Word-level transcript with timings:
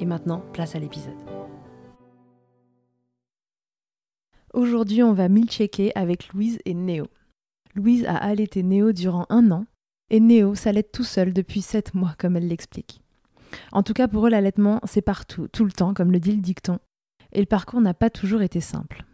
Et 0.00 0.06
maintenant, 0.06 0.42
place 0.54 0.74
à 0.74 0.78
l'épisode. 0.78 1.14
Aujourd'hui, 4.54 5.02
on 5.02 5.12
va 5.12 5.28
checker 5.46 5.92
avec 5.94 6.32
Louise 6.32 6.58
et 6.64 6.74
Néo. 6.74 7.06
Louise 7.74 8.04
a 8.06 8.16
allaité 8.16 8.62
Néo 8.62 8.92
durant 8.92 9.26
un 9.28 9.50
an 9.50 9.66
et 10.08 10.18
Néo 10.18 10.54
s'allaite 10.54 10.90
tout 10.90 11.04
seul 11.04 11.32
depuis 11.32 11.60
sept 11.60 11.94
mois, 11.94 12.14
comme 12.18 12.36
elle 12.36 12.48
l'explique. 12.48 13.02
En 13.72 13.82
tout 13.82 13.92
cas, 13.92 14.08
pour 14.08 14.26
eux, 14.26 14.30
l'allaitement, 14.30 14.80
c'est 14.84 15.02
partout, 15.02 15.48
tout 15.48 15.64
le 15.64 15.72
temps, 15.72 15.94
comme 15.94 16.12
le 16.12 16.18
dit 16.18 16.32
le 16.32 16.40
dicton. 16.40 16.78
Et 17.32 17.40
le 17.40 17.46
parcours 17.46 17.80
n'a 17.80 17.94
pas 17.94 18.10
toujours 18.10 18.42
été 18.42 18.60
simple. 18.60 19.04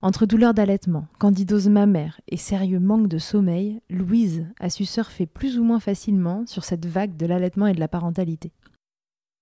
Entre 0.00 0.24
douleur 0.24 0.54
d'allaitement, 0.54 1.08
candidose 1.18 1.68
mammaire 1.68 2.20
et 2.28 2.36
sérieux 2.36 2.78
manque 2.78 3.08
de 3.08 3.18
sommeil, 3.18 3.80
Louise 3.90 4.46
a 4.60 4.70
su 4.70 4.84
surfer 4.84 5.26
plus 5.26 5.58
ou 5.58 5.64
moins 5.64 5.80
facilement 5.80 6.46
sur 6.46 6.64
cette 6.64 6.86
vague 6.86 7.16
de 7.16 7.26
l'allaitement 7.26 7.66
et 7.66 7.74
de 7.74 7.80
la 7.80 7.88
parentalité. 7.88 8.52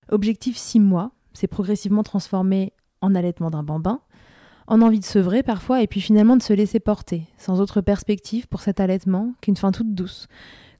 Objectif 0.09 0.57
6 0.57 0.79
mois, 0.79 1.11
c'est 1.33 1.47
progressivement 1.47 2.03
transformé 2.03 2.71
en 3.01 3.13
allaitement 3.13 3.49
d'un 3.49 3.63
bambin, 3.63 3.99
en 4.67 4.81
envie 4.81 4.99
de 4.99 5.05
sevrer 5.05 5.43
parfois, 5.43 5.81
et 5.81 5.87
puis 5.87 6.01
finalement 6.01 6.37
de 6.37 6.43
se 6.43 6.53
laisser 6.53 6.79
porter, 6.79 7.23
sans 7.37 7.59
autre 7.59 7.81
perspective 7.81 8.47
pour 8.47 8.61
cet 8.61 8.79
allaitement 8.79 9.33
qu'une 9.41 9.57
fin 9.57 9.71
toute 9.71 9.93
douce, 9.93 10.27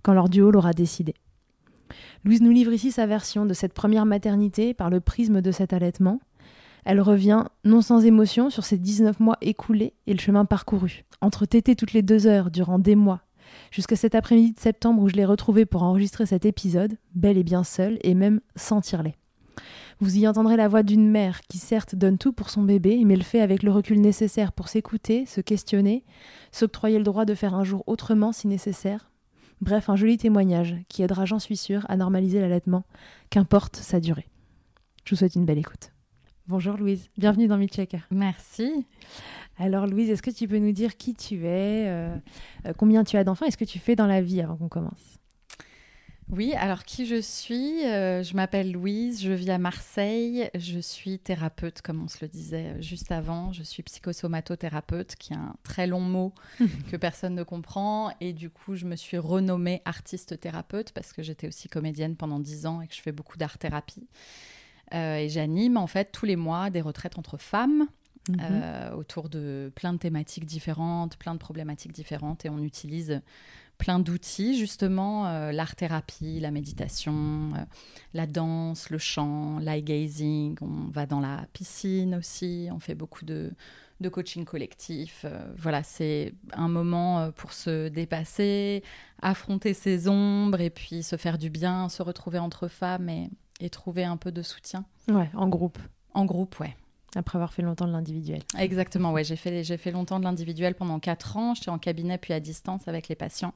quand 0.02 0.14
leur 0.14 0.30
duo 0.30 0.50
l'aura 0.50 0.74
décidé. 0.74 1.14
Louise 2.24 2.42
nous 2.42 2.52
livre 2.52 2.74
ici 2.74 2.92
sa 2.92 3.06
version 3.06 3.46
de 3.46 3.54
cette 3.54 3.74
première 3.74 4.06
maternité 4.06 4.74
par 4.74 4.90
le 4.90 5.00
prisme 5.00 5.42
de 5.42 5.52
cet 5.52 5.74
allaitement. 5.74 6.20
Elle 6.86 7.02
revient, 7.02 7.44
non 7.66 7.82
sans 7.82 8.06
émotion, 8.06 8.50
sur 8.50 8.64
ces 8.64 8.78
19 8.78 9.20
mois 9.20 9.38
écoulés 9.42 9.94
et 10.06 10.14
le 10.14 10.20
chemin 10.20 10.46
parcouru, 10.46 11.04
entre 11.20 11.46
tétés 11.46 11.76
toutes 11.76 11.94
les 11.94 12.02
deux 12.02 12.28
heures 12.28 12.50
durant 12.50 12.80
des 12.80 12.96
mois, 12.96 13.22
jusqu'à 13.72 13.96
cet 13.96 14.16
après-midi 14.16 14.54
de 14.54 14.60
septembre 14.60 15.02
où 15.02 15.10
je 15.10 15.16
l'ai 15.16 15.26
retrouvée 15.26 15.66
pour 15.66 15.84
enregistrer 15.84 16.26
cet 16.26 16.46
épisode, 16.46 16.98
belle 17.16 17.38
et 17.38 17.44
bien 17.44 17.64
seule, 17.64 17.98
et 18.02 18.14
même 18.14 18.42
sans 18.56 18.82
tirer 18.82 19.16
Vous 20.00 20.18
y 20.18 20.28
entendrez 20.28 20.58
la 20.58 20.68
voix 20.68 20.84
d'une 20.84 21.10
mère 21.10 21.42
qui 21.42 21.58
certes 21.58 21.96
donne 21.96 22.18
tout 22.18 22.34
pour 22.34 22.50
son 22.50 22.64
bébé, 22.64 23.02
mais 23.06 23.16
le 23.16 23.24
fait 23.24 23.42
avec 23.42 23.64
le 23.64 23.72
recul 23.72 24.02
nécessaire 24.02 24.52
pour 24.52 24.68
s'écouter, 24.68 25.26
se 25.26 25.42
questionner, 25.42 26.04
s'octroyer 26.52 26.98
le 26.98 27.04
droit 27.04 27.26
de 27.26 27.36
faire 27.36 27.56
un 27.56 27.64
jour 27.64 27.84
autrement 27.88 28.32
si 28.32 28.48
nécessaire. 28.48 29.12
Bref, 29.62 29.90
un 29.90 29.96
joli 29.96 30.18
témoignage 30.18 30.76
qui 30.88 31.02
aidera, 31.02 31.26
j'en 31.26 31.40
suis 31.40 31.58
sûre, 31.58 31.86
à 31.90 31.98
normaliser 31.98 32.40
l'allaitement, 32.40 32.86
qu'importe 33.30 33.76
sa 33.76 34.00
durée. 34.00 34.28
Je 35.04 35.12
vous 35.12 35.16
souhaite 35.18 35.36
une 35.36 35.46
belle 35.46 35.58
écoute. 35.58 35.92
Bonjour 36.48 36.78
Louise, 36.78 37.10
bienvenue 37.18 37.48
dans 37.48 37.62
Checker. 37.68 38.00
Merci. 38.10 38.86
Alors 39.60 39.88
Louise, 39.88 40.10
est-ce 40.12 40.22
que 40.22 40.30
tu 40.30 40.48
peux 40.48 40.60
nous 40.60 40.72
dire 40.72 40.98
qui 40.98 41.16
tu 41.16 41.46
es, 41.46 41.88
euh, 41.88 42.16
euh, 42.66 42.74
combien 42.78 43.04
tu 43.04 43.18
as 43.18 43.24
d'enfants 43.24 43.46
et 43.46 43.52
ce 43.52 43.58
que 43.58 43.66
tu 43.66 43.80
fais 43.80 43.96
dans 43.96 44.06
la 44.06 44.22
vie 44.22 44.42
avant 44.42 44.56
qu'on 44.56 44.70
commence? 44.70 45.18
Oui, 46.30 46.54
alors 46.56 46.84
qui 46.84 47.06
je 47.06 47.20
suis? 47.22 47.86
Euh, 47.86 48.22
Je 48.22 48.36
m'appelle 48.36 48.72
Louise, 48.72 49.24
je 49.24 49.32
vis 49.32 49.50
à 49.50 49.58
Marseille, 49.58 50.50
je 50.54 50.78
suis 50.78 51.18
thérapeute 51.20 51.82
comme 51.82 52.04
on 52.04 52.08
se 52.10 52.18
le 52.22 52.28
disait 52.28 52.80
juste 52.82 53.12
avant, 53.12 53.52
je 53.54 53.64
suis 53.64 53.82
psychosomatothérapeute 53.82 55.16
qui 55.16 55.34
est 55.34 55.38
un 55.38 55.56
très 55.64 55.88
long 55.88 56.02
mot 56.02 56.34
que 56.92 56.98
personne 56.98 57.34
ne 57.34 57.44
comprend 57.44 58.12
et 58.20 58.34
du 58.34 58.50
coup 58.50 58.76
je 58.76 58.86
me 58.86 58.96
suis 58.98 59.18
renommée 59.18 59.82
artiste 59.86 60.40
thérapeute 60.40 60.92
parce 60.92 61.14
que 61.14 61.24
j'étais 61.24 61.48
aussi 61.48 61.68
comédienne 61.70 62.16
pendant 62.16 62.40
dix 62.40 62.68
ans 62.68 62.82
et 62.82 62.88
que 62.88 62.94
je 62.94 63.02
fais 63.02 63.14
beaucoup 63.14 63.38
d'art-thérapie. 63.38 64.08
et 64.92 65.30
j'anime 65.30 65.78
en 65.78 65.88
fait 65.88 66.12
tous 66.12 66.26
les 66.26 66.36
mois 66.36 66.70
des 66.70 66.82
retraites 66.82 67.18
entre 67.18 67.38
femmes 67.38 67.88
Mhm. 68.30 68.38
euh, 68.42 68.92
autour 68.94 69.30
de 69.30 69.72
plein 69.76 69.94
de 69.94 69.98
thématiques 70.00 70.46
différentes, 70.46 71.18
plein 71.18 71.34
de 71.34 71.40
problématiques 71.40 71.94
différentes, 71.94 72.46
et 72.46 72.50
on 72.50 72.60
utilise 72.60 73.22
plein 73.78 74.00
d'outils, 74.00 74.58
justement, 74.58 75.28
euh, 75.28 75.52
l'art-thérapie, 75.52 76.40
la 76.40 76.50
méditation, 76.50 77.52
euh, 77.56 77.60
la 78.14 78.26
danse, 78.26 78.90
le 78.90 78.98
chant, 78.98 79.60
l'eye 79.60 79.84
gazing, 79.84 80.58
on 80.62 80.90
va 80.92 81.06
dans 81.06 81.20
la 81.20 81.46
piscine 81.54 82.16
aussi, 82.16 82.70
on 82.72 82.80
fait 82.80 82.96
beaucoup 82.96 83.24
de, 83.24 83.52
de 84.02 84.10
coaching 84.10 84.46
collectif. 84.46 85.26
voilà, 85.58 85.84
c'est 85.84 86.34
un 86.54 86.68
moment 86.68 87.32
pour 87.32 87.54
se 87.54 87.88
dépasser, 87.88 88.84
affronter 89.22 89.74
ses 89.76 90.08
ombres, 90.08 90.60
et 90.60 90.72
puis 90.72 91.04
se 91.04 91.16
faire 91.16 91.38
du 91.38 91.50
bien, 91.52 91.88
se 91.88 92.02
retrouver 92.02 92.40
entre 92.40 92.68
femmes 92.68 93.10
et, 93.10 93.30
et 93.60 93.70
trouver 93.70 94.04
un 94.06 94.18
peu 94.18 94.32
de 94.32 94.42
soutien. 94.42 94.86
Ouais, 95.08 95.30
en 95.36 95.48
groupe, 95.50 95.78
En 96.16 96.26
groupe, 96.26 96.60
ouais. 96.60 96.76
Après 97.16 97.38
avoir 97.38 97.54
fait 97.54 97.62
longtemps 97.62 97.88
de 97.88 97.92
l'individuel. 97.92 98.42
Exactement, 98.58 99.12
ouais. 99.12 99.24
J'ai 99.24 99.36
fait, 99.36 99.64
j'ai 99.64 99.78
fait 99.78 99.92
longtemps 99.92 100.20
de 100.20 100.26
l'individuel 100.26 100.76
pendant 100.76 101.00
4 101.00 101.38
ans. 101.38 101.54
J'étais 101.56 101.70
en 101.70 101.80
cabinet 101.80 102.18
puis 102.18 102.34
à 102.34 102.40
distance 102.40 102.88
avec 102.88 103.08
les 103.08 103.16
patients. 103.16 103.54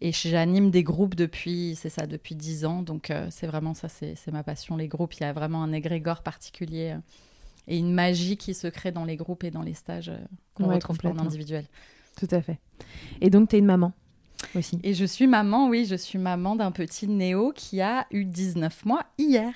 Et 0.00 0.12
j'anime 0.12 0.70
des 0.70 0.84
groupes 0.84 1.14
depuis, 1.16 1.74
c'est 1.76 1.88
ça, 1.90 2.06
depuis 2.06 2.34
10 2.34 2.64
ans. 2.64 2.82
Donc 2.82 3.10
euh, 3.10 3.26
c'est 3.30 3.46
vraiment 3.46 3.74
ça, 3.74 3.88
c'est 3.88 4.30
ma 4.32 4.42
passion, 4.42 4.76
les 4.76 4.88
groupes. 4.88 5.14
Il 5.14 5.22
y 5.22 5.26
a 5.26 5.32
vraiment 5.32 5.62
un 5.62 5.72
égrégore 5.72 6.22
particulier 6.22 6.94
euh, 6.94 7.00
et 7.66 7.78
une 7.78 7.92
magie 7.92 8.36
qui 8.36 8.54
se 8.54 8.68
crée 8.68 8.92
dans 8.92 9.04
les 9.04 9.16
groupes 9.16 9.44
et 9.44 9.50
dans 9.50 9.62
les 9.62 9.74
stages 9.74 10.08
euh, 10.08 10.18
qu'on 10.54 10.68
Ouais, 10.68 10.76
retrouve 10.76 10.98
en 11.04 11.18
individuel. 11.18 11.66
Tout 12.16 12.28
à 12.30 12.40
fait. 12.40 12.58
Et 13.20 13.30
donc, 13.30 13.50
tu 13.50 13.56
es 13.56 13.58
une 13.58 13.66
maman 13.66 13.92
aussi. 14.54 14.78
Et 14.82 14.94
je 14.94 15.04
suis 15.04 15.26
maman, 15.26 15.68
oui, 15.68 15.84
je 15.84 15.94
suis 15.94 16.18
maman 16.18 16.56
d'un 16.56 16.70
petit 16.70 17.06
Néo 17.08 17.52
qui 17.54 17.80
a 17.80 18.06
eu 18.10 18.24
19 18.24 18.84
mois 18.86 19.04
hier. 19.18 19.52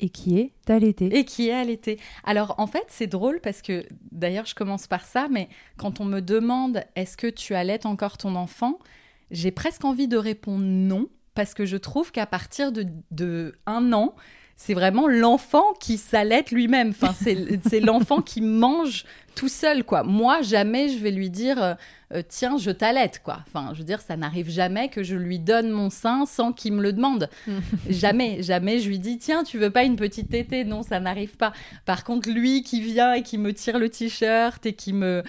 Et 0.00 0.08
qui 0.08 0.38
est 0.38 0.52
allaitée. 0.68 1.16
Et 1.16 1.24
qui 1.24 1.48
est 1.48 1.52
allaité. 1.52 1.98
Alors 2.24 2.54
en 2.58 2.66
fait, 2.66 2.84
c'est 2.88 3.06
drôle 3.06 3.40
parce 3.40 3.62
que 3.62 3.86
d'ailleurs, 4.10 4.46
je 4.46 4.54
commence 4.54 4.86
par 4.86 5.04
ça, 5.04 5.28
mais 5.30 5.48
quand 5.76 6.00
on 6.00 6.04
me 6.04 6.20
demande 6.20 6.82
est-ce 6.96 7.16
que 7.16 7.28
tu 7.28 7.54
allaites 7.54 7.86
encore 7.86 8.18
ton 8.18 8.34
enfant, 8.34 8.78
j'ai 9.30 9.50
presque 9.50 9.84
envie 9.84 10.08
de 10.08 10.16
répondre 10.16 10.64
non, 10.64 11.08
parce 11.34 11.54
que 11.54 11.64
je 11.64 11.76
trouve 11.76 12.12
qu'à 12.12 12.26
partir 12.26 12.72
de, 12.72 12.86
de 13.10 13.54
un 13.66 13.92
an, 13.92 14.14
c'est 14.56 14.74
vraiment 14.74 15.08
l'enfant 15.08 15.72
qui 15.80 15.98
s'allaite 15.98 16.50
lui-même. 16.50 16.90
Enfin, 16.90 17.14
c'est 17.68 17.80
l'enfant 17.80 18.22
qui 18.22 18.40
mange 18.40 19.04
tout 19.34 19.48
seul, 19.48 19.84
quoi. 19.84 20.04
Moi, 20.04 20.42
jamais 20.42 20.88
je 20.88 20.98
vais 20.98 21.10
lui 21.10 21.28
dire 21.28 21.60
euh, 21.62 21.74
euh, 22.12 22.22
tiens, 22.26 22.56
je 22.56 22.70
t'allaite, 22.70 23.20
quoi. 23.24 23.40
Enfin, 23.48 23.70
je 23.72 23.78
veux 23.78 23.84
dire, 23.84 24.00
ça 24.00 24.16
n'arrive 24.16 24.48
jamais 24.48 24.88
que 24.88 25.02
je 25.02 25.16
lui 25.16 25.38
donne 25.38 25.70
mon 25.70 25.90
sein 25.90 26.24
sans 26.26 26.52
qu'il 26.52 26.72
me 26.74 26.82
le 26.82 26.92
demande. 26.92 27.28
jamais, 27.88 28.42
jamais 28.42 28.78
je 28.78 28.88
lui 28.88 28.98
dis 28.98 29.18
tiens, 29.18 29.42
tu 29.42 29.58
veux 29.58 29.70
pas 29.70 29.82
une 29.82 29.96
petite 29.96 30.30
tétée? 30.30 30.64
Non, 30.64 30.82
ça 30.82 31.00
n'arrive 31.00 31.36
pas. 31.36 31.52
Par 31.84 32.04
contre, 32.04 32.30
lui 32.30 32.62
qui 32.62 32.80
vient 32.80 33.14
et 33.14 33.22
qui 33.22 33.38
me 33.38 33.52
tire 33.52 33.78
le 33.78 33.88
t-shirt 33.88 34.64
et 34.66 34.74
qui 34.74 34.92
me 34.92 35.22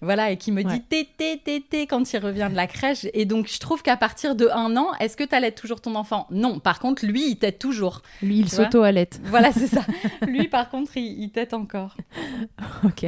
voilà 0.00 0.30
et 0.30 0.36
qui 0.36 0.52
me 0.52 0.62
Ouais. 0.62 0.72
dit 0.74 0.80
tété 0.82 1.40
tété 1.44 1.86
quand 1.86 2.12
il 2.12 2.18
revient 2.18 2.48
de 2.50 2.56
la 2.56 2.66
crèche. 2.66 3.06
Et 3.14 3.24
donc 3.24 3.48
je 3.48 3.58
trouve 3.58 3.82
qu'à 3.82 3.96
partir 3.96 4.34
de 4.36 4.48
un 4.52 4.76
an 4.76 4.88
est-ce 5.00 5.16
que 5.16 5.24
tu 5.24 5.34
allaites 5.34 5.56
toujours 5.56 5.80
ton 5.80 5.94
enfant? 5.94 6.26
Non. 6.30 6.60
Par 6.60 6.78
contre 6.78 7.04
lui 7.06 7.30
il 7.30 7.36
tète 7.36 7.58
toujours. 7.58 8.02
Lui, 8.22 8.38
il 8.38 8.48
s'auto-allaite. 8.48 9.20
voilà 9.24 9.50
c'est 9.52 9.66
ça. 9.66 9.82
Lui 10.28 10.48
par 10.48 10.68
contre 10.70 10.96
il, 10.96 11.22
il 11.22 11.30
tète 11.30 11.52
encore. 11.54 11.96
Ok. 12.84 13.06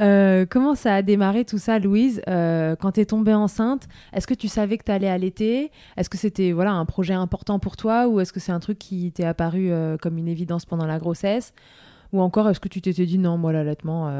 Euh, 0.00 0.46
comment 0.48 0.74
ça 0.74 0.94
a 0.96 1.02
démarré 1.02 1.44
tout 1.44 1.58
ça, 1.58 1.78
Louise? 1.78 2.22
Euh, 2.28 2.76
Quand 2.76 2.92
tu 2.92 3.00
es 3.00 3.06
tombée 3.06 3.34
enceinte, 3.34 3.88
est-ce 4.12 4.26
que 4.26 4.34
tu 4.34 4.48
savais 4.48 4.78
que 4.78 4.84
tu 4.84 4.92
allais 4.92 5.08
allaiter? 5.08 5.70
Est-ce 5.96 6.10
que 6.10 6.18
c'était 6.18 6.52
voilà, 6.52 6.72
un 6.72 6.84
projet 6.84 7.14
important 7.14 7.58
pour 7.58 7.76
toi 7.76 8.08
ou 8.08 8.20
est-ce 8.20 8.32
que 8.32 8.40
c'est 8.40 8.52
un 8.52 8.60
truc 8.60 8.78
qui 8.78 9.10
t'est 9.12 9.24
apparu 9.24 9.70
euh, 9.70 9.96
comme 9.96 10.18
une 10.18 10.28
évidence 10.28 10.64
pendant 10.66 10.86
la 10.86 10.98
grossesse? 10.98 11.52
Ou 12.12 12.20
encore, 12.20 12.48
est-ce 12.50 12.58
que 12.60 12.68
tu 12.68 12.80
t'étais 12.80 13.06
dit 13.06 13.18
non, 13.18 13.38
moi, 13.38 13.52
l'allaitement, 13.52 14.10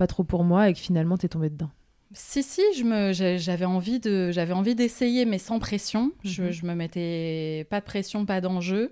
pas 0.00 0.06
trop 0.06 0.24
pour 0.24 0.42
moi 0.44 0.68
et 0.68 0.72
que 0.72 0.78
finalement, 0.80 1.16
tu 1.18 1.26
es 1.26 1.28
tombée 1.28 1.50
dedans 1.50 1.70
Si, 2.12 2.42
si, 2.42 2.62
je 2.76 2.82
me, 2.84 3.12
j'ai- 3.12 3.38
j'avais 3.38 3.66
envie 3.66 4.00
de, 4.00 4.30
j'avais 4.32 4.52
envie 4.54 4.74
d'essayer, 4.74 5.24
mais 5.26 5.38
sans 5.38 5.58
pression. 5.58 6.10
Je, 6.24 6.42
Mhm. 6.44 6.50
je 6.50 6.66
me 6.66 6.74
mettais 6.74 7.66
pas 7.70 7.80
de 7.80 7.84
pression, 7.84 8.24
pas 8.26 8.40
d'enjeu. 8.40 8.90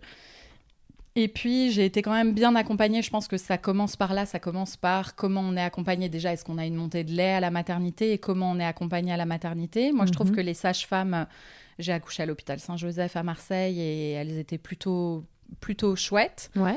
Et 1.16 1.26
puis, 1.26 1.72
j'ai 1.72 1.84
été 1.84 2.00
quand 2.00 2.12
même 2.12 2.32
bien 2.32 2.54
accompagnée. 2.54 3.02
Je 3.02 3.10
pense 3.10 3.26
que 3.26 3.38
ça 3.38 3.58
commence 3.58 3.96
par 3.96 4.14
là. 4.14 4.24
Ça 4.24 4.38
commence 4.38 4.76
par 4.76 5.16
comment 5.16 5.40
on 5.40 5.56
est 5.56 5.62
accompagné. 5.62 6.08
Déjà, 6.08 6.32
est-ce 6.32 6.44
qu'on 6.44 6.58
a 6.58 6.66
une 6.66 6.76
montée 6.76 7.02
de 7.02 7.10
lait 7.10 7.32
à 7.32 7.40
la 7.40 7.50
maternité 7.50 8.12
et 8.12 8.18
comment 8.18 8.52
on 8.52 8.60
est 8.60 8.64
accompagné 8.64 9.10
à 9.12 9.16
la 9.16 9.26
maternité? 9.26 9.90
Moi, 9.90 10.06
je 10.06 10.12
trouve 10.12 10.30
Mhm. 10.30 10.36
que 10.36 10.40
les 10.42 10.54
sages-femmes, 10.54 11.26
j'ai 11.80 11.92
accouché 11.92 12.22
à 12.22 12.26
l'hôpital 12.26 12.60
Saint-Joseph 12.60 13.16
à 13.16 13.22
Marseille 13.24 13.80
et 13.80 14.12
elles 14.12 14.38
étaient 14.38 14.58
plutôt, 14.58 15.24
plutôt 15.60 15.96
chouettes. 15.96 16.50
Ouais. 16.54 16.76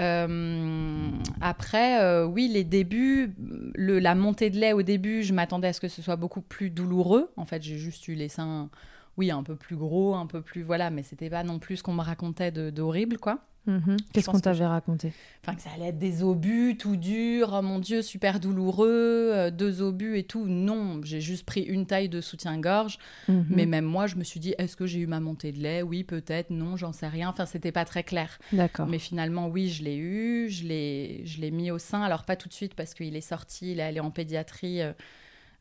Euh, 0.00 1.10
après, 1.40 2.02
euh, 2.02 2.24
oui, 2.24 2.48
les 2.48 2.64
débuts, 2.64 3.34
la 3.76 4.14
montée 4.14 4.50
de 4.50 4.58
lait 4.58 4.72
au 4.72 4.82
début, 4.82 5.22
je 5.22 5.34
m'attendais 5.34 5.68
à 5.68 5.72
ce 5.72 5.80
que 5.80 5.88
ce 5.88 6.00
soit 6.02 6.16
beaucoup 6.16 6.40
plus 6.40 6.70
douloureux. 6.70 7.30
En 7.36 7.44
fait, 7.44 7.62
j'ai 7.62 7.76
juste 7.76 8.08
eu 8.08 8.14
les 8.14 8.28
seins, 8.28 8.70
oui, 9.16 9.30
un 9.30 9.42
peu 9.42 9.56
plus 9.56 9.76
gros, 9.76 10.14
un 10.14 10.26
peu 10.26 10.40
plus, 10.40 10.62
voilà, 10.62 10.90
mais 10.90 11.02
c'était 11.02 11.30
pas 11.30 11.42
non 11.44 11.58
plus 11.58 11.76
ce 11.78 11.82
qu'on 11.82 11.94
me 11.94 12.02
racontait 12.02 12.50
de- 12.52 12.70
d'horrible, 12.70 13.18
quoi. 13.18 13.40
Mhm. 13.66 13.98
Qu'est-ce 14.14 14.30
qu'on 14.30 14.40
t'avait 14.40 14.64
raconté 14.66 15.12
Enfin, 15.44 15.54
que 15.54 15.60
ça 15.60 15.68
allait 15.76 15.88
être 15.88 15.98
des 15.98 16.22
obus 16.22 16.78
tout 16.78 16.96
durs, 16.96 17.50
oh 17.52 17.60
mon 17.60 17.78
Dieu, 17.78 18.00
super 18.00 18.40
douloureux, 18.40 18.88
euh, 19.34 19.50
deux 19.50 19.82
obus 19.82 20.16
et 20.16 20.22
tout. 20.24 20.46
Non, 20.46 21.00
j'ai 21.04 21.20
juste 21.20 21.44
pris 21.44 21.60
une 21.60 21.84
taille 21.84 22.08
de 22.08 22.22
soutien-gorge. 22.22 22.98
Mhm. 23.28 23.44
Mais 23.50 23.66
même 23.66 23.84
moi, 23.84 24.06
je 24.06 24.16
me 24.16 24.24
suis 24.24 24.40
dit, 24.40 24.54
est-ce 24.56 24.76
que 24.76 24.86
j'ai 24.86 25.00
eu 25.00 25.06
ma 25.06 25.20
montée 25.20 25.52
de 25.52 25.58
lait? 25.58 25.82
Oui, 25.82 26.04
peut-être, 26.04 26.48
non, 26.48 26.76
j'en 26.78 26.92
sais 26.92 27.06
rien. 27.08 27.28
Enfin, 27.28 27.44
c'était 27.44 27.70
pas 27.70 27.84
très 27.84 28.02
clair. 28.02 28.38
D'accord. 28.52 28.86
Mais 28.86 28.98
finalement, 28.98 29.48
oui, 29.48 29.68
je 29.68 29.84
l'ai 29.84 29.96
eu, 29.96 30.48
je 30.48 30.64
l'ai, 30.64 31.20
je 31.26 31.40
l'ai 31.42 31.50
mis 31.50 31.70
au 31.70 31.78
sein. 31.78 32.00
Alors 32.02 32.24
pas 32.24 32.36
tout 32.36 32.48
de 32.48 32.54
suite 32.54 32.74
parce 32.74 32.94
qu'il 32.94 33.14
est 33.14 33.20
sorti, 33.20 33.72
il 33.72 33.80
est 33.80 33.82
allé 33.84 34.00
en 34.00 34.10
pédiatrie 34.10 34.80
euh, 34.80 34.92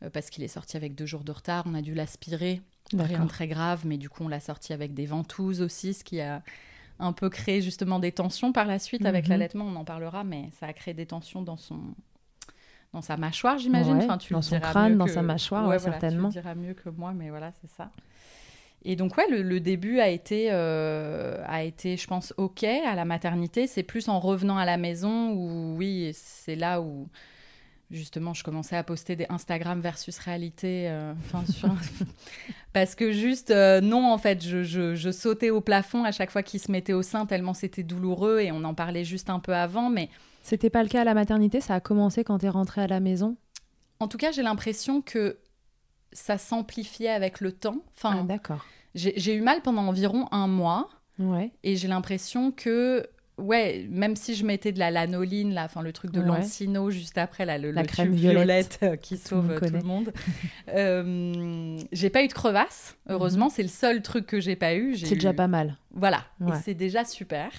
euh, 0.04 0.10
parce 0.10 0.30
qu'il 0.30 0.44
est 0.46 0.48
sorti 0.48 0.78
avec 0.78 0.96
deux 0.96 1.06
jours 1.06 1.26
de 1.26 1.34
retard. 1.34 1.66
On 1.68 1.74
a 1.74 1.82
dû 1.82 1.94
l'aspirer, 1.94 2.62
rien 2.94 3.08
D'accord. 3.08 3.26
de 3.26 3.30
très 3.30 3.48
grave, 3.48 3.82
mais 3.86 3.98
du 3.98 4.10
coup 4.10 4.24
on 4.24 4.28
l'a 4.28 4.40
sorti 4.40 4.74
avec 4.74 4.94
des 4.94 5.06
ventouses 5.06 5.62
aussi, 5.62 5.94
ce 5.94 6.04
qui 6.04 6.20
a 6.22 6.42
un 7.00 7.14
peu 7.14 7.30
créé 7.30 7.62
justement 7.62 8.00
des 8.00 8.12
tensions 8.12 8.52
par 8.52 8.66
la 8.66 8.78
suite 8.80 9.06
avec 9.06 9.26
Mhm. 9.26 9.30
l'allaitement. 9.30 9.66
On 9.66 9.76
en 9.76 9.86
parlera, 9.86 10.24
mais 10.24 10.50
ça 10.60 10.66
a 10.68 10.74
créé 10.74 10.94
des 10.94 11.06
tensions 11.06 11.42
dans 11.42 11.58
son 11.58 11.80
dans 12.92 13.02
sa 13.04 13.18
mâchoire, 13.18 13.60
j'imagine. 13.60 13.98
Ouais, 13.98 14.04
enfin, 14.04 14.18
tu 14.18 14.34
dans 14.34 14.42
son 14.42 14.60
crâne, 14.60 14.98
dans 14.98 15.06
que- 15.06 15.12
sa 15.12 15.22
mâchoire, 15.22 15.66
Ouais, 15.66 15.70
ouais, 15.74 15.78
voilà, 15.78 16.00
certainement. 16.00 16.30
Tu 16.30 16.38
le 16.38 16.42
diras 16.42 16.56
mieux 16.56 16.74
que 16.74 16.90
moi, 16.90 17.14
mais 17.14 17.30
voilà, 17.30 17.52
c'est 17.62 17.70
ça. 17.70 17.92
Et 18.84 18.96
donc, 18.96 19.16
ouais, 19.18 19.30
le, 19.30 19.44
le 19.44 19.60
début 19.60 20.00
a 20.00 20.08
été, 20.10 20.48
euh, 20.52 21.44
a 21.46 21.64
été, 21.64 21.98
je 21.98 22.08
pense, 22.08 22.34
OK 22.38 22.64
à 22.64 22.96
la 22.96 23.06
maternité. 23.06 23.68
C'est 23.68 23.84
plus 23.84 24.10
en 24.10 24.20
revenant 24.20 24.58
à 24.58 24.66
la 24.66 24.78
maison 24.78 25.32
où, 25.34 25.76
oui, 25.78 26.12
c'est 26.16 26.56
là 26.56 26.82
où, 26.82 27.08
justement, 27.92 28.34
je 28.34 28.44
commençais 28.44 28.76
à 28.76 28.84
poster 28.84 29.16
des 29.16 29.26
Instagram 29.30 29.82
versus 29.82 30.18
réalité. 30.20 30.90
euh, 30.90 31.14
sur- 31.50 31.70
Parce 32.74 32.94
que 32.96 33.12
juste, 33.12 33.50
euh, 33.52 33.82
non, 33.82 34.12
en 34.12 34.18
fait, 34.18 34.44
je, 34.46 34.64
je- 34.64 34.96
je 34.96 35.10
sautais 35.12 35.50
au 35.50 35.60
plafond 35.62 36.04
à 36.04 36.12
chaque 36.12 36.30
fois 36.32 36.44
qu'il 36.44 36.60
se 36.60 36.72
mettait 36.72 36.94
au 36.94 37.02
sein, 37.02 37.26
tellement 37.26 37.54
c'était 37.54 37.84
douloureux. 37.84 38.40
Et 38.40 38.52
on 38.52 38.64
en 38.64 38.74
parlait 38.76 39.04
juste 39.06 39.30
un 39.30 39.40
peu 39.40 39.56
avant. 39.56 39.90
Mais 39.90 40.10
C'était 40.44 40.70
pas 40.70 40.84
le 40.84 40.90
cas 40.90 41.02
à 41.02 41.04
la 41.04 41.14
maternité 41.16 41.62
Ça 41.62 41.76
a 41.76 41.80
commencé 41.80 42.24
quand 42.24 42.40
tu 42.40 42.46
es 42.46 42.50
rentrée 42.50 42.82
à 42.82 42.88
la 42.88 43.00
maison? 43.00 43.36
En 44.00 44.08
tout 44.08 44.18
cas, 44.18 44.32
j'ai 44.32 44.44
l'impression 44.44 45.02
que 45.02 45.38
ça 46.14 46.38
s'amplifiait 46.38 47.10
avec 47.10 47.42
le 47.42 47.52
temps. 47.52 47.78
Enfin, 47.96 48.20
Ah, 48.22 48.24
d'accord. 48.24 48.66
j'ai 48.96 49.14
j'ai 49.18 49.36
eu 49.36 49.42
mal 49.42 49.62
pendant 49.62 49.88
environ 49.88 50.28
un 50.32 50.48
mois. 50.48 50.90
Ouais. 51.18 51.52
Et 51.64 51.76
j'ai 51.76 51.88
l'impression 51.90 52.52
que, 52.52 53.06
ouais, 53.40 53.88
même 53.90 54.16
si 54.16 54.36
je 54.36 54.46
mettais 54.46 54.72
de 54.72 54.80
la 54.80 54.92
lanoline, 54.92 55.54
là, 55.54 55.66
enfin 55.66 55.82
le 55.82 55.92
truc 55.94 56.12
de 56.12 56.20
Ouais. 56.20 56.26
Lancino 56.28 56.90
juste 56.92 57.18
après, 57.18 57.46
là, 57.46 57.58
le, 57.58 57.72
La 57.72 57.82
le 57.82 57.88
crème 57.88 58.10
tube 58.10 58.18
violette. 58.20 58.80
euh, 58.84 58.96
qui 58.96 59.18
Tout 59.18 59.28
sauve 59.28 59.52
euh, 59.52 59.60
tout 59.60 59.74
le 59.74 59.82
monde. 59.82 60.12
Euh, 60.74 61.78
j'ai 61.92 62.10
pas 62.10 62.24
eu 62.24 62.28
de 62.28 62.34
crevasse, 62.34 62.96
heureusement, 63.10 63.50
c'est 63.50 63.64
le 63.64 63.70
seul 63.70 64.02
truc 64.02 64.26
que 64.28 64.40
j'ai 64.40 64.56
pas 64.56 64.76
eu. 64.76 64.96
C'est 64.98 65.16
déjà 65.16 65.34
pas 65.34 65.48
mal. 65.48 65.78
Voilà, 65.92 66.26
Ouais. 66.40 66.56
et 66.56 66.62
c'est 66.64 66.74
déjà 66.76 67.04
super. 67.06 67.52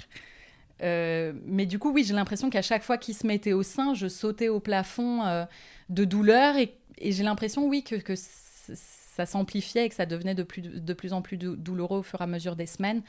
Euh, 0.82 1.32
mais 1.44 1.66
du 1.66 1.78
coup, 1.78 1.92
oui, 1.92 2.04
j'ai 2.04 2.14
l'impression 2.14 2.48
qu'à 2.50 2.62
chaque 2.62 2.82
fois 2.82 2.96
qu'il 2.98 3.14
se 3.14 3.26
mettait 3.26 3.52
au 3.52 3.62
sein, 3.62 3.94
je 3.94 4.06
sautais 4.08 4.48
au 4.48 4.60
plafond 4.60 5.24
euh, 5.26 5.44
de 5.88 6.04
douleur 6.04 6.56
et, 6.56 6.74
et 6.98 7.12
j'ai 7.12 7.22
l'impression, 7.24 7.66
oui, 7.66 7.82
que, 7.82 7.96
ça 8.14 9.26
s'amplifiait 9.26 9.86
et 9.86 9.88
que 9.88 9.94
ça 9.94 10.06
devenait 10.06 10.34
de 10.34 10.42
plus, 10.42 10.62
de 10.62 10.92
plus 10.94 11.12
en 11.12 11.20
plus 11.20 11.36
dou- 11.36 11.56
douloureux 11.56 11.98
au 11.98 12.02
fur 12.02 12.20
et 12.20 12.24
à 12.24 12.26
mesure 12.26 12.56
des 12.56 12.66
semaines, 12.66 13.02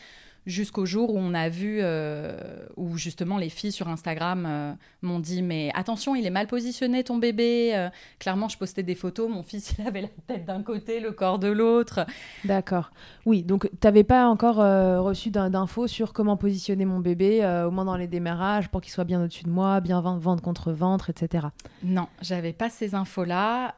jusqu'au 0.47 0.85
jour 0.85 1.13
où 1.13 1.17
on 1.19 1.33
a 1.33 1.49
vu, 1.49 1.79
euh, 1.81 2.35
où 2.75 2.97
justement 2.97 3.37
les 3.37 3.49
filles 3.49 3.71
sur 3.71 3.87
Instagram 3.89 4.45
euh, 4.47 4.73
m'ont 5.03 5.19
dit, 5.19 5.41
mais 5.43 5.71
attention, 5.75 6.15
il 6.15 6.25
est 6.25 6.29
mal 6.31 6.47
positionné 6.47 7.03
ton 7.03 7.17
bébé. 7.17 7.71
Euh, 7.75 7.89
clairement, 8.19 8.49
je 8.49 8.57
postais 8.57 8.81
des 8.83 8.95
photos, 8.95 9.29
mon 9.29 9.43
fils, 9.43 9.75
il 9.77 9.87
avait 9.87 10.01
la 10.01 10.07
tête 10.27 10.45
d'un 10.45 10.63
côté, 10.63 10.99
le 10.99 11.11
corps 11.11 11.37
de 11.39 11.47
l'autre. 11.47 12.05
D'accord. 12.45 12.91
Oui, 13.25 13.43
donc 13.43 13.69
t'avais 13.79 14.03
pas 14.03 14.27
encore 14.27 14.55
reçu 14.55 15.29
d'in- 15.29 15.49
d'infos 15.49 15.87
sur 15.87 16.11
comment 16.13 16.37
positionner 16.37 16.85
mon 16.85 16.99
bébé, 16.99 17.45
au 17.67 17.71
moins 17.71 17.85
dans 17.85 17.97
les 17.97 18.07
démarrages, 18.07 18.69
pour 18.69 18.81
qu'il 18.81 18.91
soit 18.91 19.03
bien 19.03 19.23
au-dessus 19.23 19.43
de 19.43 19.49
moi, 19.49 19.79
bien 19.79 20.01
ven- 20.01 20.17
ventre 20.17 20.41
contre 20.41 20.71
ventre, 20.71 21.09
etc. 21.11 21.47
Non, 21.83 22.07
j'avais 22.21 22.53
pas 22.53 22.69
ces 22.69 22.95
infos-là. 22.95 23.75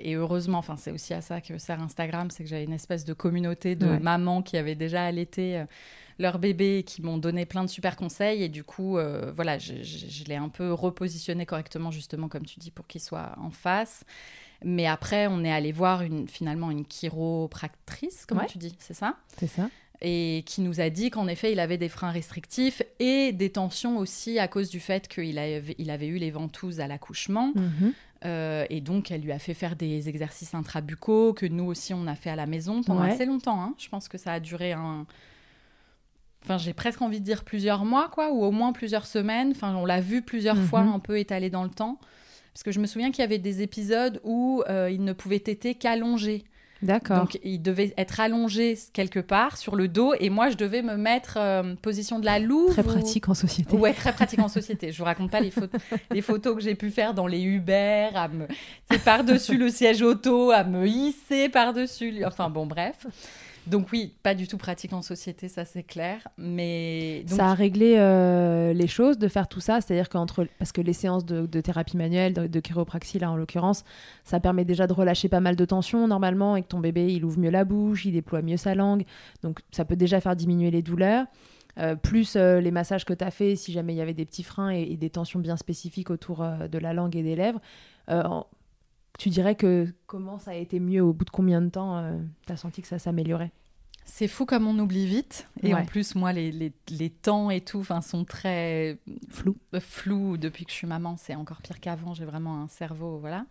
et 0.00 0.14
heureusement, 0.14 0.58
enfin, 0.58 0.76
c'est 0.76 0.90
aussi 0.90 1.12
à 1.14 1.20
ça 1.20 1.40
que 1.40 1.58
sert 1.58 1.80
Instagram, 1.82 2.30
c'est 2.30 2.42
que 2.44 2.48
j'avais 2.48 2.64
une 2.64 2.72
espèce 2.72 3.04
de 3.04 3.12
communauté 3.12 3.74
de 3.76 3.86
Ouais. 3.86 3.98
mamans 3.98 4.40
qui 4.42 4.56
avaient 4.56 4.74
déjà 4.74 5.04
allaité. 5.04 5.64
Leur 6.18 6.38
bébé, 6.38 6.84
qui 6.86 7.02
m'ont 7.02 7.18
donné 7.18 7.44
plein 7.46 7.62
de 7.64 7.68
super 7.68 7.96
conseils. 7.96 8.42
Et 8.42 8.48
du 8.48 8.62
coup, 8.64 8.98
euh, 8.98 9.32
voilà, 9.34 9.58
je, 9.58 9.74
je- 9.82 10.06
je 10.08 10.24
l'ai 10.24 10.36
un 10.36 10.48
peu 10.48 10.72
repositionné 10.72 11.46
correctement, 11.46 11.90
justement, 11.90 12.28
comme 12.28 12.46
tu 12.46 12.60
dis, 12.60 12.70
pour 12.70 12.86
qu'il 12.86 13.00
soit 13.00 13.34
en 13.40 13.50
face. 13.50 14.04
Mais 14.64 14.86
après, 14.86 15.26
on 15.26 15.44
est 15.44 15.52
allé 15.52 15.72
voir 15.72 16.02
une, 16.02 16.26
finalement 16.28 16.70
une 16.70 16.84
chiropractrice, 16.84 18.24
comment 18.26 18.42
Ouais. 18.42 18.46
tu 18.46 18.58
dis, 18.58 18.74
c'est 18.78 18.94
ça? 18.94 19.16
C'est 19.38 19.46
ça 19.46 19.68
et 20.06 20.42
qui 20.44 20.60
nous 20.60 20.80
a 20.80 20.90
dit 20.90 21.08
qu'en 21.08 21.28
effet, 21.28 21.52
il 21.52 21.60
avait 21.60 21.78
des 21.78 21.88
freins 21.88 22.10
restrictifs 22.10 22.82
et 22.98 23.32
des 23.32 23.48
tensions 23.50 23.96
aussi 23.96 24.38
à 24.38 24.48
cause 24.48 24.68
du 24.68 24.78
fait 24.80 25.08
qu'il 25.08 25.38
avait, 25.38 25.74
il 25.78 25.88
avait 25.88 26.08
eu 26.08 26.16
les 26.18 26.30
ventouses 26.30 26.80
à 26.80 26.88
l'accouchement. 26.88 27.52
Mhm. 27.54 27.92
Euh, 28.26 28.66
et 28.68 28.80
donc, 28.82 29.10
elle 29.10 29.22
lui 29.22 29.32
a 29.32 29.38
fait 29.38 29.54
faire 29.54 29.76
des 29.76 30.08
exercices 30.10 30.52
intrabucaux 30.52 31.32
que 31.32 31.46
nous 31.46 31.64
aussi, 31.64 31.94
on 31.94 32.06
a 32.06 32.16
fait 32.16 32.28
à 32.28 32.36
la 32.36 32.44
maison 32.44 32.82
pendant 32.82 33.02
Ouais. 33.02 33.12
assez 33.12 33.24
longtemps. 33.24 33.62
hein. 33.62 33.74
Je 33.78 33.88
pense 33.88 34.08
que 34.08 34.18
ça 34.18 34.32
a 34.32 34.40
duré 34.40 34.72
un... 34.72 35.06
Enfin, 36.44 36.58
j'ai 36.58 36.74
presque 36.74 37.00
envie 37.02 37.20
de 37.20 37.24
dire 37.24 37.42
plusieurs 37.44 37.84
mois, 37.84 38.08
quoi, 38.12 38.30
ou 38.32 38.44
au 38.44 38.50
moins 38.50 38.72
plusieurs 38.72 39.06
semaines. 39.06 39.52
Enfin, 39.52 39.74
on 39.76 39.86
l'a 39.86 40.00
vu 40.00 40.20
plusieurs 40.22 40.56
Mhm. 40.56 40.66
fois 40.66 40.80
un 40.80 40.98
peu 40.98 41.18
étalé 41.18 41.48
dans 41.50 41.64
le 41.64 41.70
temps. 41.70 41.98
Parce 42.52 42.62
que 42.62 42.70
je 42.70 42.78
me 42.80 42.86
souviens 42.86 43.10
qu'il 43.10 43.20
y 43.22 43.24
avait 43.24 43.38
des 43.38 43.62
épisodes 43.62 44.20
où 44.24 44.62
euh, 44.68 44.90
il 44.90 45.02
ne 45.02 45.12
pouvait 45.12 45.40
téter 45.40 45.74
qu'allongé. 45.74 46.44
D'accord. 46.82 47.20
Donc, 47.20 47.38
il 47.42 47.62
devait 47.62 47.94
être 47.96 48.20
allongé 48.20 48.78
quelque 48.92 49.18
part 49.20 49.56
sur 49.56 49.74
le 49.74 49.88
dos 49.88 50.12
et 50.20 50.28
moi, 50.28 50.50
je 50.50 50.56
devais 50.56 50.82
me 50.82 50.96
mettre 50.96 51.38
euh, 51.38 51.74
position 51.80 52.18
de 52.18 52.26
la 52.26 52.38
louve. 52.38 52.72
Très 52.72 52.82
ou- 52.82 52.92
pratique 52.92 53.26
en 53.28 53.32
société. 53.34 53.74
Ouais, 53.74 53.94
très 53.94 54.12
pratique 54.12 54.38
en 54.40 54.48
société. 54.48 54.92
Je 54.92 54.98
vous 54.98 55.04
raconte 55.04 55.30
pas 55.30 55.40
les, 55.40 55.50
photos, 55.50 55.80
les 56.12 56.20
photos 56.20 56.54
que 56.56 56.60
j'ai 56.60 56.74
pu 56.74 56.90
faire 56.90 57.14
dans 57.14 57.26
les 57.26 57.40
Uber, 57.40 58.10
à 58.14 58.28
me, 58.28 58.46
par-dessus 59.04 59.56
le 59.56 59.70
siège 59.70 60.02
auto, 60.02 60.50
à 60.50 60.62
me 60.62 60.86
hisser 60.86 61.48
par-dessus. 61.48 62.22
Enfin 62.26 62.50
bon, 62.50 62.66
bref. 62.66 63.06
Donc 63.66 63.88
oui, 63.92 64.14
pas 64.22 64.34
du 64.34 64.46
tout 64.46 64.58
pratique 64.58 64.92
en 64.92 65.02
société, 65.02 65.48
ça 65.48 65.64
c'est 65.64 65.82
clair. 65.82 66.26
Mais 66.36 67.24
Ça 67.26 67.48
a 67.48 67.54
réglé 67.54 67.96
euh, 67.96 68.72
les 68.72 68.86
choses 68.86 69.18
de 69.18 69.28
faire 69.28 69.48
tout 69.48 69.60
ça, 69.60 69.80
c'est-à-dire 69.80 70.08
qu'entre 70.08 70.46
parce 70.58 70.72
que 70.72 70.80
les 70.80 70.92
séances 70.92 71.24
de, 71.24 71.60
thérapie 71.60 71.96
manuelle, 71.96 72.34
de, 72.34 72.46
de 72.46 72.60
chiropraxie 72.60 73.18
là 73.18 73.30
en 73.30 73.36
l'occurrence, 73.36 73.84
ça 74.24 74.38
permet 74.40 74.64
déjà 74.64 74.86
de 74.86 74.92
relâcher 74.92 75.28
pas 75.28 75.40
mal 75.40 75.56
de 75.56 75.64
tension 75.64 76.06
normalement 76.06 76.56
et 76.56 76.62
que 76.62 76.68
ton 76.68 76.80
bébé 76.80 77.12
il 77.12 77.24
ouvre 77.24 77.38
mieux 77.38 77.50
la 77.50 77.64
bouche, 77.64 78.04
il 78.04 78.12
déploie 78.12 78.42
mieux 78.42 78.58
sa 78.58 78.74
langue, 78.74 79.04
donc 79.42 79.60
ça 79.70 79.84
peut 79.84 79.96
déjà 79.96 80.20
faire 80.20 80.36
diminuer 80.36 80.70
les 80.70 80.82
douleurs. 80.82 81.26
Euh, 81.76 81.96
plus 81.96 82.36
euh, 82.36 82.60
les 82.60 82.70
massages 82.70 83.04
que 83.04 83.14
tu 83.14 83.24
as 83.24 83.32
fait, 83.32 83.56
si 83.56 83.72
jamais 83.72 83.94
il 83.94 83.96
y 83.96 84.00
avait 84.00 84.14
des 84.14 84.24
petits 84.24 84.44
freins 84.44 84.70
et, 84.70 84.96
des 84.96 85.10
tensions 85.10 85.40
bien 85.40 85.56
spécifiques 85.56 86.10
autour 86.10 86.46
de 86.70 86.78
la 86.78 86.92
langue 86.92 87.16
et 87.16 87.22
des 87.22 87.34
lèvres, 87.34 87.60
tu 89.18 89.28
dirais 89.30 89.54
que 89.54 89.92
comment 90.06 90.38
ça 90.38 90.52
a 90.52 90.54
été 90.54 90.80
mieux 90.80 91.02
au 91.02 91.12
bout 91.12 91.24
de 91.24 91.30
combien 91.30 91.60
de 91.62 91.68
temps 91.68 92.18
tu 92.46 92.52
as 92.52 92.56
senti 92.56 92.82
que 92.82 92.88
ça 92.88 92.98
s'améliorait? 92.98 93.52
C'est 94.06 94.28
fou 94.28 94.44
comme 94.44 94.66
on 94.66 94.78
oublie 94.78 95.06
vite. 95.06 95.48
Et 95.62 95.68
Ouais. 95.72 95.80
en 95.80 95.86
plus, 95.86 96.14
moi, 96.14 96.32
les, 96.34 96.52
les, 96.52 96.72
les 96.90 97.08
temps 97.10 97.48
et 97.50 97.62
tout 97.62 97.84
sont 98.02 98.24
très 98.26 98.98
Flou. 99.30 99.56
euh, 99.72 99.80
flou 99.80 100.36
depuis 100.36 100.66
que 100.66 100.70
je 100.70 100.76
suis 100.76 100.86
maman. 100.86 101.16
C'est 101.18 101.34
encore 101.34 101.62
pire 101.62 101.80
qu'avant. 101.80 102.12
J'ai 102.12 102.26
vraiment 102.26 102.60
un 102.62 102.68
cerveau, 102.68 103.16
voilà, 103.18 103.46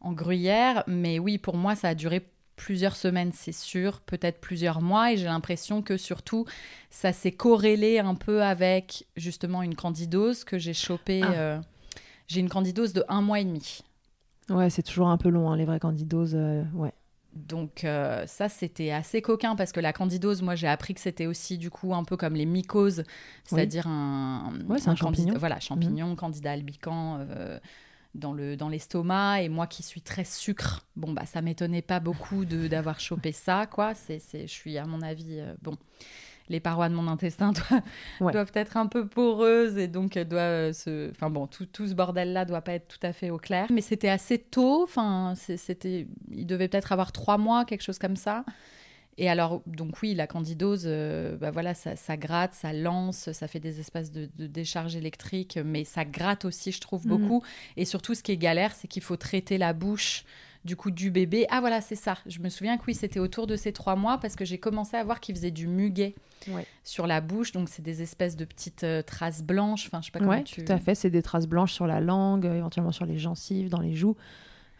en 0.00 0.12
gruyère. 0.12 0.84
Mais 0.86 1.18
oui, 1.18 1.36
pour 1.36 1.56
moi, 1.58 1.74
ça 1.76 1.88
a 1.88 1.94
duré 1.94 2.26
plusieurs 2.56 2.96
semaines, 2.96 3.32
c'est 3.34 3.52
sûr, 3.52 4.00
peut-être 4.00 4.40
plusieurs 4.40 4.80
mois. 4.80 5.12
Et 5.12 5.16
j'ai 5.18 5.26
l'impression 5.26 5.82
que 5.82 5.98
surtout, 5.98 6.46
ça 6.88 7.12
s'est 7.12 7.32
corrélé 7.32 7.98
un 7.98 8.14
peu 8.14 8.42
avec 8.42 9.06
justement 9.16 9.62
une 9.62 9.74
candidose 9.74 10.44
que 10.44 10.58
j'ai 10.58 10.74
chopée. 10.74 11.20
Ah. 11.24 11.32
euh, 11.32 11.60
j'ai 12.26 12.40
une 12.40 12.48
candidose 12.48 12.92
de 12.94 13.04
un 13.08 13.20
mois 13.20 13.40
et 13.40 13.44
demi. 13.44 13.80
Ouais, 14.48 14.70
c'est 14.70 14.82
toujours 14.82 15.08
un 15.08 15.16
peu 15.16 15.28
long, 15.28 15.50
hein, 15.50 15.56
les 15.56 15.64
vraies 15.64 15.80
candidoses. 15.80 16.34
euh, 16.34 16.64
ouais. 16.74 16.92
Donc 17.32 17.84
euh, 17.84 18.26
ça, 18.26 18.48
c'était 18.48 18.90
assez 18.90 19.22
coquin 19.22 19.54
parce 19.54 19.70
que 19.70 19.78
la 19.78 19.92
candidose, 19.92 20.42
moi, 20.42 20.56
j'ai 20.56 20.66
appris 20.66 20.94
que 20.94 21.00
c'était 21.00 21.26
aussi 21.26 21.58
du 21.58 21.70
coup 21.70 21.94
un 21.94 22.02
peu 22.02 22.16
comme 22.16 22.34
les 22.34 22.46
mycoses, 22.46 23.04
c'est-à-dire 23.44 23.86
un, 23.86 24.52
Ouais, 24.68 24.78
champignon. 24.96 25.34
Voilà, 25.38 25.60
champignon, 25.60 26.16
candida 26.16 26.50
albicans 26.50 27.18
euh, 27.20 27.60
dans 28.16 28.32
le 28.32 28.56
dans 28.56 28.68
l'estomac. 28.68 29.42
Et 29.42 29.48
moi, 29.48 29.68
qui 29.68 29.84
suis 29.84 30.02
très 30.02 30.24
sucre, 30.24 30.84
bon 30.96 31.12
bah 31.12 31.24
ça 31.24 31.40
m'étonnait 31.40 31.82
pas 31.82 32.00
beaucoup 32.00 32.44
de 32.44 32.66
d'avoir 32.66 32.98
chopé 32.98 33.30
ça, 33.30 33.66
quoi. 33.66 33.94
C'est 33.94 34.18
c'est, 34.18 34.48
je 34.48 34.52
suis 34.52 34.76
à 34.76 34.84
mon 34.86 35.00
avis 35.00 35.40
bon. 35.62 35.76
Les 36.50 36.60
parois 36.60 36.88
de 36.90 36.94
mon 36.94 37.08
intestin 37.08 37.52
doivent, 37.52 37.82
Ouais. 38.20 38.32
doivent 38.32 38.50
être 38.54 38.76
un 38.76 38.86
peu 38.86 39.06
poreuses 39.06 39.78
et 39.78 39.86
donc 39.88 40.16
euh, 40.18 40.24
doivent 40.24 40.72
se. 40.72 41.08
Enfin 41.10 41.30
bon, 41.30 41.46
tout, 41.46 41.64
tout 41.64 41.86
ce 41.86 41.94
bordel-là 41.94 42.44
doit 42.44 42.60
pas 42.60 42.72
être 42.72 42.88
tout 42.88 43.06
à 43.06 43.12
fait 43.14 43.30
au 43.30 43.38
clair. 43.38 43.66
Mais 43.70 43.80
c'était 43.80 44.08
assez 44.10 44.38
tôt. 44.38 44.82
Enfin, 44.82 45.34
c'était. 45.36 46.06
Il 46.30 46.46
devait 46.46 46.68
peut-être 46.68 46.92
avoir 46.92 47.12
trois 47.12 47.38
mois, 47.38 47.64
quelque 47.64 47.82
chose 47.82 47.98
comme 47.98 48.16
ça. 48.16 48.44
Et 49.18 49.28
alors, 49.28 49.60
donc 49.66 50.00
oui, 50.02 50.14
la 50.14 50.26
candidose, 50.26 50.84
euh, 50.86 51.36
bah 51.36 51.50
voilà, 51.50 51.74
ça, 51.74 51.94
ça 51.94 52.16
gratte, 52.16 52.54
ça 52.54 52.72
lance, 52.72 53.30
ça 53.32 53.48
fait 53.48 53.60
des 53.60 53.78
espaces 53.78 54.10
de, 54.10 54.30
de 54.38 54.46
décharge 54.46 54.96
électrique, 54.96 55.58
mais 55.62 55.84
ça 55.84 56.04
gratte 56.06 56.44
aussi, 56.46 56.72
je 56.72 56.80
trouve, 56.80 57.06
Mhm. 57.06 57.18
beaucoup. 57.18 57.42
Et 57.76 57.84
surtout, 57.84 58.14
ce 58.14 58.22
qui 58.22 58.32
est 58.32 58.38
galère, 58.38 58.72
c'est 58.72 58.88
qu'il 58.88 59.02
faut 59.02 59.16
traiter 59.16 59.58
la 59.58 59.72
bouche 59.74 60.24
du 60.64 60.76
coup 60.76 60.90
du 60.90 61.10
bébé. 61.10 61.46
Ah 61.50 61.60
voilà, 61.60 61.80
c'est 61.80 61.94
ça. 61.96 62.18
Je 62.26 62.38
me 62.40 62.48
souviens 62.48 62.76
que 62.76 62.84
oui, 62.86 62.94
c'était 62.94 63.18
autour 63.20 63.46
de 63.46 63.56
ces 63.56 63.72
trois 63.72 63.96
mois 63.96 64.18
parce 64.18 64.36
que 64.36 64.44
j'ai 64.44 64.58
commencé 64.58 64.96
à 64.96 65.04
voir 65.04 65.20
qu'il 65.20 65.34
faisait 65.34 65.50
du 65.50 65.66
muguet 65.66 66.14
Ouais. 66.48 66.66
sur 66.84 67.06
la 67.06 67.20
bouche. 67.20 67.52
Donc, 67.52 67.68
c'est 67.68 67.82
des 67.82 68.02
espèces 68.02 68.34
de 68.36 68.44
petites 68.44 68.84
euh, 68.84 69.02
traces 69.02 69.42
blanches. 69.42 69.86
Enfin, 69.86 70.00
je 70.00 70.06
sais 70.06 70.10
pas 70.12 70.18
comment 70.20 70.30
Ouais, 70.32 70.42
tu... 70.44 70.64
tout 70.64 70.72
à 70.72 70.78
fait. 70.78 70.94
C'est 70.94 71.10
des 71.10 71.22
traces 71.22 71.46
blanches 71.46 71.72
sur 71.72 71.86
la 71.86 72.00
langue, 72.00 72.46
euh, 72.46 72.56
éventuellement 72.56 72.92
sur 72.92 73.04
les 73.06 73.18
gencives, 73.18 73.68
dans 73.68 73.80
les 73.80 73.94
joues. 73.94 74.16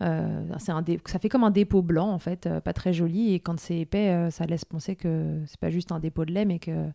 Euh, 0.02 0.42
c'est 0.58 0.72
un 0.72 0.80
dé- 0.82 0.98
Ça 1.06 1.18
fait 1.18 1.28
comme 1.28 1.44
un 1.44 1.50
dépôt 1.50 1.82
blanc, 1.82 2.08
en 2.10 2.18
fait, 2.18 2.46
euh, 2.46 2.60
pas 2.60 2.72
très 2.72 2.92
joli. 2.94 3.34
Et 3.34 3.40
quand 3.40 3.60
c'est 3.60 3.78
épais, 3.78 4.08
euh, 4.08 4.30
ça 4.30 4.46
laisse 4.46 4.64
penser 4.64 4.96
que 4.96 5.42
c'est 5.46 5.60
pas 5.60 5.68
juste 5.70 5.92
un 5.92 6.00
dépôt 6.00 6.24
de 6.24 6.32
lait, 6.32 6.46
mais 6.46 6.58
que 6.58 6.86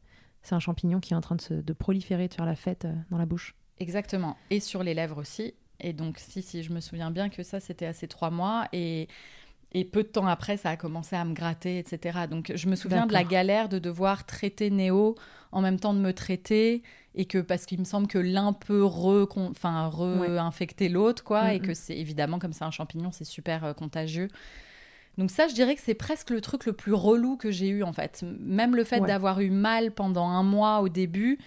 c'est 0.41 0.55
un 0.55 0.59
champignon 0.59 0.99
qui 0.99 1.13
est 1.13 1.15
en 1.15 1.21
train 1.21 1.35
de, 1.35 1.41
se... 1.41 1.53
de 1.53 1.73
proliférer, 1.73 2.27
de 2.27 2.33
faire 2.33 2.45
la 2.45 2.55
fête 2.55 2.87
dans 3.11 3.17
la 3.19 3.25
bouche. 3.27 3.55
Exactement. 3.79 4.35
Et 4.49 4.59
sur 4.59 4.81
les 4.81 4.93
lèvres 4.95 5.19
aussi. 5.19 5.53
Et 5.79 5.93
donc, 5.93 6.17
si, 6.19 6.41
si, 6.41 6.63
je 6.63 6.71
me 6.71 6.79
souviens 6.79 7.11
bien 7.11 7.29
que 7.29 7.43
ça, 7.43 7.59
c'était 7.59 7.85
à 7.85 7.93
ces 7.93 8.07
trois 8.07 8.29
mois. 8.31 8.67
Et, 8.73 9.07
et 9.73 9.83
peu 9.85 10.03
de 10.03 10.07
temps 10.07 10.27
après, 10.27 10.57
ça 10.57 10.69
a 10.71 10.77
commencé 10.77 11.15
à 11.15 11.25
me 11.25 11.33
gratter, 11.33 11.77
etc. 11.79 12.27
Donc, 12.27 12.51
je 12.55 12.67
me 12.67 12.75
souviens 12.75 13.05
de 13.05 13.13
la 13.13 13.23
galère 13.23 13.69
de 13.69 13.79
devoir 13.79 14.25
traiter 14.25 14.69
Néo 14.69 15.15
en 15.51 15.61
même 15.61 15.79
temps 15.79 15.93
de 15.93 15.99
me 15.99 16.13
traiter. 16.13 16.81
Et 17.17 17.25
que, 17.25 17.37
parce 17.37 17.65
qu'il 17.65 17.79
me 17.79 17.85
semble 17.85 18.07
que 18.07 18.17
l'un 18.17 18.51
peut 18.51 18.83
re, 18.83 19.27
enfin, 19.37 19.87
re-infecter 19.87 20.89
l'autre, 20.89 21.23
quoi. 21.23 21.53
Et 21.53 21.59
Mhm. 21.59 21.65
que 21.65 21.73
c'est 21.73 21.97
évidemment, 21.97 22.39
comme 22.39 22.51
c'est 22.53 22.65
un 22.65 22.71
champignon, 22.71 23.11
c'est 23.11 23.23
super 23.25 23.63
euh, 23.63 23.73
contagieux. 23.73 24.27
Donc 25.17 25.31
ça, 25.31 25.47
je 25.47 25.53
dirais 25.53 25.75
que 25.75 25.81
c'est 25.81 25.93
presque 25.93 26.29
le 26.29 26.41
truc 26.41 26.65
le 26.65 26.73
plus 26.73 26.91
relou 26.93 27.37
que 27.37 27.49
j'ai 27.51 27.69
eu 27.69 27.83
en 27.83 27.93
fait. 27.93 28.23
Même 28.39 28.75
le 28.75 28.83
fait 28.83 28.99
Ouais. 28.99 29.07
d'avoir 29.07 29.39
eu 29.39 29.49
mal 29.49 29.91
pendant 29.91 30.27
un 30.27 30.43
mois 30.43 30.81
au 30.81 30.89
début 30.89 31.39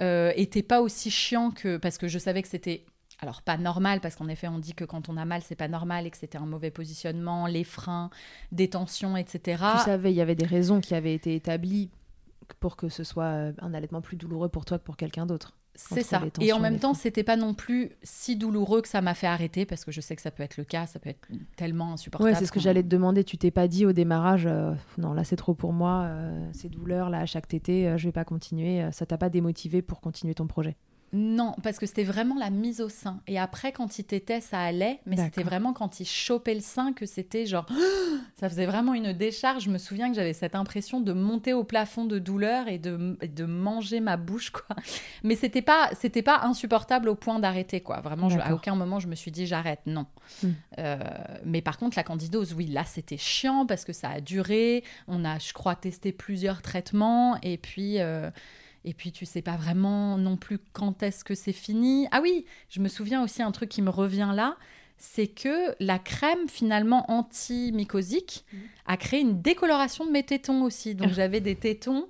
euh, 0.00 0.32
était 0.36 0.62
pas 0.62 0.80
aussi 0.80 1.10
chiant 1.10 1.50
que 1.50 1.76
parce 1.76 1.98
que 1.98 2.06
je 2.06 2.18
savais 2.20 2.40
que 2.40 2.48
c'était 2.48 2.84
alors 3.20 3.42
pas 3.42 3.56
normal 3.56 4.00
parce 4.00 4.16
qu'en 4.16 4.28
effet 4.28 4.48
on 4.48 4.58
dit 4.58 4.74
que 4.74 4.84
quand 4.84 5.08
on 5.08 5.16
a 5.16 5.24
mal 5.24 5.42
c'est 5.42 5.54
pas 5.54 5.68
normal 5.68 6.06
et 6.06 6.10
que 6.10 6.16
c'était 6.16 6.38
un 6.38 6.46
mauvais 6.46 6.70
positionnement, 6.70 7.46
les 7.46 7.64
freins, 7.64 8.10
des 8.52 8.68
tensions, 8.68 9.16
etc. 9.16 9.62
Tu 9.78 9.84
savais, 9.84 10.12
il 10.12 10.16
y 10.16 10.20
avait 10.20 10.34
des 10.34 10.46
raisons 10.46 10.80
qui 10.80 10.94
avaient 10.94 11.14
été 11.14 11.34
établies 11.34 11.90
pour 12.58 12.76
que 12.76 12.88
ce 12.88 13.04
soit 13.04 13.24
euh, 13.24 13.52
un 13.60 13.74
allaitement 13.74 14.00
plus 14.00 14.16
douloureux 14.16 14.48
pour 14.48 14.64
toi 14.64 14.78
que 14.78 14.84
pour 14.84 14.96
quelqu'un 14.96 15.26
d'autre. 15.26 15.54
C'est 15.88 16.02
ça. 16.02 16.22
Et 16.40 16.52
en 16.52 16.58
même 16.58 16.78
temps, 16.78 16.94
c'était 16.94 17.22
pas 17.22 17.36
non 17.36 17.54
plus 17.54 17.90
si 18.02 18.36
douloureux 18.36 18.82
que 18.82 18.88
ça 18.88 19.00
m'a 19.00 19.14
fait 19.14 19.26
arrêter 19.26 19.64
parce 19.64 19.84
que 19.84 19.92
je 19.92 20.00
sais 20.00 20.16
que 20.16 20.22
ça 20.22 20.30
peut 20.30 20.42
être 20.42 20.56
le 20.56 20.64
cas, 20.64 20.86
ça 20.86 20.98
peut 20.98 21.10
être 21.10 21.28
tellement 21.56 21.92
insupportable. 21.92 22.30
Ouais, 22.30 22.38
c'est 22.38 22.46
ce 22.46 22.52
que 22.52 22.60
j'allais 22.60 22.82
te 22.82 22.88
demander. 22.88 23.24
Tu 23.24 23.38
t'es 23.38 23.50
pas 23.50 23.68
dit 23.68 23.86
au 23.86 23.92
démarrage, 23.92 24.46
euh, 24.46 24.74
non, 24.98 25.12
là 25.12 25.24
c'est 25.24 25.36
trop 25.36 25.54
pour 25.54 25.72
moi, 25.72 26.04
euh, 26.04 26.48
ces 26.52 26.68
douleurs 26.68 27.08
là 27.08 27.20
à 27.20 27.26
chaque 27.26 27.48
tété, 27.48 27.88
euh, 27.88 27.96
je 27.96 28.08
vais 28.08 28.12
pas 28.12 28.24
continuer. 28.24 28.88
ça 28.92 29.06
t'a 29.06 29.16
pas 29.16 29.28
démotivé 29.28 29.82
pour 29.82 30.00
continuer 30.00 30.34
ton 30.34 30.46
projet? 30.46 30.76
Non, 31.12 31.56
parce 31.64 31.78
que 31.80 31.86
c'était 31.86 32.04
vraiment 32.04 32.36
la 32.38 32.50
mise 32.50 32.80
au 32.80 32.88
sein. 32.88 33.20
Et 33.26 33.36
après, 33.36 33.72
quand 33.72 33.98
il 33.98 34.04
tétait, 34.04 34.40
ça 34.40 34.60
allait. 34.60 35.00
Mais 35.06 35.16
c'était 35.16 35.42
vraiment 35.42 35.72
quand 35.72 35.98
il 35.98 36.04
chopait 36.06 36.54
le 36.54 36.60
sein 36.60 36.92
que 36.92 37.04
c'était 37.04 37.46
genre. 37.46 37.66
ça 38.36 38.48
faisait 38.48 38.66
vraiment 38.66 38.94
une 38.94 39.12
décharge. 39.12 39.64
Je 39.64 39.70
me 39.70 39.78
souviens 39.78 40.08
que 40.08 40.14
j'avais 40.14 40.32
cette 40.32 40.54
impression 40.54 41.00
de 41.00 41.12
monter 41.12 41.52
au 41.52 41.64
plafond 41.64 42.04
de 42.04 42.20
douleur 42.20 42.68
et 42.68 42.78
de, 42.78 43.18
et 43.22 43.26
de 43.28 43.44
manger 43.44 43.98
ma 43.98 44.16
bouche, 44.16 44.50
quoi. 44.50 44.76
Mais 45.24 45.34
c'était 45.34 45.62
pas, 45.62 45.90
c'était 45.98 46.22
pas 46.22 46.42
insupportable 46.44 47.08
au 47.08 47.16
point 47.16 47.40
d'arrêter, 47.40 47.80
quoi. 47.80 48.00
Vraiment, 48.00 48.28
je- 48.28 48.38
à 48.38 48.54
aucun 48.54 48.76
moment 48.76 49.00
je 49.00 49.08
me 49.08 49.16
suis 49.16 49.32
dit 49.32 49.46
j'arrête. 49.46 49.80
Non. 49.86 50.06
Hmm. 50.44 50.50
Euh, 50.78 50.96
mais 51.44 51.60
par 51.60 51.76
contre, 51.78 51.96
la 51.96 52.04
candidose, 52.04 52.54
oui, 52.54 52.66
là, 52.66 52.84
c'était 52.84 53.16
chiant 53.16 53.66
parce 53.66 53.84
que 53.84 53.92
ça 53.92 54.10
a 54.10 54.20
duré. 54.20 54.84
On 55.08 55.24
a, 55.24 55.38
je 55.40 55.52
crois, 55.52 55.74
testé 55.74 56.12
plusieurs 56.12 56.62
traitements. 56.62 57.36
Et 57.42 57.56
puis. 57.58 57.98
euh, 58.00 58.30
et 58.84 58.94
puis 58.94 59.12
tu 59.12 59.26
sais 59.26 59.42
pas 59.42 59.56
vraiment 59.56 60.16
non 60.16 60.36
plus 60.36 60.58
quand 60.72 61.02
est-ce 61.02 61.24
que 61.24 61.34
c'est 61.34 61.52
fini. 61.52 62.06
Ah 62.10 62.20
oui, 62.22 62.44
je 62.68 62.80
me 62.80 62.88
souviens 62.88 63.22
aussi 63.22 63.42
un 63.42 63.52
truc 63.52 63.68
qui 63.68 63.82
me 63.82 63.90
revient 63.90 64.32
là, 64.34 64.56
c'est 64.96 65.28
que 65.28 65.74
la 65.80 65.98
crème 65.98 66.48
finalement 66.48 67.10
anti-mycosique 67.10 68.44
a 68.86 68.96
créé 68.96 69.20
une 69.20 69.40
décoloration 69.40 70.04
de 70.06 70.10
mes 70.10 70.22
tétons 70.22 70.62
aussi. 70.62 70.94
Donc 70.94 71.10
j'avais 71.14 71.40
des 71.40 71.56
tétons 71.56 72.06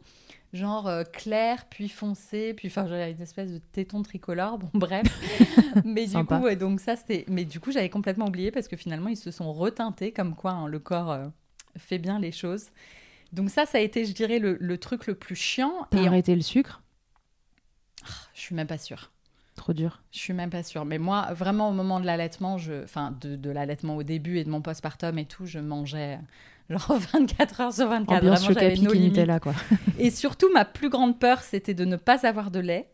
genre 0.52 0.88
euh, 0.88 1.04
clairs, 1.04 1.66
puis 1.70 1.88
foncés, 1.88 2.54
puis 2.54 2.66
enfin 2.66 2.86
j'avais 2.88 3.12
une 3.12 3.20
espèce 3.22 3.52
de 3.52 3.58
téton 3.58 4.02
tricolore, 4.02 4.58
bon 4.58 4.70
bref. 4.74 5.06
mais 5.84 6.06
du 6.06 6.12
Sympa. 6.12 6.38
coup, 6.38 6.44
ouais, 6.44 6.56
donc 6.56 6.80
ça 6.80 6.96
c'était 6.96 7.24
mais 7.28 7.44
du 7.44 7.60
coup, 7.60 7.70
j'avais 7.70 7.88
complètement 7.90 8.26
oublié 8.26 8.50
parce 8.50 8.66
que 8.66 8.76
finalement 8.76 9.08
ils 9.08 9.16
se 9.16 9.30
sont 9.30 9.52
reteintés 9.52 10.12
comme 10.12 10.34
quoi 10.34 10.50
hein, 10.52 10.66
le 10.66 10.80
corps 10.80 11.12
euh, 11.12 11.26
fait 11.76 11.98
bien 11.98 12.18
les 12.18 12.32
choses. 12.32 12.66
Donc 13.32 13.50
ça, 13.50 13.66
ça 13.66 13.78
a 13.78 13.80
été, 13.80 14.04
je 14.04 14.12
dirais, 14.12 14.38
le, 14.38 14.56
le 14.60 14.78
truc 14.78 15.06
le 15.06 15.14
plus 15.14 15.36
chiant. 15.36 15.72
T'as 15.90 16.02
Et 16.02 16.06
arrêté 16.06 16.34
le 16.34 16.42
sucre? 16.42 16.82
Je 18.34 18.40
suis 18.40 18.54
même 18.54 18.66
pas 18.66 18.78
sûre. 18.78 19.10
Trop 19.56 19.72
dur. 19.72 20.00
Je 20.10 20.18
suis 20.18 20.32
même 20.32 20.50
pas 20.50 20.62
sûre. 20.62 20.84
Mais 20.84 20.98
moi, 20.98 21.28
vraiment, 21.34 21.68
au 21.68 21.72
moment 21.72 22.00
de 22.00 22.06
l'allaitement, 22.06 22.56
je... 22.56 22.84
enfin, 22.84 23.14
de, 23.20 23.36
de 23.36 23.50
l'allaitement 23.50 23.96
au 23.96 24.02
début 24.02 24.38
et 24.38 24.44
de 24.44 24.50
mon 24.50 24.62
postpartum 24.62 25.18
et 25.18 25.26
tout, 25.26 25.44
je 25.46 25.58
mangeais 25.58 26.18
genre 26.70 26.96
24 27.12 27.60
heures 27.60 27.72
sur 27.72 27.88
24. 27.88 28.18
Ambiance 28.18 28.40
Vraiment, 28.44 28.60
j'avais 28.60 28.76
nos 28.76 28.92
limites. 28.92 29.10
Nutella, 29.10 29.38
quoi. 29.38 29.54
Et 29.98 30.10
surtout, 30.10 30.50
ma 30.54 30.64
plus 30.64 30.88
grande 30.88 31.18
peur, 31.18 31.42
c'était 31.42 31.74
de 31.74 31.84
ne 31.84 31.96
pas 31.96 32.26
avoir 32.26 32.50
de 32.50 32.60
lait, 32.60 32.88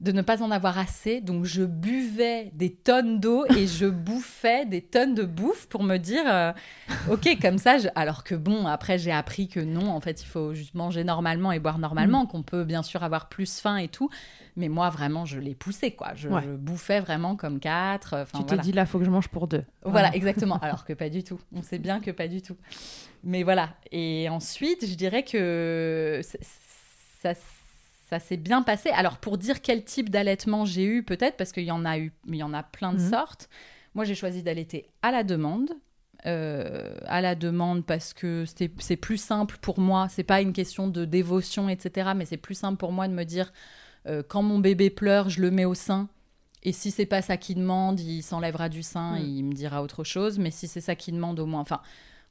de 0.00 0.12
ne 0.12 0.20
pas 0.20 0.42
en 0.42 0.50
avoir 0.50 0.78
assez. 0.78 1.22
Donc, 1.22 1.44
je 1.46 1.62
buvais 1.62 2.50
des 2.54 2.70
tonnes 2.70 3.18
d'eau 3.18 3.46
et 3.56 3.66
je 3.66 3.86
bouffais 3.86 4.66
des 4.66 4.82
tonnes 4.82 5.14
de 5.14 5.22
bouffe 5.24 5.66
pour 5.68 5.82
me 5.82 5.96
dire, 5.96 6.22
euh, 6.26 6.52
ok, 7.10 7.38
comme 7.40 7.56
ça. 7.56 7.78
je- 7.78 7.88
Alors 7.94 8.22
que 8.22 8.34
bon, 8.34 8.66
après, 8.66 8.98
j'ai 8.98 9.10
appris 9.12 9.48
que 9.48 9.58
non, 9.60 9.88
en 9.90 10.00
fait, 10.02 10.22
il 10.22 10.26
faut 10.26 10.52
juste 10.52 10.74
manger 10.74 11.02
normalement 11.02 11.50
et 11.50 11.58
boire 11.60 11.78
normalement, 11.78 12.26
qu'on 12.26 12.42
peut 12.42 12.64
bien 12.64 12.82
sûr 12.82 13.02
avoir 13.04 13.28
plus 13.30 13.58
faim 13.58 13.78
et 13.78 13.88
tout. 13.88 14.10
Mais 14.58 14.68
moi, 14.68 14.90
vraiment, 14.90 15.24
je 15.24 15.38
l'ai 15.38 15.54
poussé, 15.54 15.90
quoi. 15.92 16.12
Je, 16.14 16.28
Ouais. 16.28 16.42
je 16.44 16.50
bouffais 16.50 17.00
vraiment 17.00 17.34
comme 17.36 17.58
quatre. 17.58 18.14
euh, 18.14 18.24
tu 18.26 18.38
t'es 18.40 18.44
voilà. 18.48 18.62
dit 18.62 18.72
là, 18.72 18.84
faut 18.86 18.98
que 18.98 19.04
je 19.06 19.10
mange 19.10 19.28
pour 19.28 19.48
deux. 19.48 19.64
Voilà, 19.82 20.14
exactement. 20.14 20.58
Alors 20.58 20.84
que 20.84 20.92
pas 20.94 21.08
du 21.08 21.24
tout. 21.24 21.40
On 21.54 21.62
sait 21.62 21.78
bien 21.78 22.00
que 22.00 22.10
pas 22.10 22.28
du 22.28 22.42
tout. 22.42 22.56
Mais 23.24 23.42
voilà. 23.44 23.70
Et 23.92 24.28
ensuite, 24.30 24.86
je 24.86 24.94
dirais 24.94 25.22
que 25.24 26.20
ça, 27.22 27.30
ça 28.08 28.18
s'est 28.20 28.36
bien 28.36 28.62
passé. 28.62 28.90
Alors, 28.90 29.18
pour 29.18 29.36
dire 29.38 29.60
quel 29.62 29.84
type 29.84 30.10
d'allaitement 30.10 30.64
j'ai 30.64 30.84
eu, 30.84 31.02
peut-être, 31.02 31.36
parce 31.36 31.52
qu'il 31.52 31.64
y 31.64 31.70
en 31.72 31.84
a 31.84 31.98
eu, 31.98 32.12
il 32.28 32.36
y 32.36 32.42
en 32.42 32.54
a 32.54 32.62
plein 32.62 32.92
de 32.92 33.00
Mhm. 33.00 33.10
sortes. 33.10 33.48
Moi, 33.94 34.04
j'ai 34.04 34.14
choisi 34.14 34.42
d'allaiter 34.42 34.88
à 35.02 35.10
la 35.10 35.24
demande. 35.24 35.70
Euh, 36.24 36.96
à 37.06 37.20
la 37.20 37.34
demande 37.34 37.84
parce 37.84 38.12
que 38.14 38.44
c'est 38.46 38.96
plus 38.96 39.18
simple 39.18 39.58
pour 39.60 39.78
moi. 39.78 40.08
C'est 40.08 40.24
pas 40.24 40.40
une 40.40 40.52
question 40.52 40.88
de 40.88 41.04
dévotion, 41.04 41.68
etc. 41.68 42.10
Mais 42.16 42.24
c'est 42.24 42.36
plus 42.38 42.54
simple 42.56 42.78
pour 42.78 42.90
moi 42.90 43.06
de 43.06 43.12
me 43.12 43.24
dire 43.24 43.52
euh, 44.06 44.22
quand 44.26 44.42
mon 44.42 44.58
bébé 44.58 44.90
pleure, 44.90 45.28
je 45.28 45.40
le 45.40 45.50
mets 45.50 45.64
au 45.66 45.74
sein. 45.74 46.08
Et 46.62 46.72
si 46.72 46.90
c'est 46.90 47.06
pas 47.06 47.22
ça 47.22 47.36
qu'il 47.36 47.56
demande, 47.56 48.00
il 48.00 48.22
s'enlèvera 48.22 48.68
du 48.68 48.82
sein, 48.82 49.12
Mm. 49.12 49.18
et 49.18 49.24
il 49.24 49.44
me 49.44 49.52
dira 49.52 49.82
autre 49.82 50.02
chose. 50.04 50.38
Mais 50.38 50.50
si 50.50 50.66
c'est 50.68 50.80
ça 50.80 50.94
qu'il 50.96 51.14
demande, 51.14 51.38
au 51.38 51.46
moins. 51.46 51.60
Enfin, 51.60 51.80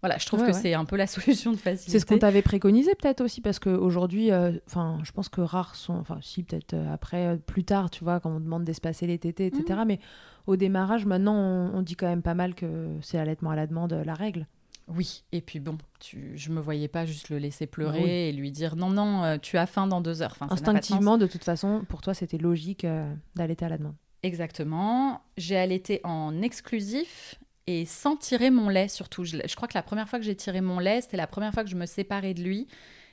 voilà, 0.06 0.18
je 0.20 0.26
trouve 0.26 0.42
Ouais, 0.42 0.48
que 0.48 0.54
ouais. 0.54 0.62
c'est 0.62 0.74
un 0.76 0.86
peu 0.86 0.96
la 0.98 1.08
solution 1.08 1.52
de 1.52 1.58
facilité. 1.58 1.92
C'est 1.92 2.00
ce 2.00 2.06
qu'on 2.06 2.20
t'avait 2.20 2.42
préconisé 2.44 2.92
peut-être 2.96 3.22
aussi 3.22 3.42
parce 3.42 3.58
qu'aujourd'hui, 3.60 4.30
enfin, 4.68 5.00
je 5.04 5.12
pense 5.12 5.30
que 5.30 5.42
rares 5.42 5.76
sont, 5.76 5.96
enfin, 5.96 6.20
si 6.22 6.44
peut-être 6.44 6.74
euh, 6.76 6.94
après, 6.94 7.26
euh, 7.28 7.38
plus 7.38 7.64
tard, 7.64 7.90
tu 7.90 8.04
vois, 8.04 8.20
quand 8.20 8.30
on 8.30 8.40
demande 8.40 8.64
d'espacer 8.64 9.08
les 9.08 9.18
tétés, 9.18 9.48
etc. 9.48 9.80
Mhm. 9.80 9.86
Mais 9.88 10.00
au 10.48 10.56
démarrage, 10.58 11.06
maintenant, 11.06 11.36
on, 11.36 11.78
on 11.78 11.82
dit 11.82 11.96
quand 11.96 12.08
même 12.08 12.22
pas 12.22 12.36
mal 12.36 12.54
que 12.54 12.88
c'est 13.02 13.18
allaitement 13.18 13.50
à 13.50 13.56
la 13.56 13.66
demande 13.66 13.94
euh, 13.94 14.04
la 14.04 14.14
règle. 14.14 14.46
Oui, 14.88 15.24
et 15.32 15.42
puis 15.42 15.60
bon, 15.60 15.80
tu, 16.00 16.34
je 16.36 16.52
me 16.52 16.62
voyais 16.62 16.88
pas 16.88 17.08
juste 17.08 17.30
le 17.30 17.40
laisser 17.40 17.66
pleurer 17.66 17.98
Bah 18.00 18.06
oui. 18.06 18.12
et 18.12 18.32
lui 18.32 18.52
dire 18.52 18.76
non, 18.76 18.92
non, 18.92 19.24
euh, 19.24 19.38
tu 19.42 19.58
as 19.58 19.66
faim 19.66 19.88
dans 19.88 20.00
deux 20.00 20.22
heures. 20.22 20.36
Enfin, 20.40 20.48
ça 20.50 20.54
de. 20.54 20.60
Instinctivement, 20.60 21.18
de 21.18 21.26
toute 21.26 21.44
façon, 21.44 21.84
pour 21.90 22.02
toi, 22.02 22.14
c'était 22.14 22.38
logique 22.38 22.86
euh, 22.86 23.12
d'allaiter 23.36 23.66
à 23.66 23.70
la 23.70 23.80
demande. 23.80 23.96
Exactement. 24.22 25.22
J'ai 25.38 25.58
allaité 25.58 26.02
en 26.04 26.40
exclusif 26.44 27.36
et 27.68 27.86
sans 27.86 28.16
tirer 28.16 28.50
mon 28.52 28.70
lait 28.70 28.88
surtout. 28.88 29.24
Je, 29.26 29.38
je 29.48 29.56
crois 29.56 29.68
que 29.68 29.74
la 29.78 29.84
première 29.84 30.08
fois 30.10 30.20
que 30.20 30.26
j'ai 30.26 30.36
tiré 30.36 30.62
mon 30.62 30.80
lait, 30.80 31.02
c'était 31.02 31.18
la 31.18 31.28
première 31.28 31.54
fois 31.54 31.64
que 31.64 31.70
je 31.70 31.76
me 31.76 31.86
séparais 31.86 32.34
de 32.34 32.42
lui. 32.44 32.68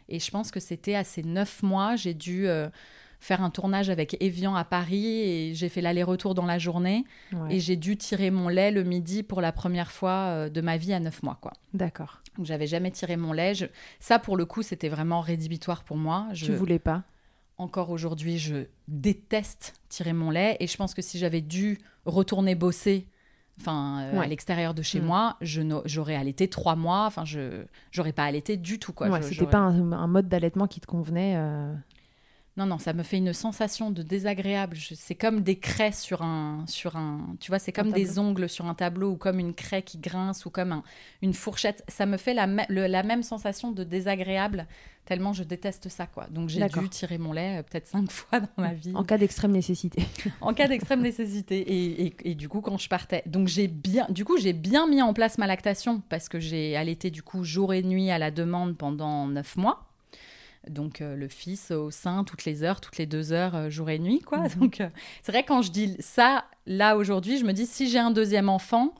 Et 0.09 0.19
je 0.19 0.31
pense 0.31 0.51
que 0.51 0.61
c'était 0.61 0.95
à 0.95 1.05
ces 1.05 1.23
neuf 1.23 1.63
mois, 1.63 1.97
j'ai 1.97 2.13
dû 2.13 2.47
euh, 2.49 2.69
faire 3.21 3.43
un 3.43 3.51
tournage 3.51 3.89
avec 3.89 4.17
Evian 4.21 4.55
à 4.55 4.65
Paris 4.65 5.07
et 5.21 5.55
j'ai 5.55 5.69
fait 5.69 5.81
l'aller-retour 5.81 6.35
dans 6.35 6.45
la 6.45 6.59
journée. 6.59 7.05
Ouais. 7.33 7.55
Et 7.57 7.61
j'ai 7.61 7.77
dû 7.77 7.97
tirer 7.97 8.31
mon 8.31 8.49
lait 8.49 8.71
le 8.73 8.83
midi 8.83 9.23
pour 9.23 9.41
la 9.41 9.53
première 9.53 9.91
fois 9.93 10.11
euh, 10.29 10.49
de 10.51 10.61
ma 10.61 10.77
vie 10.77 10.93
à 10.93 11.01
neuf 11.01 11.23
mois. 11.23 11.39
quoi. 11.41 11.53
D'accord. 11.73 12.21
Donc 12.37 12.47
j'avais 12.47 12.67
jamais 12.67 12.91
tiré 12.91 13.17
mon 13.17 13.33
lait. 13.33 13.55
Je- 13.55 13.67
Ça, 14.01 14.19
pour 14.19 14.37
le 14.37 14.45
coup, 14.45 14.63
c'était 14.63 14.89
vraiment 14.89 15.21
rédhibitoire 15.21 15.85
pour 15.85 15.97
moi. 15.97 16.27
Je... 16.33 16.47
Tu 16.47 16.53
voulais 16.53 16.79
pas? 16.81 17.05
Encore 17.59 17.91
aujourd'hui, 17.91 18.39
je 18.39 18.65
déteste 18.89 19.75
tirer 19.89 20.13
mon 20.13 20.31
lait 20.31 20.57
et 20.61 20.67
je 20.67 20.77
pense 20.77 20.95
que 20.95 21.03
si 21.03 21.19
j'avais 21.19 21.41
dû 21.43 21.79
retourner 22.07 22.55
bosser, 22.55 23.07
enfin 23.63 24.03
euh, 24.13 24.21
à 24.21 24.27
l'extérieur 24.27 24.75
de 24.75 24.83
chez 24.83 25.01
Mm. 25.01 25.05
moi, 25.05 25.37
je 25.41 25.63
j'aurais 25.87 26.17
allaité 26.17 26.49
trois 26.49 26.77
mois. 26.77 27.07
Enfin, 27.07 27.25
je 27.25 27.63
j'aurais 27.91 28.13
pas 28.13 28.25
allaité 28.25 28.57
du 28.57 28.79
tout 28.79 28.93
quoi. 28.93 29.09
Ouais, 29.09 29.23
C'était 29.23 29.47
pas 29.47 29.59
un, 29.59 29.93
un 29.93 30.07
mode 30.07 30.29
d'allaitement 30.29 30.67
qui 30.67 30.81
te 30.81 30.87
convenait. 30.87 31.35
euh, 31.37 31.73
Non 32.59 32.67
non, 32.67 32.79
ça 32.79 32.93
me 32.93 33.03
fait 33.03 33.17
une 33.17 33.33
sensation 33.33 33.91
de 33.91 34.03
désagréable. 34.03 34.77
C'est 34.95 35.15
comme 35.15 35.41
des 35.41 35.59
craies 35.59 35.93
sur 35.93 36.21
un 36.21 36.65
sur 36.67 36.97
un. 36.97 37.35
Tu 37.41 37.51
vois, 37.51 37.59
c'est 37.59 37.73
comme 37.73 37.87
des 37.93 38.19
ongles 38.19 38.47
sur 38.49 38.67
un 38.67 38.75
tableau 38.75 39.13
ou 39.13 39.17
comme 39.17 39.39
une 39.39 39.55
craie 39.55 39.83
qui 39.83 39.97
grince 39.97 40.45
ou 40.45 40.51
comme 40.51 40.71
un- 40.73 40.83
une 41.23 41.33
fourchette. 41.33 41.83
Ça 41.89 42.05
me 42.05 42.19
fait 42.19 42.35
la, 42.35 42.47
me- 42.47 42.61
le- 42.69 42.89
la 42.89 43.03
même 43.05 43.23
sensation 43.23 43.73
de 43.73 43.85
désagréable 43.85 44.67
tellement 45.07 45.33
je 45.33 45.43
déteste 45.45 45.89
ça 45.89 46.07
quoi. 46.07 46.27
Donc 46.31 46.49
j'ai 46.51 46.61
dû 46.83 46.89
tirer 46.91 47.17
mon 47.19 47.33
lait 47.33 47.59
euh, 47.59 47.63
peut-être 47.63 47.87
cinq 47.87 48.11
fois 48.11 48.41
dans 48.41 48.49
ma 48.59 48.75
vie. 48.75 48.93
En 48.95 49.03
cas 49.03 49.17
d'extrême 49.17 49.53
nécessité. 49.53 50.05
en 50.43 50.53
cas 50.53 50.69
d'extrême 50.69 51.01
nécessité. 51.01 51.59
Et, 51.59 52.07
et- 52.07 52.17
et 52.33 52.35
du 52.35 52.51
coup, 52.51 52.61
quand 52.61 52.77
je 52.77 52.89
partais, 52.89 53.23
donc 53.25 53.49
j'ai 53.49 53.67
bien, 53.67 54.07
du 54.11 54.27
coup, 54.27 54.37
j'ai 54.37 54.53
bien 54.53 54.87
mis 54.87 55.01
en 55.01 55.15
place 55.15 55.39
ma 55.39 55.47
lactation 55.47 56.03
parce 56.11 56.29
que 56.29 56.39
j'ai 56.39 56.77
allaité 56.77 57.11
du 57.11 57.23
coup 57.23 57.45
jour 57.45 57.73
et 57.73 57.83
nuit 57.83 58.11
à 58.11 58.19
la 58.19 58.31
demande 58.31 58.77
pendant 58.77 59.27
neuf 59.27 59.57
mois. 59.57 59.89
Donc 60.69 61.01
euh, 61.01 61.17
le 61.17 61.29
fils 61.29 61.71
au 61.71 61.91
sein 61.91 62.25
toutes 62.25 62.45
les 62.45 62.63
heures, 62.63 62.81
toutes 62.81 62.99
les 62.99 63.07
deux 63.07 63.33
heures, 63.33 63.55
euh, 63.55 63.71
jour 63.71 63.91
et 63.91 63.99
nuit, 63.99 64.21
quoi. 64.21 64.39
Mhm. 64.39 64.49
Donc 64.61 64.81
euh, 64.81 64.89
c'est 65.23 65.33
vrai 65.33 65.45
quand 65.45 65.63
je 65.63 65.71
dis 65.71 65.97
ça, 65.99 66.45
là 66.67 66.97
aujourd'hui, 66.97 67.39
je 67.39 67.45
me 67.45 67.53
dis 67.53 67.67
si 67.67 67.89
j'ai 67.89 67.99
un 67.99 68.11
deuxième 68.11 68.49
enfant. 68.49 68.95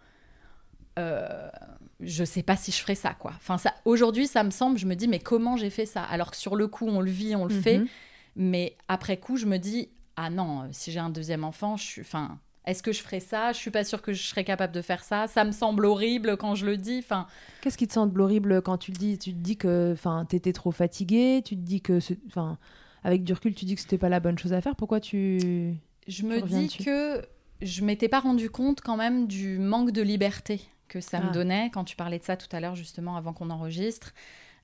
Je 2.05 2.25
sais 2.25 2.43
pas 2.43 2.57
si 2.57 2.73
je 2.73 2.79
ferai 2.79 2.97
ça 2.97 3.15
quoi. 3.15 3.33
Enfin 3.37 3.59
ça 3.59 3.73
aujourd'hui 3.85 4.27
ça 4.27 4.43
me 4.43 4.51
semble 4.51 4.77
je 4.77 4.87
me 4.87 4.97
dis 4.97 5.07
mais 5.07 5.21
comment 5.21 5.57
j'ai 5.57 5.71
fait 5.71 5.87
ça? 5.87 6.03
Alors 6.03 6.33
que 6.33 6.37
sur 6.37 6.57
le 6.57 6.67
coup 6.67 6.89
on 6.89 7.01
le 7.01 7.11
vit 7.11 7.37
on 7.37 7.45
le 7.45 7.55
fait 7.55 7.79
Mhm. 7.79 7.87
mais 8.35 8.77
après 8.89 9.19
coup, 9.19 9.37
je 9.37 9.47
me 9.47 9.59
dis, 9.59 9.89
ah 10.17 10.29
non, 10.31 10.69
si 10.73 10.91
j'ai 10.91 10.99
un 11.01 11.11
deuxième 11.11 11.45
enfant, 11.45 11.77
je 11.77 11.85
suis. 11.85 12.01
Enfin, 12.01 12.39
est-ce 12.65 12.83
que 12.83 12.93
je 12.93 13.03
ferais 13.03 13.21
ça? 13.21 13.53
Je 13.53 13.59
suis 13.59 13.71
pas 13.71 13.85
sûre 13.85 14.03
que 14.03 14.13
je 14.13 14.23
serais 14.23 14.45
capable 14.45 14.73
de 14.73 14.83
faire 14.83 15.03
ça. 15.05 15.27
Ça 15.27 15.45
me 15.45 15.53
semble 15.53 15.85
horrible 15.85 16.37
quand 16.37 16.55
je 16.55 16.65
le 16.67 16.77
dis. 16.77 16.99
Enfin, 16.99 17.27
Qu'est-ce 17.61 17.77
qui 17.79 17.89
te 17.89 17.93
semble 17.93 18.21
horrible 18.21 18.63
quand 18.63 18.79
tu 18.79 18.93
le 18.93 18.97
dis? 18.99 19.19
Tu 19.19 19.33
te 19.33 19.39
dis 19.39 19.57
que 19.57 19.93
enfin, 19.93 20.25
t'étais 20.29 20.53
trop 20.53 20.71
fatigué 20.71 21.43
Tu 21.45 21.57
te 21.57 21.61
dis 21.63 21.81
que. 21.81 21.99
Enfin, 22.29 22.59
avec 23.05 23.25
du 23.25 23.33
recul, 23.33 23.55
tu 23.55 23.65
dis 23.65 23.75
que 23.75 23.81
c'était 23.81 23.99
pas 23.99 24.09
la 24.09 24.21
bonne 24.21 24.39
chose 24.39 24.53
à 24.53 24.61
faire. 24.61 24.77
Pourquoi 24.77 25.01
tu. 25.01 25.75
je 26.07 26.23
me 26.25 26.41
dis 26.41 26.67
dessus? 26.67 26.85
que 26.85 27.23
je 27.61 27.83
m'étais 27.85 28.09
pas 28.09 28.21
rendu 28.21 28.49
compte 28.51 28.81
quand 28.81 28.97
même 28.97 29.27
du 29.27 29.59
manque 29.59 29.91
de 29.93 30.03
liberté 30.03 30.61
que 30.89 31.01
ça 31.01 31.19
Ah. 31.23 31.27
me 31.29 31.33
donnait 31.33 31.71
quand 31.73 31.85
tu 31.85 31.97
parlais 31.97 32.19
de 32.19 32.25
ça 32.25 32.37
tout 32.37 32.55
à 32.55 32.61
l'heure, 32.61 32.75
justement, 32.77 33.17
avant 33.17 33.33
qu'on 33.33 33.51
enregistre. 33.51 34.13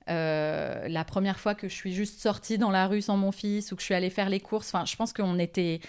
Euh, 0.09 0.87
la 0.87 1.03
première 1.05 1.39
fois 1.39 1.53
que 1.55 1.67
je 1.67 1.73
suis 1.75 1.93
juste 1.93 2.19
sortie 2.19 2.57
dans 2.57 2.71
la 2.71 2.87
rue 2.87 3.01
sans 3.01 3.15
mon 3.17 3.31
fils 3.31 3.71
ou 3.71 3.75
que 3.75 3.81
je 3.81 3.85
suis 3.85 3.93
allée 3.93 4.09
faire 4.09 4.29
les 4.29 4.39
courses, 4.39 4.73
enfin, 4.73 4.85
je 4.85 4.95
pense 4.95 5.13
qu'on 5.13 5.37
était 5.37 5.79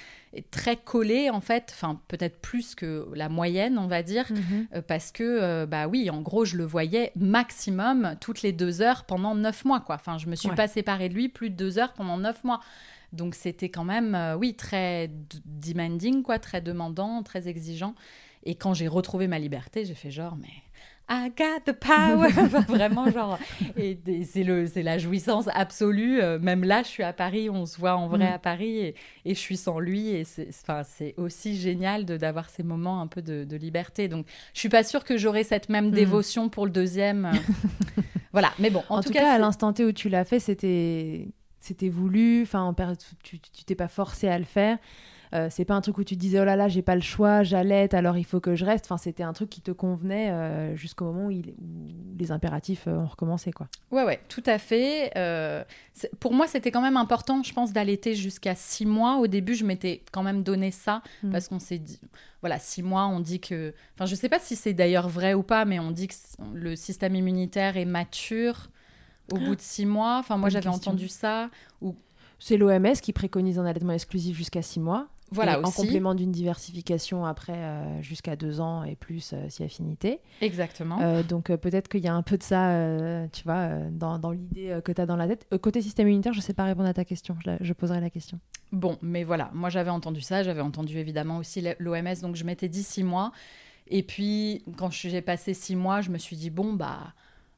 très 0.51 0.77
collés 0.77 1.29
en 1.31 1.41
fait, 1.41 1.71
enfin 1.75 2.01
peut-être 2.07 2.39
plus 2.41 2.75
que 2.75 3.09
la 3.15 3.29
moyenne, 3.29 3.79
on 3.79 3.87
va 3.87 4.03
dire, 4.03 4.27
Euh, 4.75 4.83
parce 4.83 5.11
que, 5.11 5.25
euh, 5.25 5.67
bah 5.67 5.89
oui, 5.89 6.11
en 6.11 6.21
gros, 6.21 6.45
je 6.45 6.57
le 6.57 6.65
voyais 6.65 7.13
maximum 7.17 8.15
toutes 8.21 8.43
les 8.43 8.53
deux 8.53 8.83
heures 8.83 9.05
pendant 9.05 9.35
neuf 9.35 9.65
mois, 9.65 9.81
quoi. 9.81 9.95
Enfin, 9.97 10.19
je 10.19 10.27
me 10.27 10.37
suis 10.37 10.51
Ouais. 10.51 10.55
pas 10.55 10.69
séparée 10.69 11.09
de 11.09 11.15
lui 11.15 11.29
plus 11.29 11.51
de 11.51 11.57
deux 11.57 11.79
heures 11.79 11.93
pendant 11.95 12.17
neuf 12.19 12.45
mois. 12.45 12.61
Donc, 13.13 13.35
c'était 13.35 13.71
quand 13.71 13.83
même, 13.85 14.17
oui, 14.39 14.55
très 14.55 15.11
demanding, 15.45 16.23
quoi, 16.23 16.39
très 16.39 16.61
demandant, 16.61 17.23
très 17.23 17.49
exigeant. 17.49 17.95
Et 18.45 18.55
quand 18.55 18.73
j'ai 18.73 18.89
retrouvé 18.89 19.27
ma 19.27 19.39
liberté, 19.39 19.85
j'ai 19.85 19.95
fait 19.95 20.11
genre, 20.11 20.37
mais 20.37 20.49
I 21.13 21.29
got 21.37 21.65
the 21.67 21.73
power 21.73 22.27
Enfin, 22.39 22.61
Vraiment, 22.69 23.11
genre, 23.11 23.37
et 23.77 23.99
c'est 24.25 24.45
le- 24.45 24.67
c'est 24.69 24.85
la 24.85 24.97
jouissance 24.99 25.47
absolue. 25.53 26.21
Euh, 26.23 26.39
Même 26.39 26.63
là, 26.63 26.83
je 26.85 26.89
suis 26.89 27.03
à 27.03 27.13
Paris, 27.13 27.51
on 27.51 27.67
se 27.67 27.79
voit 27.79 27.97
en 27.97 28.07
vrai 28.07 28.31
Mm. 28.31 28.35
à 28.35 28.39
Paris, 28.39 28.79
et, 28.79 28.95
et 29.25 29.35
je 29.35 29.39
suis 29.41 29.57
sans 29.57 29.81
lui. 29.81 30.11
Et 30.11 30.23
c'est 30.25 30.49
enfin, 30.51 30.83
c'est 30.85 31.15
aussi 31.17 31.57
génial 31.57 32.05
de- 32.05 32.17
d'avoir 32.17 32.49
ces 32.49 32.63
moments 32.63 33.01
un 33.01 33.09
peu 33.09 33.23
de, 33.23 33.43
de 33.43 33.57
liberté. 33.57 34.07
Donc, 34.07 34.27
je 34.55 34.61
suis 34.61 34.69
pas 34.69 34.85
sûre 34.85 35.03
que 35.05 35.17
j'aurai 35.17 35.43
cette 35.43 35.69
même 35.69 35.89
Mm. 35.89 35.93
dévotion 35.93 36.49
pour 36.49 36.65
le 36.65 36.71
deuxième. 36.71 37.31
voilà, 38.33 38.53
mais 38.59 38.71
bon, 38.71 38.83
en, 38.89 38.99
En, 38.99 39.03
tout, 39.03 39.11
cas, 39.11 39.21
cas, 39.21 39.33
à 39.35 39.39
l'instant 39.39 39.73
T 39.73 39.85
où 39.85 39.93
tu 39.93 40.09
l'as 40.09 40.25
fait, 40.25 40.39
c'était 40.41 41.29
c'était 41.59 41.89
voulu. 41.91 42.43
Enfin, 42.43 42.75
tu 43.23 43.39
tu 43.41 43.65
t'es 43.65 43.75
pas 43.75 43.89
forcé 43.89 44.29
à 44.29 44.39
le 44.39 44.45
faire. 44.45 44.79
Euh, 45.33 45.47
c'est 45.49 45.65
pas 45.65 45.75
un 45.75 45.81
truc 45.81 45.97
où 45.99 46.03
tu 46.03 46.17
te 46.17 46.21
disais 46.21 46.41
oh 46.41 46.45
là 46.45 46.57
là 46.57 46.67
j'ai 46.67 46.83
pas 46.83 46.97
le 46.97 47.01
choix 47.01 47.45
j'allaite 47.45 47.95
alors 47.95 48.19
il 48.19 48.25
faut 48.25 48.41
que 48.41 48.57
je 48.57 48.65
reste 48.65 48.87
enfin 48.87 48.97
c'était 48.97 49.23
un 49.23 49.33
truc 49.33 49.49
qui 49.49 49.61
te 49.61 49.71
convenait 49.71 50.29
euh, 50.33 50.75
jusqu'au 50.75 51.05
moment 51.05 51.27
où, 51.27 51.31
il- 51.31 51.55
où 51.61 51.87
les 52.19 52.33
impératifs 52.33 52.89
euh, 52.89 52.97
ont 52.97 53.07
recommencé 53.07 53.53
quoi 53.53 53.69
Ouais, 53.93 54.03
ouais, 54.05 54.21
tout 54.29 54.43
à 54.47 54.59
fait. 54.59 55.13
Euh, 55.17 55.63
pour 56.19 56.33
moi, 56.35 56.47
c'était 56.49 56.71
quand 56.73 56.83
même 56.83 56.97
important, 56.97 57.43
je 57.45 57.53
pense, 57.53 57.73
d'allaiter 57.73 58.15
jusqu'à 58.17 58.55
six 58.57 58.87
mois. 58.87 59.19
Au 59.19 59.27
début, 59.29 59.55
je 59.55 59.65
m'étais 59.65 60.03
quand 60.13 60.23
même 60.25 60.43
donné 60.43 60.71
ça 60.73 61.03
Mm. 61.23 61.31
parce 61.31 61.47
qu'on 61.49 61.59
s'est 61.61 61.79
dit, 61.79 62.01
voilà, 62.41 62.59
six 62.59 62.83
mois, 62.83 63.07
on 63.07 63.21
dit 63.21 63.39
que. 63.41 63.73
Enfin, 63.95 64.07
je 64.07 64.15
sais 64.17 64.29
pas 64.29 64.39
si 64.41 64.57
c'est 64.57 64.75
d'ailleurs 64.75 65.09
vrai 65.09 65.35
ou 65.35 65.43
pas, 65.45 65.65
mais 65.65 65.79
on 65.79 65.91
dit 65.93 66.09
que 66.09 66.15
le 66.55 66.75
système 66.77 67.15
immunitaire 67.15 67.77
est 67.77 67.85
mature 67.85 68.69
au 69.33 69.39
bout 69.39 69.55
de 69.57 69.61
six 69.61 69.87
mois. 69.87 70.19
Enfin, 70.19 70.37
moi, 70.39 70.49
j'avais 70.49 70.69
entendu 70.69 71.07
ça. 71.09 71.51
c'est 72.39 72.57
l'OMS 72.57 72.95
qui 73.03 73.13
préconise 73.13 73.59
un 73.59 73.67
allaitement 73.67 73.93
exclusif 73.93 74.37
jusqu'à 74.37 74.63
6 74.63 74.81
mois 74.81 75.09
Voilà, 75.33 75.55
Et 75.61 75.65
en 75.65 75.71
complément 75.71 76.15
d'une 76.15 76.33
diversification 76.33 77.25
après 77.25 77.57
euh, 77.57 78.03
jusqu'à 78.03 78.37
deux 78.37 78.61
ans 78.61 78.83
et 78.85 78.97
plus 78.97 79.33
euh, 79.33 79.47
si 79.49 79.63
affinité. 79.63 80.21
Exactement. 80.41 80.99
Euh, 81.01 81.23
donc 81.23 81.55
peut-être 81.55 81.89
qu'il 81.89 82.01
y 82.01 82.09
a 82.09 82.15
un 82.15 82.23
peu 82.23 82.37
de 82.37 82.43
ça, 82.43 82.75
tu 83.33 83.45
vois, 83.45 83.69
dans, 83.93 84.19
dans 84.19 84.33
l'idée 84.33 84.79
que 84.85 84.93
tu 84.93 85.01
as 85.01 85.07
dans 85.07 85.17
la 85.17 85.29
tête. 85.29 85.47
Côté 85.61 85.83
système 85.83 86.09
immunitaire, 86.09 86.33
je 86.33 86.41
sais 86.41 86.55
pas 86.55 86.65
répondre 86.65 86.89
à 86.89 86.95
ta 86.95 87.05
question. 87.05 87.37
Je, 87.45 87.51
la- 87.51 87.59
je 87.61 87.73
poserai 87.73 88.01
la 88.01 88.11
question. 88.11 88.41
Bon, 88.73 88.99
mais 89.03 89.25
voilà, 89.25 89.51
moi 89.53 89.69
j'avais 89.69 89.91
entendu 89.91 90.21
ça, 90.21 90.43
j'avais 90.43 90.61
entendu 90.61 90.99
évidemment 90.99 91.39
aussi 91.39 91.65
l'OMS, 91.79 92.15
donc 92.23 92.37
je 92.37 92.45
m'étais 92.45 92.69
dit 92.69 92.83
six 92.83 93.03
mois. 93.05 93.33
Et 93.89 94.03
puis, 94.05 94.63
quand 94.77 94.91
j'ai 94.93 95.21
passé 95.21 95.53
six 95.55 95.75
mois, 95.75 96.01
je 96.01 96.11
me 96.11 96.19
suis 96.19 96.37
dit, 96.37 96.51
bon, 96.51 96.75
bah, 96.75 97.13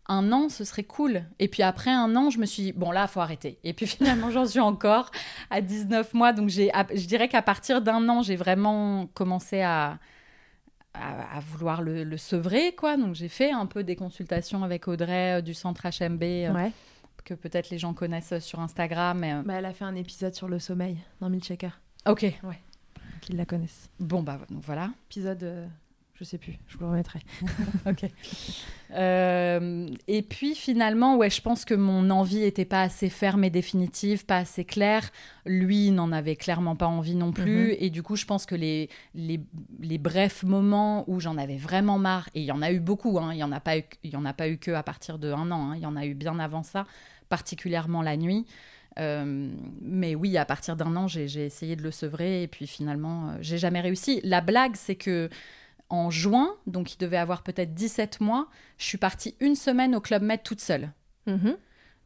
un 0.09 0.33
an, 0.33 0.49
ce 0.49 0.65
serait 0.65 0.83
cool. 0.85 1.23
Et 1.39 1.49
puis 1.49 1.63
après 1.63 1.91
un 1.91 2.15
an, 2.17 2.29
je 2.31 2.39
me 2.39 2.47
suis 2.47 2.63
dit, 2.65 2.73
bon, 2.73 2.91
là, 2.91 3.07
faut 3.07 3.21
arrêter. 3.21 3.59
Et 3.65 3.73
puis 3.73 3.87
finalement, 3.97 4.31
j'en 4.31 4.47
suis 4.47 4.61
encore 4.61 5.11
à 5.51 5.61
19 5.61 6.13
mois. 6.15 6.33
Donc, 6.33 6.49
j'ai, 6.49 6.71
je 6.95 7.07
dirais 7.07 7.29
qu'à 7.29 7.43
partir 7.43 7.81
d'un 7.83 8.09
an, 8.09 8.23
j'ai 8.23 8.37
vraiment 8.37 9.07
commencé 9.15 9.61
à, 9.63 9.99
à, 10.95 11.37
à 11.37 11.41
vouloir 11.41 11.83
le, 11.83 12.05
le 12.05 12.17
sevrer, 12.17 12.75
quoi. 12.75 12.97
Donc, 12.97 13.15
j'ai 13.15 13.29
fait 13.29 13.53
un 13.53 13.67
peu 13.67 13.85
des 13.85 13.97
consultations 13.97 14.63
avec 14.65 14.89
Audrey 14.89 15.39
euh, 15.39 15.41
du 15.41 15.55
centre 15.55 15.83
HMB, 15.87 16.23
euh, 16.23 16.53
Ouais. 16.53 16.73
que 17.25 17.35
peut-être 17.35 17.71
les 17.71 17.79
gens 17.79 17.95
connaissent 17.95 18.39
sur 18.41 18.59
Instagram. 18.61 19.19
mais, 19.21 19.33
euh, 19.35 19.43
Bah, 19.45 19.55
elle 19.55 19.65
a 19.67 19.73
fait 19.73 19.85
un 19.85 19.95
épisode 19.95 20.35
sur 20.35 20.49
le 20.49 20.59
sommeil 20.59 20.99
dans 21.21 21.31
Milkshaker, 21.31 21.81
Ok, 22.09 22.27
qu'ils 23.21 23.37
la 23.37 23.47
connaissent. 23.47 23.89
bon, 24.01 24.23
bah, 24.25 24.41
donc 24.51 24.63
voilà. 24.65 24.91
Épisode, 25.09 25.43
euh, 25.45 25.67
je 26.23 26.29
sais 26.29 26.39
plus, 26.39 26.57
je 26.69 26.77
vous 26.79 26.85
le 26.85 26.91
remettrai. 26.91 27.19
Ok. 27.87 28.05
Euh, 28.95 29.89
et 30.07 30.23
puis 30.23 30.55
finalement, 30.55 31.17
ouais, 31.17 31.31
je 31.31 31.41
pense 31.41 31.65
que 31.65 31.75
mon 31.75 32.11
envie 32.11 32.41
n'était 32.41 32.65
pas 32.65 32.83
assez 32.83 33.09
ferme 33.09 33.43
et 33.43 33.51
définitive, 33.51 34.25
pas 34.27 34.37
assez 34.39 34.65
claire. 34.65 35.11
Lui 35.47 35.91
n'en 35.91 36.13
avait 36.13 36.37
clairement 36.37 36.77
pas 36.77 36.87
envie 36.87 37.15
non 37.17 37.33
plus. 37.33 37.73
Et 37.79 37.91
du 37.91 38.03
coup, 38.03 38.17
je 38.17 38.27
pense 38.27 38.47
que 38.47 38.55
les, 38.55 38.89
les, 39.15 39.41
les 39.81 39.99
brefs 39.99 40.43
moments 40.43 41.05
où 41.09 41.21
j'en 41.21 41.39
avais 41.39 41.57
vraiment 41.57 41.99
marre, 41.99 42.29
et 42.35 42.41
il 42.41 42.47
y 42.47 42.53
en 42.53 42.63
a 42.63 42.71
eu 42.71 42.81
beaucoup, 42.81 43.19
hein, 43.19 43.31
il 43.33 43.37
n'y 43.37 43.45
en, 43.45 43.53
a 43.53 43.61
pas 43.61 43.79
eu- 43.79 43.85
il 44.05 44.13
y 44.13 44.17
en 44.17 44.25
a 44.25 44.33
pas 44.33 44.49
eu 44.49 44.59
que 44.59 44.71
à 44.71 44.83
partir 44.83 45.19
de 45.19 45.33
un 45.33 45.51
an, 45.51 45.71
hein, 45.71 45.75
il 45.77 45.83
y 45.83 45.87
en 45.87 45.97
a 45.97 46.05
eu 46.07 46.15
bien 46.15 46.39
avant 46.39 46.63
ça, 46.63 46.87
particulièrement 47.29 48.03
la 48.03 48.17
nuit. 48.17 48.47
Euh, 48.99 49.51
mais 49.81 50.15
oui, 50.15 50.37
à 50.37 50.45
partir 50.45 50.77
d'un 50.77 50.95
an, 50.97 51.09
j'ai 51.09 51.27
j'ai 51.27 51.47
essayé 51.47 51.77
de 51.77 51.83
le 51.83 51.91
sevrer 51.91 52.43
et 52.43 52.47
puis 52.47 52.67
finalement, 52.67 53.31
euh, 53.31 53.37
j'ai 53.41 53.57
jamais 53.57 53.81
réussi. 53.81 54.21
La 54.23 54.43
blague, 54.43 54.77
c'est 54.77 54.97
que 54.97 55.31
en 55.93 56.11
juin, 56.11 56.57
donc 56.67 56.95
il 56.95 56.99
devait 56.99 57.19
avoir 57.19 57.43
peut-être 57.43 57.75
17 57.75 58.21
mois, 58.21 58.49
je 58.79 58.87
suis 58.87 58.97
partie 58.97 59.37
une 59.41 59.55
semaine 59.55 59.95
au 59.95 60.01
Club 60.01 60.23
Med 60.23 60.43
toute 60.43 60.61
seule. 60.61 60.91
Mhm. 61.27 61.57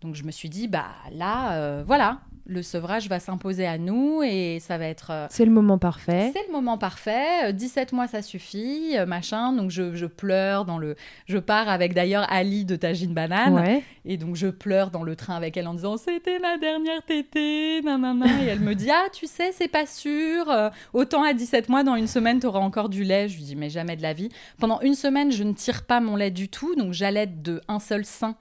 Donc 0.00 0.16
je 0.16 0.24
me 0.24 0.32
suis 0.32 0.50
dit, 0.50 0.66
bah 0.66 0.90
là, 1.12 1.54
euh, 1.54 1.84
voilà, 1.86 2.20
le 2.48 2.62
sevrage 2.62 3.08
va 3.08 3.18
s'imposer 3.18 3.66
à 3.66 3.76
nous 3.76 4.22
et 4.22 4.58
ça 4.60 4.78
va 4.78 4.86
être... 4.86 5.10
euh, 5.10 5.26
C'est 5.30 5.44
le 5.44 5.50
moment 5.50 5.78
parfait. 5.78 6.30
c'est 6.32 6.46
le 6.46 6.52
moment 6.52 6.78
parfait, 6.78 7.48
euh, 7.48 7.52
17 7.52 7.92
mois 7.92 8.06
ça 8.06 8.22
suffit, 8.22 8.96
euh, 8.96 9.04
machin. 9.04 9.52
Donc 9.52 9.70
je, 9.70 9.94
je 9.96 10.06
pleure 10.06 10.64
dans 10.64 10.78
le... 10.78 10.94
Je 11.26 11.38
pars 11.38 11.68
avec 11.68 11.92
d'ailleurs 11.92 12.24
Ali 12.30 12.64
de 12.64 12.76
Tagine 12.76 13.12
Banane. 13.12 13.54
Ouais. 13.54 13.82
Et 14.04 14.16
donc 14.16 14.36
je 14.36 14.46
pleure 14.46 14.90
dans 14.92 15.02
le 15.02 15.16
train 15.16 15.34
avec 15.36 15.56
elle 15.56 15.66
en 15.66 15.74
disant 15.74 15.96
c'était 15.96 16.38
ma 16.38 16.56
dernière 16.56 17.02
tétée, 17.02 17.82
nanana. 17.82 18.26
Et 18.44 18.46
elle 18.46 18.60
me 18.60 18.74
dit 18.74 18.90
ah 18.92 19.06
tu 19.12 19.26
sais 19.26 19.50
c'est 19.52 19.66
pas 19.68 19.86
sûr, 19.86 20.48
euh, 20.48 20.70
autant 20.92 21.24
à 21.24 21.32
17 21.34 21.68
mois 21.68 21.82
dans 21.82 21.96
une 21.96 22.06
semaine 22.06 22.38
t'auras 22.38 22.60
encore 22.60 22.88
du 22.88 23.02
lait. 23.02 23.28
Je 23.28 23.36
lui 23.36 23.42
dis 23.42 23.56
mais 23.56 23.70
jamais 23.70 23.96
de 23.96 24.02
la 24.02 24.12
vie. 24.12 24.28
Pendant 24.60 24.80
une 24.82 24.94
semaine 24.94 25.32
je 25.32 25.42
ne 25.42 25.52
tire 25.52 25.82
pas 25.84 25.98
mon 26.00 26.14
lait 26.14 26.30
du 26.30 26.48
tout, 26.48 26.76
donc 26.76 26.92
j'allaite 26.92 27.42
de 27.42 27.60
un 27.66 27.80
seul 27.80 28.04
sein 28.04 28.36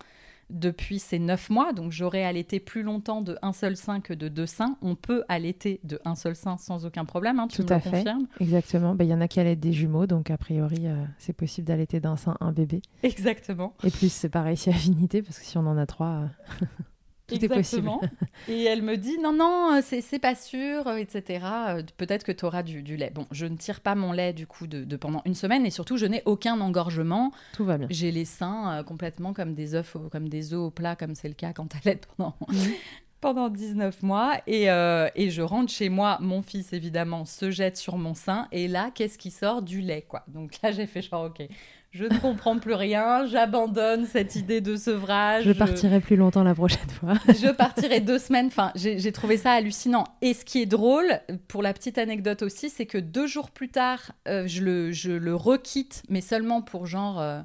depuis 0.49 0.99
ces 0.99 1.19
9 1.19 1.49
mois, 1.49 1.73
donc 1.73 1.91
j'aurais 1.91 2.23
allaité 2.23 2.60
plus 2.60 2.84
longtemps 2.84 3.21
de 3.21 3.38
un 3.41 3.53
seul 3.53 3.75
sein 3.75 3.99
que 4.01 4.13
de 4.13 4.27
deux 4.27 4.45
seins. 4.45 4.77
On 4.81 4.95
peut 4.95 5.23
allaiter 5.27 5.79
de 5.84 5.99
un 6.05 6.15
seul 6.15 6.36
sein 6.36 6.58
sans 6.58 6.86
aucun 6.86 7.05
problème, 7.05 7.39
hein, 7.39 7.47
tu 7.47 7.58
Tout 7.58 7.63
me 7.67 7.71
à 7.73 7.75
le 7.75 7.81
fait. 7.81 7.89
confirmes 7.91 8.27
Exactement. 8.39 8.95
Bah, 8.95 9.03
Il 9.03 9.10
y 9.10 9.13
en 9.13 9.21
a 9.21 9.27
qui 9.27 9.39
allaitent 9.39 9.60
des 9.60 9.73
jumeaux, 9.73 10.05
donc 10.05 10.29
a 10.29 10.38
priori, 10.38 10.88
euh, 10.88 11.03
c'est 11.17 11.34
possible 11.34 11.67
d'allaiter 11.67 11.99
d'un 11.99 12.15
sein 12.17 12.38
un 12.39 12.51
bébé. 12.51 12.81
Exactement. 13.03 13.73
Et 13.84 13.89
plus, 13.91 14.12
c'est 14.12 14.29
pareil 14.29 14.58
si 14.58 14.69
affinité, 14.69 15.21
parce 15.21 15.39
que 15.39 15.45
si 15.45 15.58
on 15.58 15.65
en 15.67 15.77
a 15.77 15.86
trois, 15.86 16.27
euh, 16.62 16.65
tout 17.27 17.35
est 17.43 17.47
possible. 17.47 17.88
Exactement. 17.88 18.01
Et 18.47 18.63
elle 18.63 18.81
me 18.81 18.97
dit 18.97 19.17
non, 19.19 19.33
non, 19.33 19.73
euh, 19.75 19.79
c'est 19.83 20.01
c'est 20.01 20.19
pas 20.19 20.35
sûr, 20.35 20.88
euh, 20.88 20.97
etc. 20.97 21.45
Euh, 21.69 21.83
Peut-être 21.97 22.23
que 22.23 22.31
tu 22.31 22.45
auras 22.45 22.63
du, 22.63 22.83
du 22.83 22.97
lait. 22.97 23.11
Bon, 23.13 23.25
je 23.31 23.45
ne 23.45 23.55
tire 23.57 23.81
pas 23.81 23.95
mon 23.95 24.11
lait 24.11 24.33
du 24.33 24.45
coup 24.47 24.67
de, 24.67 24.83
de 24.83 24.95
pendant 24.97 25.21
une 25.25 25.35
semaine 25.35 25.65
et 25.65 25.71
surtout, 25.71 25.97
je 25.97 26.05
n'ai 26.05 26.21
aucun 26.25 26.59
engorgement. 26.61 27.31
Tout 27.53 27.65
va 27.65 27.77
bien. 27.77 27.88
J'ai 27.89 28.11
les 28.11 28.25
seins 28.25 28.79
euh, 28.79 28.83
complètement 28.83 29.33
comme 29.33 29.53
des 29.55 29.75
œufs, 29.75 29.97
comme 30.11 30.29
des 30.29 30.53
œufs 30.53 30.59
au 30.59 30.71
plat, 30.71 30.95
comme 30.95 31.15
c'est 31.15 31.27
le 31.27 31.33
cas 31.33 31.53
quand 31.53 31.67
tu 31.67 31.77
allaites 31.83 32.05
pendant, 32.15 32.35
pendant 33.21 33.49
19 33.49 34.03
mois. 34.03 34.39
Et, 34.45 34.69
euh, 34.69 35.09
et 35.15 35.29
je 35.31 35.41
rentre 35.41 35.71
chez 35.71 35.89
moi, 35.89 36.17
mon 36.21 36.41
fils 36.43 36.73
évidemment 36.73 37.25
se 37.25 37.49
jette 37.49 37.77
sur 37.77 37.97
mon 37.97 38.13
sein. 38.13 38.47
Et 38.51 38.67
là, 38.67 38.91
qu'est-ce 38.93 39.17
qui 39.17 39.31
sort? 39.31 39.61
Du 39.63 39.81
lait, 39.81 40.03
quoi. 40.07 40.23
Donc 40.27 40.61
là, 40.61 40.71
j'ai 40.71 40.85
fait 40.85 41.01
genre, 41.01 41.25
ok. 41.25 41.47
Je 41.95 42.03
ne 42.03 42.17
comprends 42.19 42.60
plus 42.60 42.73
rien, 42.73 43.25
j'abandonne 43.25 44.05
cette 44.05 44.36
idée 44.36 44.60
de 44.60 44.75
sevrage. 44.75 45.45
Je 45.45 45.53
partirai 45.53 46.01
plus 46.01 46.17
longtemps 46.17 46.43
la 46.43 46.53
prochaine 46.53 46.89
fois. 46.89 47.13
je 47.29 47.49
partirai 47.53 48.01
deux 48.01 48.19
semaines. 48.19 48.47
Enfin, 48.47 48.73
j'ai 48.75 49.12
trouvé 49.13 49.38
ça 49.38 49.53
hallucinant. 49.53 50.03
Et 50.21 50.34
ce 50.34 50.43
qui 50.43 50.62
est 50.62 50.65
drôle, 50.65 51.21
pour 51.47 51.63
la 51.63 51.71
petite 51.71 51.97
anecdote 51.97 52.41
aussi, 52.41 52.69
c'est 52.69 52.86
que 52.86 52.97
deux 52.97 53.27
jours 53.27 53.49
plus 53.49 53.69
tard, 53.69 54.12
euh, 54.27 54.45
je, 54.45 54.62
le, 54.62 54.91
je 54.91 55.13
le 55.13 55.34
requitte, 55.36 56.03
mais 56.10 56.19
seulement 56.19 56.62
pour 56.62 56.86
genre 56.86 57.21
euh, 57.21 57.41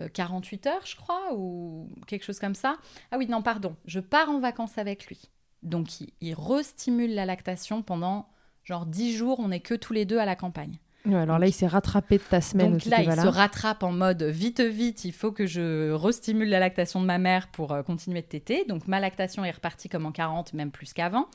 euh, 0.00 0.08
48 0.12 0.66
heures, 0.66 0.84
je 0.84 0.96
crois, 0.96 1.32
ou 1.34 1.88
quelque 2.06 2.24
chose 2.24 2.38
comme 2.38 2.54
ça. 2.54 2.76
Ah 3.12 3.16
oui, 3.16 3.26
non, 3.26 3.40
pardon. 3.40 3.76
Je 3.86 4.00
pars 4.00 4.28
en 4.28 4.40
vacances 4.40 4.76
avec 4.76 5.06
lui. 5.06 5.22
Donc, 5.62 6.02
il, 6.02 6.12
il 6.20 6.34
restimule 6.34 7.14
la 7.14 7.24
lactation 7.24 7.80
pendant 7.80 8.28
genre 8.62 8.84
10 8.84 9.16
jours. 9.16 9.40
On 9.40 9.48
n'est 9.48 9.60
que 9.60 9.72
tous 9.72 9.94
les 9.94 10.04
deux 10.04 10.18
à 10.18 10.26
la 10.26 10.36
campagne. 10.36 10.80
Ouais, 11.06 11.14
alors 11.14 11.38
là, 11.38 11.46
il 11.46 11.52
s'est 11.52 11.66
rattrapé 11.66 12.18
de 12.18 12.22
ta 12.22 12.40
semaine. 12.40 12.72
Donc 12.72 12.84
là, 12.86 13.02
il 13.02 13.12
se 13.12 13.26
rattrape 13.26 13.82
en 13.82 13.92
mode 13.92 14.22
vite, 14.22 14.60
vite, 14.60 15.04
il 15.04 15.12
faut 15.12 15.32
que 15.32 15.46
je 15.46 15.92
restimule 15.92 16.48
la 16.48 16.58
lactation 16.58 17.00
de 17.00 17.06
ma 17.06 17.18
mère 17.18 17.48
pour 17.48 17.72
euh, 17.72 17.82
continuer 17.82 18.22
de 18.22 18.26
téter. 18.26 18.64
Donc 18.68 18.88
ma 18.88 19.00
lactation 19.00 19.44
est 19.44 19.50
repartie 19.50 19.88
comme 19.88 20.06
en 20.06 20.12
40, 20.12 20.52
même 20.54 20.70
plus 20.70 20.92
qu'avant. 20.92 21.26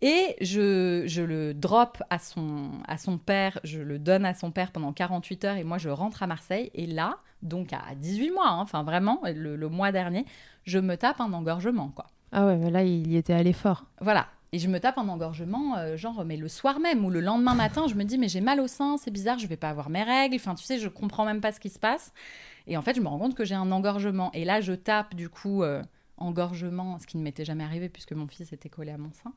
Et 0.00 0.34
je, 0.40 1.04
je 1.06 1.22
le 1.22 1.54
drop 1.54 2.02
à 2.10 2.18
son, 2.18 2.70
à 2.88 2.98
son 2.98 3.18
père, 3.18 3.60
je 3.62 3.80
le 3.80 4.00
donne 4.00 4.24
à 4.24 4.34
son 4.34 4.50
père 4.50 4.72
pendant 4.72 4.92
48 4.92 5.44
heures 5.44 5.56
et 5.56 5.62
moi 5.62 5.78
je 5.78 5.90
rentre 5.90 6.24
à 6.24 6.26
Marseille. 6.26 6.70
Et 6.74 6.86
là, 6.86 7.18
donc 7.42 7.72
à 7.72 7.94
18 7.94 8.30
mois, 8.32 8.48
hein, 8.48 8.58
enfin 8.60 8.82
vraiment, 8.82 9.20
le, 9.24 9.54
le 9.54 9.68
mois 9.68 9.92
dernier, 9.92 10.24
je 10.64 10.80
me 10.80 10.96
tape 10.96 11.20
un 11.20 11.32
engorgement, 11.32 11.92
quoi. 11.94 12.06
Ah 12.32 12.46
ouais, 12.46 12.56
mais 12.56 12.70
là, 12.70 12.82
il 12.82 13.12
y 13.12 13.16
était 13.16 13.34
allé 13.34 13.52
fort. 13.52 13.84
Voilà. 14.00 14.26
Et 14.54 14.58
je 14.58 14.68
me 14.68 14.78
tape 14.80 14.98
un 14.98 15.08
engorgement, 15.08 15.76
euh, 15.78 15.96
genre, 15.96 16.24
mais 16.26 16.36
le 16.36 16.46
soir 16.46 16.78
même 16.78 17.04
ou 17.06 17.10
le 17.10 17.20
lendemain 17.20 17.54
matin, 17.54 17.86
je 17.88 17.94
me 17.94 18.04
dis, 18.04 18.18
mais 18.18 18.28
j'ai 18.28 18.42
mal 18.42 18.60
au 18.60 18.66
sein, 18.68 18.98
c'est 18.98 19.10
bizarre, 19.10 19.38
je 19.38 19.46
vais 19.46 19.56
pas 19.56 19.70
avoir 19.70 19.88
mes 19.88 20.02
règles. 20.02 20.36
Enfin, 20.36 20.54
tu 20.54 20.62
sais, 20.62 20.78
je 20.78 20.88
comprends 20.88 21.24
même 21.24 21.40
pas 21.40 21.52
ce 21.52 21.60
qui 21.60 21.70
se 21.70 21.78
passe. 21.78 22.12
Et 22.66 22.76
en 22.76 22.82
fait, 22.82 22.94
je 22.94 23.00
me 23.00 23.08
rends 23.08 23.18
compte 23.18 23.34
que 23.34 23.46
j'ai 23.46 23.54
un 23.54 23.72
engorgement. 23.72 24.30
Et 24.32 24.44
là, 24.44 24.60
je 24.60 24.74
tape, 24.74 25.14
du 25.14 25.30
coup, 25.30 25.62
euh, 25.62 25.82
engorgement, 26.18 26.98
ce 26.98 27.06
qui 27.06 27.16
ne 27.16 27.22
m'était 27.22 27.46
jamais 27.46 27.64
arrivé 27.64 27.88
puisque 27.88 28.12
mon 28.12 28.26
fils 28.26 28.52
était 28.52 28.68
collé 28.68 28.90
à 28.90 28.98
mon 28.98 29.10
sein. 29.12 29.32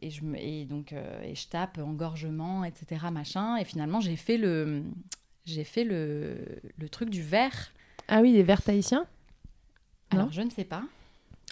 Et, 0.00 0.10
je 0.10 0.22
me, 0.22 0.38
et 0.38 0.64
donc, 0.66 0.92
euh, 0.92 1.20
et 1.24 1.34
je 1.34 1.48
tape 1.48 1.78
engorgement, 1.78 2.62
etc., 2.62 3.06
machin. 3.10 3.56
Et 3.56 3.64
finalement, 3.64 4.00
j'ai 4.00 4.14
fait 4.14 4.36
le, 4.38 4.84
j'ai 5.46 5.64
fait 5.64 5.82
le, 5.82 6.60
le 6.78 6.88
truc 6.88 7.10
du 7.10 7.22
verre. 7.22 7.72
Ah 8.06 8.20
oui, 8.20 8.32
des 8.32 8.44
verres 8.44 8.62
tahitiens? 8.62 9.04
Alors, 10.10 10.26
Non? 10.26 10.30
je 10.32 10.42
ne 10.42 10.50
sais 10.50 10.64
pas. 10.64 10.84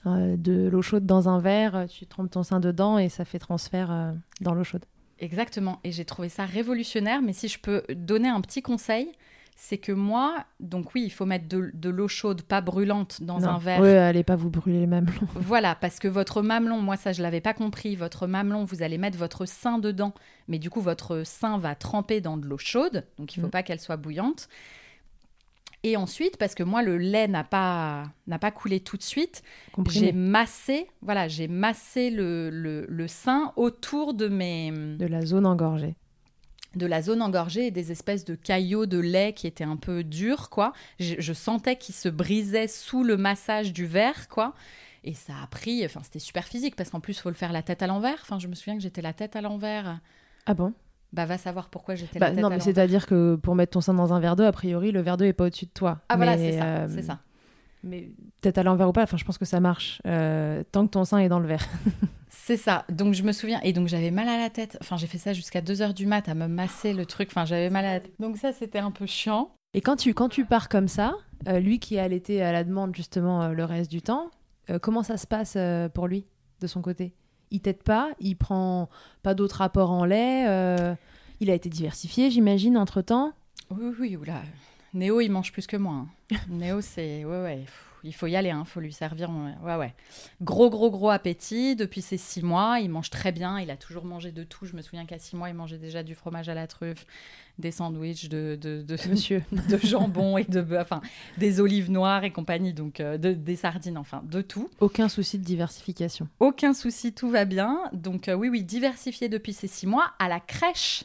Euh, 0.07 0.37
De 0.37 0.69
l'eau 0.69 0.83
chaude 0.83 1.07
dans 1.07 1.29
un 1.29 1.39
verre, 1.41 1.75
euh, 1.77 1.87
tu 1.87 2.07
trempes 2.07 2.31
ton 2.31 2.43
sein 2.43 2.61
dedans 2.61 2.99
et 2.99 3.09
ça 3.09 3.25
fait 3.25 3.39
transfert 3.39 3.91
euh, 3.91 4.13
dans 4.41 4.55
l'eau 4.55 4.65
chaude. 4.65 4.85
Exactement. 5.19 5.81
Et 5.85 5.93
j'ai 5.93 6.05
trouvé 6.05 6.29
ça 6.29 6.45
révolutionnaire. 6.45 7.23
Mais 7.23 7.33
si 7.33 7.49
je 7.49 7.59
peux 7.59 7.83
donner 7.95 8.29
un 8.29 8.41
petit 8.43 8.61
conseil, 8.63 9.11
c'est 9.59 9.79
que 9.79 9.91
moi, 9.93 10.45
donc 10.61 10.95
oui, 10.95 11.03
il 11.07 11.11
faut 11.11 11.25
mettre 11.25 11.49
de, 11.49 11.71
de 11.73 11.89
l'eau 11.89 12.09
chaude, 12.09 12.43
pas 12.43 12.61
brûlante, 12.61 13.23
dans 13.23 13.41
Non. 13.41 13.49
un 13.49 13.59
verre. 13.59 13.81
Ouais, 13.81 13.97
allez 13.97 14.23
pas 14.23 14.37
vous 14.37 14.51
brûler 14.51 14.81
les 14.81 14.87
mamelons. 14.87 15.13
Voilà, 15.35 15.75
parce 15.75 15.99
que 15.99 16.09
votre 16.09 16.43
mamelon, 16.43 16.83
moi 16.83 16.99
ça 16.99 17.13
je 17.15 17.23
l'avais 17.23 17.41
pas 17.41 17.55
compris, 17.55 17.97
votre 17.97 18.27
mamelon, 18.27 18.65
vous 18.65 18.83
allez 18.83 18.99
mettre 18.99 19.17
votre 19.17 19.47
sein 19.47 19.79
dedans, 19.79 20.13
mais 20.47 20.59
du 20.59 20.69
coup 20.69 20.83
votre 20.83 21.23
sein 21.25 21.57
va 21.57 21.75
tremper 21.75 22.21
dans 22.21 22.37
de 22.37 22.47
l'eau 22.47 22.59
chaude, 22.59 23.07
donc 23.19 23.35
il 23.35 23.41
faut 23.41 23.47
Mm. 23.47 23.51
pas 23.51 23.63
qu'elle 23.63 23.81
soit 23.81 23.97
bouillante. 23.97 24.51
Et 25.89 25.97
ensuite, 25.97 26.37
parce 26.37 26.57
que 26.57 26.65
moi 26.65 26.83
le 26.83 26.99
lait 26.99 27.29
n'a 27.29 27.45
pas 27.45 28.11
n'a 28.27 28.41
pas 28.41 28.51
coulé 28.51 28.81
tout 28.81 28.97
de 28.97 29.05
suite, 29.05 29.45
j'ai 29.89 30.11
massé, 30.11 30.89
voilà, 31.01 31.29
j'ai 31.29 31.47
massé 31.47 32.11
le, 32.11 32.51
le, 32.51 32.87
le 32.89 33.07
sein 33.07 33.53
autour 33.55 34.13
de 34.13 34.27
mes 34.27 34.73
De 34.73 35.07
la 35.07 35.25
zone 35.25 35.47
engorgée. 35.47 35.95
de 36.75 36.87
la 36.87 37.03
zone 37.03 37.23
engorgée 37.23 37.69
et 37.69 37.71
des 37.71 37.93
espèces 37.93 38.25
de 38.25 38.35
caillots 38.35 38.87
de 38.87 38.99
lait 38.99 39.33
qui 39.33 39.47
étaient 39.47 39.65
un 39.65 39.77
peu 39.77 40.03
durs, 40.05 40.51
quoi. 40.51 40.73
Je, 40.99 41.15
je 41.19 41.33
sentais 41.33 41.77
qu'ils 41.77 41.95
se 41.95 42.09
brisaient 42.09 42.69
sous 42.69 43.05
le 43.05 43.17
massage 43.17 43.73
du 43.73 43.87
verre, 43.87 44.29
quoi. 44.29 44.55
Et 45.05 45.15
ça 45.15 45.35
a 45.43 45.47
pris, 45.47 45.85
enfin, 45.87 46.01
c'était 46.03 46.19
super 46.19 46.45
physique 46.47 46.75
parce 46.77 46.91
qu'en 46.91 47.01
plus, 47.01 47.17
il 47.17 47.21
faut 47.21 47.31
le 47.31 47.37
faire 47.37 47.53
la 47.53 47.63
tête 47.63 47.81
à 47.83 47.87
l'envers. 47.87 48.19
Enfin, 48.23 48.39
je 48.41 48.49
me 48.49 48.55
souviens 48.57 48.75
que 48.77 48.83
j'étais 48.83 49.03
la 49.03 49.13
tête 49.15 49.37
à 49.37 49.41
l'envers. 49.41 50.01
Ah 50.47 50.55
bon? 50.55 50.75
Bah, 51.13 51.25
va 51.25 51.39
savoir 51.39 51.69
pourquoi 51.69 51.95
j'étais 51.95 52.19
bah, 52.19 52.29
la 52.29 52.35
tête 52.35 52.43
Non, 52.43 52.51
mais 52.51 52.61
c'est-à-dire 52.61 53.07
que 53.07 53.37
pour 53.37 53.55
mettre 53.55 53.73
ton 53.73 53.81
sein 53.81 53.95
dans 53.95 54.13
un 54.13 54.21
verre 54.21 54.37
d'eau, 54.37 54.45
a 54.45 54.53
priori, 54.53 54.93
le 54.93 55.01
verre 55.01 55.17
d'eau 55.17 55.25
est 55.25 55.33
pas 55.33 55.47
au-dessus 55.47 55.67
de 55.67 55.71
toi. 55.71 56.01
Ah, 56.09 56.17
voilà, 56.17 56.37
Mais, 56.37 56.53
c'est 56.53 56.59
ça, 56.59 56.65
euh, 56.65 57.03
ça. 57.03 57.19
Mais 57.85 58.11
peut-être 58.41 58.59
à 58.59 58.63
l'envers 58.63 58.89
ou 58.89 58.93
pas, 58.93 59.03
enfin, 59.03 59.17
je 59.17 59.25
pense 59.25 59.39
que 59.39 59.45
ça 59.45 59.61
marche. 59.61 60.03
euh, 60.07 60.63
tant 60.73 60.87
que 60.87 60.91
ton 60.91 61.05
sein 61.05 61.19
est 61.19 61.29
dans 61.29 61.39
le 61.39 61.47
verre. 61.47 61.67
C'est 62.29 62.57
ça. 62.57 62.85
Donc 62.91 63.15
je 63.15 63.23
me 63.23 63.33
souviens. 63.33 63.61
Et 63.63 63.73
donc 63.73 63.89
j'avais 63.89 64.11
mal 64.11 64.29
à 64.29 64.39
la 64.39 64.51
tête. 64.51 64.77
Enfin, 64.81 64.97
j'ai 64.97 65.07
fait 65.07 65.19
ça 65.19 65.33
jusqu'à 65.33 65.61
2h 65.61 65.95
du 65.95 66.07
mat 66.07 66.29
à 66.29 66.35
me 66.35 66.47
masser 66.47 66.93
le 66.93 67.07
truc. 67.07 67.29
Enfin, 67.31 67.45
j'avais 67.45 67.71
mal 67.71 67.85
à 67.85 67.95
la 67.95 68.01
tête. 68.01 68.13
Donc 68.21 68.37
ça, 68.37 68.53
c'était 68.53 68.79
un 68.79 68.91
peu 68.91 69.07
chiant. 69.07 69.51
Et 69.75 69.81
quand 69.81 69.97
tu, 69.97 70.15
quand 70.15 70.29
tu 70.29 70.45
pars 70.45 70.69
comme 70.69 70.87
ça, 70.87 71.15
euh, 71.49 71.59
lui 71.59 71.81
qui 71.81 71.97
est 71.97 72.01
allaité 72.01 72.43
à 72.43 72.53
la 72.53 72.63
demande 72.63 72.95
justement 72.95 73.43
euh, 73.43 73.53
le 73.53 73.65
reste 73.65 73.91
du 73.91 74.03
temps, 74.03 74.31
comment 74.83 75.03
ça 75.03 75.17
se 75.17 75.27
passe 75.29 75.57
pour 75.95 76.09
lui, 76.09 76.27
de 76.61 76.67
son 76.67 76.83
côté? 76.83 77.15
Il 77.51 77.61
t'aide 77.61 77.83
pas 77.83 78.11
Il 78.21 78.37
prend 78.37 78.89
pas 79.23 79.35
d'autres 79.35 79.63
apports 79.63 79.91
en 79.91 80.05
lait 80.05 80.47
euh, 80.49 80.95
Il 81.41 81.51
a 81.51 81.55
été 81.55 81.69
diversifié, 81.69 82.31
j'imagine, 82.31 82.77
entre-temps 82.77 83.33
Oui, 83.71 83.79
oui, 83.87 83.95
oui. 84.01 84.17
Oula. 84.17 84.43
Néo, 84.95 85.21
il 85.21 85.31
mange 85.31 85.53
plus 85.53 85.67
que 85.67 85.77
moi. 85.77 86.05
hein. 86.33 86.37
Néo, 86.49 86.81
c'est. 86.81 87.25
Ouais, 87.25 87.43
ouais. 87.43 87.65
Il 88.07 88.13
faut 88.15 88.27
y 88.27 88.37
aller, 88.37 88.51
il 88.57 88.65
faut 88.65 88.81
lui 88.81 88.93
servir. 88.93 89.29
Ouais, 89.63 89.75
ouais. 89.77 89.95
Gros, 90.41 90.71
gros, 90.71 90.91
gros 90.91 91.11
appétit. 91.11 91.75
Depuis 91.77 92.01
ses 92.03 92.17
six 92.17 92.43
mois, 92.43 92.79
il 92.81 92.89
mange 92.89 93.11
très 93.11 93.33
bien. 93.33 93.59
Il 93.61 93.71
a 93.71 93.77
toujours 93.77 94.05
mangé 94.05 94.33
de 94.33 94.45
tout. 94.45 94.65
Je 94.65 94.75
me 94.77 94.83
souviens 94.83 95.05
qu'à 95.05 95.19
six 95.19 95.35
mois, 95.37 95.49
il 95.49 95.55
mangeait 95.55 95.79
déjà 95.79 96.03
du 96.03 96.15
fromage 96.15 96.49
à 96.49 96.55
la 96.55 96.67
truffe, 96.67 97.07
des 97.59 97.71
sandwichs 97.71 98.29
de, 98.29 98.57
de, 98.61 98.83
de, 98.83 98.97
Monsieur. 99.11 99.43
de 99.69 99.77
jambon 99.79 100.39
et 100.39 100.45
de 100.45 100.61
bœuf, 100.61 100.83
enfin, 100.83 101.01
des 101.39 101.61
olives 101.61 101.91
noires 101.91 102.25
et 102.25 102.31
compagnie, 102.31 102.73
donc 102.73 103.01
euh, 103.01 103.19
de- 103.19 103.33
des 103.33 103.57
sardines, 103.57 103.99
enfin, 103.99 104.23
de 104.25 104.41
tout. 104.43 104.71
Aucun 104.81 105.09
souci 105.09 105.39
de 105.39 105.45
diversification. 105.45 106.29
Aucun 106.39 106.73
souci, 106.75 107.13
tout 107.13 107.29
va 107.31 107.45
bien. 107.45 107.81
Donc, 107.93 108.29
euh, 108.29 108.35
oui, 108.35 108.49
oui, 108.49 108.63
diversifié 108.63 109.29
depuis 109.29 109.53
ses 109.53 109.67
six 109.69 109.87
mois. 109.87 110.13
À 110.19 110.29
la 110.29 110.39
crèche, 110.41 111.05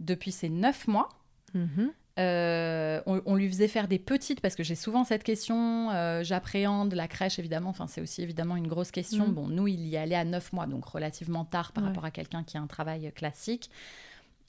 depuis 0.00 0.32
ses 0.32 0.48
neuf 0.48 0.88
mois. 0.88 1.08
Mhm. 1.54 1.92
Euh, 2.20 3.00
on, 3.06 3.22
on 3.24 3.34
lui 3.34 3.48
faisait 3.48 3.66
faire 3.68 3.88
des 3.88 3.98
petites, 3.98 4.40
parce 4.40 4.54
que 4.54 4.62
j'ai 4.62 4.74
souvent 4.74 5.04
cette 5.04 5.22
question, 5.24 5.90
euh, 5.90 6.22
j'appréhende 6.22 6.92
la 6.94 7.08
crèche 7.08 7.38
évidemment, 7.38 7.70
enfin 7.70 7.86
c'est 7.86 8.00
aussi 8.02 8.22
évidemment 8.22 8.56
une 8.56 8.66
grosse 8.68 8.90
question. 8.90 9.28
Mm. 9.28 9.32
Bon, 9.32 9.48
nous 9.48 9.66
il 9.68 9.86
y 9.88 9.96
allait 9.96 10.14
à 10.16 10.24
9 10.24 10.52
mois, 10.52 10.66
donc 10.66 10.84
relativement 10.84 11.44
tard 11.44 11.72
par 11.72 11.82
Ouais. 11.84 11.88
rapport 11.88 12.04
à 12.04 12.10
quelqu'un 12.10 12.44
qui 12.44 12.56
a 12.58 12.60
un 12.60 12.66
travail 12.66 13.10
classique. 13.12 13.70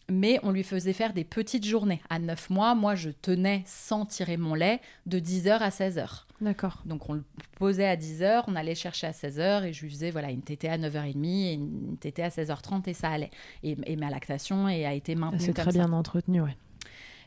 Mais 0.10 0.40
on 0.44 0.52
lui 0.52 0.64
faisait 0.64 0.92
faire 0.92 1.14
des 1.14 1.24
petites 1.24 1.66
journées. 1.66 2.02
À 2.10 2.20
9 2.20 2.50
mois, 2.50 2.76
moi 2.76 2.96
je 2.96 3.12
tenais 3.12 3.64
sans 3.66 4.06
tirer 4.06 4.36
mon 4.36 4.54
lait 4.56 4.82
de 5.06 5.20
10h 5.20 5.60
à 5.60 5.70
16h. 5.70 6.24
D'accord. 6.42 6.82
Donc 6.86 7.08
on 7.10 7.14
le 7.14 7.24
posait 7.58 7.88
à 7.88 7.96
10h, 7.96 8.44
on 8.48 8.56
allait 8.56 8.76
chercher 8.76 9.08
à 9.08 9.12
16h 9.12 9.64
et 9.64 9.72
je 9.74 9.84
lui 9.84 9.90
faisais 9.92 10.12
voilà, 10.12 10.32
une 10.32 10.42
tétée 10.42 10.68
à 10.68 10.78
9h30 10.78 11.26
et 11.26 11.54
une 11.54 11.98
tétée 11.98 12.24
à 12.24 12.30
16h30 12.30 12.90
et 12.90 12.94
ça 12.94 13.10
allait. 13.10 13.30
Et, 13.64 13.78
et 13.86 13.96
ma 13.96 14.10
lactation 14.10 14.68
et 14.68 14.86
a 14.86 14.94
été 14.94 15.16
maintenue 15.16 15.40
C'est 15.40 15.54
très 15.54 15.66
ça. 15.66 15.72
bien 15.72 15.94
entretenu, 15.94 16.42
ouais. 16.42 16.58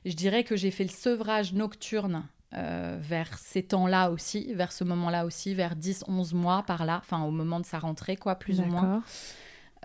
Je 0.04 0.14
dirais 0.14 0.44
que 0.44 0.56
j'ai 0.56 0.70
fait 0.70 0.84
le 0.84 0.90
sevrage 0.90 1.52
nocturne 1.52 2.24
euh, 2.54 2.96
vers 3.00 3.36
ces 3.38 3.62
temps-là 3.62 4.10
aussi, 4.10 4.52
vers 4.54 4.70
ce 4.70 4.84
moment-là 4.84 5.26
aussi, 5.26 5.54
vers 5.54 5.74
10-11 5.74 6.34
mois 6.34 6.62
par 6.62 6.84
là, 6.84 6.98
enfin 7.02 7.24
au 7.24 7.30
moment 7.30 7.58
de 7.58 7.66
sa 7.66 7.78
rentrée, 7.78 8.16
quoi, 8.16 8.36
plus 8.36 8.60
ou 8.60 8.64
moins. 8.64 9.02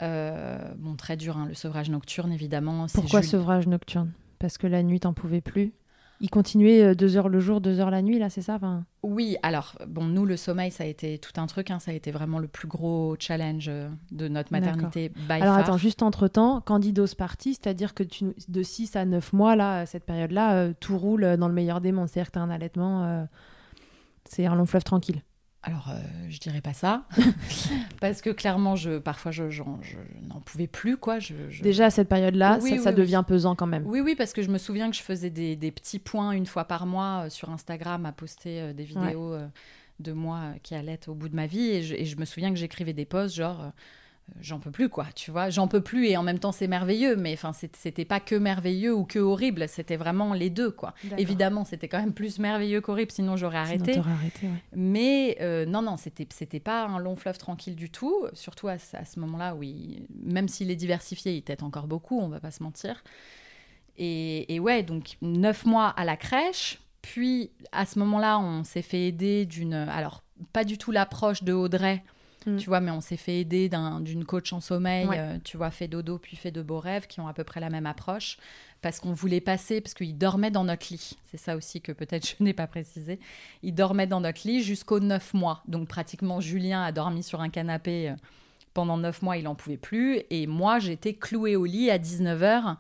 Euh, 0.01 0.73
bon, 0.77 0.95
très 0.95 1.17
dur, 1.17 1.37
hein, 1.37 1.45
le 1.47 1.53
sevrage 1.53 1.89
nocturne, 1.89 2.31
évidemment. 2.31 2.85
Pourquoi 2.93 3.23
sevrage 3.23 3.67
nocturne? 3.67 4.11
Parce 4.37 4.57
que 4.57 4.67
la 4.67 4.83
nuit, 4.83 4.99
t'en 4.99 5.13
pouvais 5.13 5.41
plus? 5.41 5.73
Il 6.21 6.29
continuait 6.29 6.83
euh, 6.83 6.95
deux 6.95 7.15
heures 7.15 7.29
le 7.29 7.39
jour, 7.39 7.61
deux 7.61 7.79
heures 7.79 7.91
la 7.91 8.01
nuit, 8.01 8.19
là, 8.19 8.29
c'est 8.29 8.41
ça 8.41 8.55
enfin... 8.55 8.85
Oui, 9.03 9.37
alors, 9.41 9.77
bon, 9.87 10.03
nous, 10.05 10.25
le 10.25 10.35
sommeil, 10.35 10.71
ça 10.71 10.83
a 10.83 10.87
été 10.87 11.17
tout 11.17 11.39
un 11.39 11.47
truc, 11.47 11.71
hein, 11.71 11.79
ça 11.79 11.91
a 11.91 11.93
été 11.93 12.11
vraiment 12.11 12.39
le 12.39 12.49
plus 12.49 12.67
gros 12.67 13.15
challenge 13.17 13.67
euh, 13.69 13.87
de 14.11 14.27
notre 14.27 14.51
maternité 14.51 15.09
by 15.09 15.33
Alors 15.33 15.55
far. 15.55 15.59
attends, 15.59 15.77
juste 15.77 16.03
entre-temps, 16.03 16.59
candidose 16.59 17.15
partie, 17.15 17.53
c'est-à-dire 17.53 17.93
que 17.93 18.03
tu, 18.03 18.25
de 18.49 18.63
6 18.63 18.97
à 18.97 19.05
9 19.05 19.31
mois, 19.31 19.55
là, 19.55 19.85
cette 19.85 20.03
période-là, 20.03 20.55
euh, 20.55 20.73
tout 20.77 20.97
roule 20.97 21.37
dans 21.37 21.47
le 21.47 21.53
meilleur 21.53 21.79
des 21.79 21.93
mondes. 21.93 22.09
C'est-à-dire 22.09 22.27
que 22.27 22.33
tu 22.33 22.39
as 22.39 22.43
un 22.43 22.49
allaitement, 22.49 23.05
euh, 23.05 23.23
c'est 24.25 24.45
un 24.45 24.55
long 24.55 24.65
fleuve 24.65 24.83
tranquille. 24.83 25.21
Alors, 25.61 25.89
euh, 25.89 25.99
je 26.29 26.39
dirais 26.39 26.61
pas 26.61 26.71
ça, 26.73 27.03
parce 27.99 28.21
que 28.21 28.29
clairement, 28.29 28.75
je, 28.77 28.97
parfois, 28.97 29.31
je, 29.31 29.43
n'en 29.61 30.39
pouvais 30.45 30.67
plus, 30.67 30.95
quoi. 30.95 31.19
Je, 31.19 31.33
je- 31.49 31.61
Déjà, 31.63 31.87
à 31.87 31.89
cette 31.89 32.07
période-là, 32.07 32.59
Oui, 32.61 32.69
ça, 32.69 32.75
oui, 32.77 32.81
ça 32.83 32.89
oui. 32.91 32.95
devient 32.95 33.23
pesant 33.27 33.55
quand 33.55 33.67
même. 33.67 33.85
Oui, 33.85 33.99
oui, 33.99 34.15
parce 34.15 34.31
que 34.31 34.41
je 34.41 34.49
me 34.49 34.57
souviens 34.57 34.89
que 34.89 34.95
je 34.95 35.01
faisais 35.01 35.29
des, 35.29 35.57
des 35.57 35.71
petits 35.71 35.99
points 35.99 36.31
une 36.31 36.45
fois 36.45 36.63
par 36.63 36.85
mois 36.85 37.25
euh, 37.25 37.29
sur 37.29 37.49
Instagram 37.49 38.05
à 38.05 38.13
poster 38.13 38.61
euh, 38.61 38.73
des 38.73 38.85
vidéos 38.85 39.33
euh, 39.33 39.47
de 39.99 40.13
moi 40.13 40.53
qui 40.63 40.75
allaient 40.75 40.99
au 41.07 41.13
bout 41.13 41.27
de 41.27 41.35
ma 41.35 41.45
vie. 41.45 41.67
Et 41.67 41.81
je, 41.81 41.93
et 41.93 42.05
je 42.05 42.15
me 42.17 42.23
souviens 42.25 42.51
que 42.51 42.57
j'écrivais 42.57 42.93
des 42.93 43.05
posts 43.05 43.35
genre. 43.35 43.71
J'en 44.41 44.59
peux 44.59 44.71
plus, 44.71 44.89
quoi, 44.89 45.05
tu 45.15 45.31
vois. 45.31 45.49
J'en 45.49 45.67
peux 45.67 45.81
plus 45.81 46.07
et 46.07 46.17
en 46.17 46.23
même 46.23 46.39
temps, 46.39 46.51
c'est 46.51 46.67
merveilleux. 46.67 47.15
Mais 47.15 47.33
enfin, 47.33 47.51
c'était 47.53 48.05
pas 48.05 48.19
que 48.19 48.35
merveilleux 48.35 48.93
ou 48.95 49.03
que 49.05 49.19
horrible. 49.19 49.67
C'était 49.67 49.97
vraiment 49.97 50.33
les 50.33 50.49
deux, 50.49 50.71
quoi. 50.71 50.93
Évidemment, 51.19 51.65
c'était 51.65 51.87
quand 51.87 51.99
même 51.99 52.13
plus 52.13 52.39
merveilleux 52.39 52.81
qu'horrible, 52.81 53.11
sinon 53.11 53.35
j'aurais 53.37 53.57
arrêté. 53.57 53.93
arrêté, 53.99 54.47
ouais. 54.47 54.63
Mais 54.75 55.37
euh, 55.41 55.65
non, 55.65 55.81
non, 55.81 55.97
c'était 55.97 56.27
c'était 56.33 56.59
pas 56.59 56.85
un 56.85 56.99
long 56.99 57.15
fleuve 57.15 57.37
tranquille 57.37 57.75
du 57.75 57.89
tout. 57.89 58.25
Surtout 58.33 58.67
à, 58.67 58.77
ce- 58.77 58.95
à 58.97 59.05
ce 59.05 59.19
moment-là 59.19 59.55
où, 59.55 59.63
il- 59.63 60.05
même 60.23 60.47
s'il 60.47 60.71
est 60.71 60.75
diversifié, 60.75 61.35
il 61.35 61.41
tète 61.43 61.63
encore 61.63 61.87
beaucoup, 61.87 62.19
on 62.19 62.29
va 62.29 62.39
pas 62.39 62.51
se 62.51 62.63
mentir. 62.63 63.03
Et, 63.97 64.53
et 64.53 64.59
ouais, 64.59 64.83
donc 64.83 65.17
neuf 65.21 65.65
mois 65.65 65.87
à 65.89 66.05
la 66.05 66.15
crèche. 66.17 66.79
Puis 67.01 67.51
à 67.71 67.85
ce 67.85 67.99
moment-là, 67.99 68.39
on 68.39 68.63
s'est 68.63 68.81
fait 68.81 69.07
aider 69.07 69.45
d'une. 69.45 69.73
Alors, 69.73 70.23
pas 70.53 70.63
du 70.63 70.77
tout 70.77 70.91
l'approche 70.91 71.43
de 71.43 71.53
Audrey, 71.53 72.03
Mm. 72.45 72.55
tu 72.57 72.67
vois, 72.67 72.79
mais 72.79 72.91
on 72.91 73.01
s'est 73.01 73.17
fait 73.17 73.39
aider 73.39 73.67
d'un- 73.69 73.99
d'une 73.99 74.23
coach 74.25 74.53
en 74.53 74.59
sommeil, 74.61 75.05
Ouais. 75.07 75.17
euh, 75.19 75.37
tu 75.43 75.57
vois, 75.57 75.71
fait 75.71 75.87
dodo 75.87 76.17
puis 76.17 76.37
fait 76.37 76.51
de 76.51 76.61
beaux 76.61 76.79
rêves, 76.79 77.07
qui 77.07 77.19
ont 77.19 77.27
à 77.27 77.33
peu 77.33 77.43
près 77.43 77.59
la 77.59 77.69
même 77.69 77.85
approche. 77.85 78.37
Parce 78.81 79.01
qu'on 79.01 79.11
voulait 79.11 79.41
passer, 79.41 79.81
parce 79.81 79.93
qu'il 79.93 80.17
dormait 80.17 80.51
dans 80.51 80.63
notre 80.63 80.87
lit. 80.89 81.17
C'est 81.25 81.35
ça 81.37 81.57
aussi 81.57 81.81
que 81.81 81.91
peut-être 81.91 82.25
je 82.39 82.41
n'ai 82.43 82.53
pas 82.53 82.65
précisé. 82.67 83.19
Il 83.61 83.73
dormait 83.75 84.07
dans 84.07 84.21
notre 84.21 84.47
lit 84.47 84.63
jusqu'aux 84.63 85.01
9 85.01 85.33
mois. 85.33 85.61
Donc 85.67 85.89
pratiquement, 85.89 86.39
Julien 86.39 86.81
a 86.83 86.91
dormi 86.93 87.21
sur 87.23 87.41
un 87.41 87.49
canapé 87.49 88.09
euh, 88.09 88.15
pendant 88.73 88.97
9 88.97 89.21
mois, 89.21 89.35
il 89.35 89.43
n'en 89.43 89.55
pouvait 89.55 89.75
plus. 89.77 90.21
Et 90.29 90.47
moi, 90.47 90.79
j'étais 90.79 91.13
clouée 91.15 91.57
au 91.57 91.65
lit 91.65 91.89
à 91.91 91.97
19h 91.97 92.77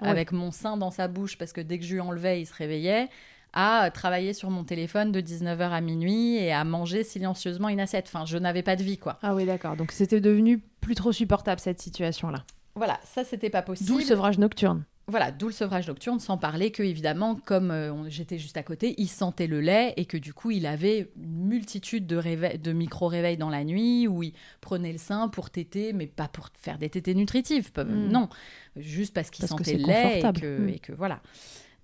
Ouais. 0.00 0.08
avec 0.08 0.32
mon 0.32 0.50
sein 0.50 0.76
dans 0.78 0.90
sa 0.90 1.06
bouche, 1.06 1.36
parce 1.36 1.52
que 1.52 1.60
dès 1.60 1.78
que 1.78 1.84
je 1.84 1.92
lui 1.94 2.00
enlevais, 2.00 2.40
il 2.40 2.46
se 2.46 2.54
réveillait, 2.54 3.08
à 3.52 3.90
travailler 3.92 4.32
sur 4.32 4.50
mon 4.50 4.64
téléphone 4.64 5.12
de 5.12 5.20
19h 5.20 5.70
à 5.70 5.80
minuit 5.80 6.36
et 6.36 6.52
à 6.52 6.64
manger 6.64 7.04
silencieusement 7.04 7.68
une 7.68 7.80
assiette. 7.80 8.06
Enfin, 8.12 8.24
je 8.24 8.38
n'avais 8.38 8.62
pas 8.62 8.76
de 8.76 8.82
vie, 8.82 8.98
quoi. 8.98 9.18
Ah 9.22 9.34
oui, 9.34 9.44
d'accord. 9.44 9.76
Donc 9.76 9.92
c'était 9.92 10.20
devenu 10.20 10.58
plus 10.80 10.94
trop 10.94 11.12
supportable 11.12 11.60
cette 11.60 11.80
situation-là. 11.80 12.44
Voilà, 12.74 12.98
ça, 13.04 13.24
c'était 13.24 13.50
pas 13.50 13.62
possible. 13.62 13.88
D'où 13.88 13.98
le 13.98 14.04
sevrage 14.04 14.38
nocturne. 14.38 14.84
Voilà, 15.08 15.32
d'où 15.32 15.46
le 15.48 15.52
sevrage 15.52 15.88
nocturne, 15.88 16.20
sans 16.20 16.38
parler 16.38 16.70
que, 16.70 16.82
évidemment, 16.82 17.34
comme 17.34 17.70
euh, 17.72 18.08
j'étais 18.08 18.38
juste 18.38 18.56
à 18.56 18.62
côté, 18.62 18.94
il 18.98 19.08
sentait 19.08 19.48
le 19.48 19.60
lait 19.60 19.92
et 19.96 20.04
que 20.06 20.16
du 20.16 20.32
coup, 20.32 20.52
il 20.52 20.64
avait 20.64 21.10
une 21.20 21.48
multitude 21.48 22.06
de, 22.06 22.16
réveil- 22.16 22.58
de 22.58 22.72
micro-réveils 22.72 23.36
dans 23.36 23.50
la 23.50 23.64
nuit 23.64 24.06
où 24.06 24.22
il 24.22 24.32
prenait 24.60 24.92
le 24.92 24.98
sein 24.98 25.28
pour 25.28 25.50
téter, 25.50 25.92
mais 25.92 26.06
pas 26.06 26.28
pour 26.28 26.48
faire 26.54 26.78
des 26.78 26.88
tétées 26.88 27.14
nutritives. 27.14 27.72
pas- 27.72 27.84
Mm. 27.84 28.08
Non, 28.10 28.28
juste 28.76 29.12
parce 29.12 29.28
qu'il 29.30 29.44
sentait 29.46 29.76
le 29.76 29.84
lait 29.86 30.20
et 30.20 30.40
que, 30.40 30.58
Mm. 30.60 30.68
et 30.68 30.78
que 30.78 30.92
voilà. 30.92 31.20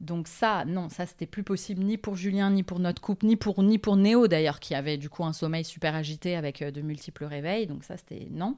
Donc 0.01 0.29
ça, 0.29 0.65
non, 0.65 0.89
ça 0.89 1.07
c'était 1.07 1.27
plus 1.27 1.43
possible 1.43 1.83
ni 1.83 1.97
pour 1.97 2.15
Julien, 2.17 2.51
ni 2.51 2.63
pour 2.63 2.79
notre 2.79 3.03
couple, 3.03 3.27
ni 3.27 3.37
pour 3.37 3.63
ni 3.63 3.79
pour 3.79 3.97
Néo 3.97 4.29
d'ailleurs, 4.29 4.61
qui 4.61 4.75
avait 4.75 4.97
du 4.97 5.09
coup 5.09 5.25
un 5.25 5.33
sommeil 5.33 5.65
super 5.65 5.95
agité 5.95 6.37
avec 6.37 6.63
euh, 6.63 6.71
de 6.71 6.81
multiples 6.83 7.25
réveils. 7.25 7.67
Donc 7.67 7.83
ça 7.85 7.97
c'était 7.97 8.29
non. 8.31 8.57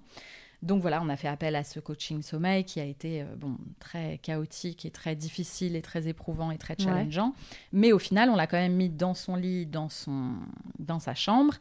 Donc 0.62 0.82
voilà, 0.82 1.00
on 1.02 1.08
a 1.08 1.16
fait 1.16 1.28
appel 1.28 1.56
à 1.56 1.64
ce 1.64 1.80
coaching 1.80 2.20
sommeil 2.22 2.64
qui 2.64 2.80
a 2.80 2.84
été 2.84 3.22
euh, 3.22 3.24
bon 3.36 3.56
très 3.78 4.18
chaotique 4.18 4.84
et 4.84 4.90
très 4.90 5.16
difficile 5.16 5.74
et 5.76 5.80
très 5.80 6.06
éprouvant 6.08 6.50
et 6.50 6.58
très 6.58 6.74
Ouais. 6.78 6.84
challengeant. 6.84 7.34
Mais 7.72 7.92
au 7.92 7.98
final, 7.98 8.28
on 8.28 8.36
l'a 8.36 8.46
quand 8.46 8.58
même 8.58 8.74
mis 8.76 8.90
dans 8.90 9.14
son 9.14 9.36
lit, 9.36 9.64
dans 9.64 9.88
son 9.88 10.32
dans 10.78 10.98
sa 10.98 11.14
chambre. 11.14 11.54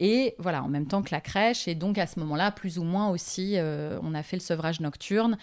Et 0.00 0.34
voilà, 0.38 0.64
en 0.64 0.68
même 0.68 0.88
temps 0.88 1.02
que 1.02 1.10
la 1.12 1.20
crèche. 1.20 1.68
Et 1.68 1.76
donc, 1.76 1.96
à 1.96 2.08
ce 2.08 2.18
moment-là, 2.18 2.50
plus 2.50 2.80
ou 2.80 2.82
moins 2.82 3.08
aussi, 3.10 3.52
euh, 3.56 4.00
on 4.02 4.14
a 4.14 4.24
fait 4.24 4.34
le 4.34 4.40
sevrage 4.40 4.80
nocturne 4.80 5.38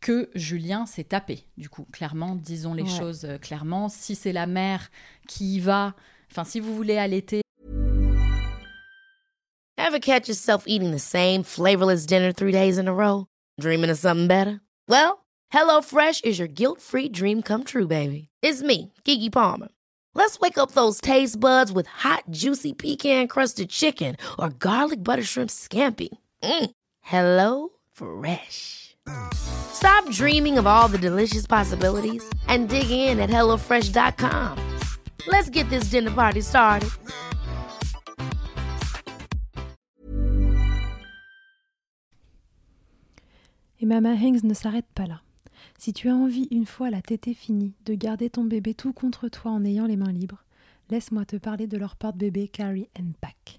que 0.00 0.28
Julien 0.34 0.86
s'est 0.86 1.04
tapé. 1.04 1.44
Du 1.56 1.68
coup, 1.68 1.86
clairement, 1.92 2.34
disons 2.36 2.74
les 2.74 2.82
Ouais. 2.84 2.98
choses 2.98 3.24
euh, 3.24 3.38
clairement. 3.38 3.88
Si 3.88 4.14
c'est 4.14 4.32
la 4.32 4.46
mère 4.46 4.90
qui 5.26 5.56
y 5.56 5.60
va, 5.60 5.94
enfin, 6.30 6.44
si 6.44 6.60
vous 6.60 6.74
voulez 6.76 6.96
allaiter 6.98 7.40
Ever 9.78 10.00
catch 10.00 10.28
yourself 10.28 10.64
eating 10.66 10.90
the 10.92 10.98
same 10.98 11.42
flavorless 11.44 12.06
dinner 12.06 12.32
three 12.32 12.52
days 12.52 12.78
in 12.78 12.88
a 12.88 12.92
row? 12.94 13.26
Dreaming 13.60 13.90
of 13.90 13.98
something 13.98 14.26
better? 14.26 14.60
Well, 14.88 15.24
HelloFresh 15.52 16.24
is 16.24 16.38
your 16.38 16.48
guilt 16.48 16.80
free 16.80 17.08
dream 17.08 17.42
come 17.42 17.62
true, 17.62 17.86
baby. 17.86 18.28
It's 18.42 18.62
me, 18.62 18.92
Kiki 19.04 19.30
Palmer. 19.30 19.68
Let's 20.14 20.40
wake 20.40 20.56
up 20.58 20.72
those 20.72 21.00
taste 21.00 21.38
buds 21.38 21.70
with 21.72 21.86
hot, 21.86 22.24
juicy 22.30 22.72
pecan 22.72 23.28
crusted 23.28 23.68
chicken 23.68 24.16
or 24.38 24.48
garlic 24.48 25.04
butter 25.04 25.22
shrimp 25.22 25.50
scampi. 25.50 26.08
Mm. 26.42 26.70
Hello 27.02 27.68
Fresh. 27.92 28.85
Stop 29.36 30.10
dreaming 30.10 30.58
of 30.58 30.66
all 30.66 30.88
the 30.88 30.98
delicious 30.98 31.46
possibilities 31.46 32.24
and 32.48 32.68
dig 32.68 32.90
in 32.90 33.20
at 33.20 33.30
HelloFresh.com. 33.30 34.58
Let's 35.28 35.50
get 35.50 35.68
this 35.70 35.90
dinner 35.90 36.10
party 36.10 36.40
started. 36.40 36.90
Et 43.78 43.86
Mama 43.86 44.14
Hanks 44.14 44.42
ne 44.42 44.54
s'arrête 44.54 44.86
pas 44.94 45.06
là. 45.06 45.20
Si 45.78 45.92
tu 45.92 46.08
as 46.08 46.14
envie, 46.14 46.48
une 46.50 46.66
fois 46.66 46.90
la 46.90 47.02
tétée 47.02 47.34
finie, 47.34 47.74
de 47.84 47.94
garder 47.94 48.30
ton 48.30 48.44
bébé 48.44 48.74
tout 48.74 48.92
contre 48.92 49.28
toi 49.28 49.50
en 49.50 49.64
ayant 49.64 49.86
les 49.86 49.96
mains 49.96 50.12
libres, 50.12 50.44
laisse-moi 50.90 51.26
te 51.26 51.36
parler 51.36 51.66
de 51.66 51.76
leur 51.76 51.96
porte-bébé 51.96 52.48
Carry 52.48 52.88
and 52.98 53.12
Pack. 53.20 53.58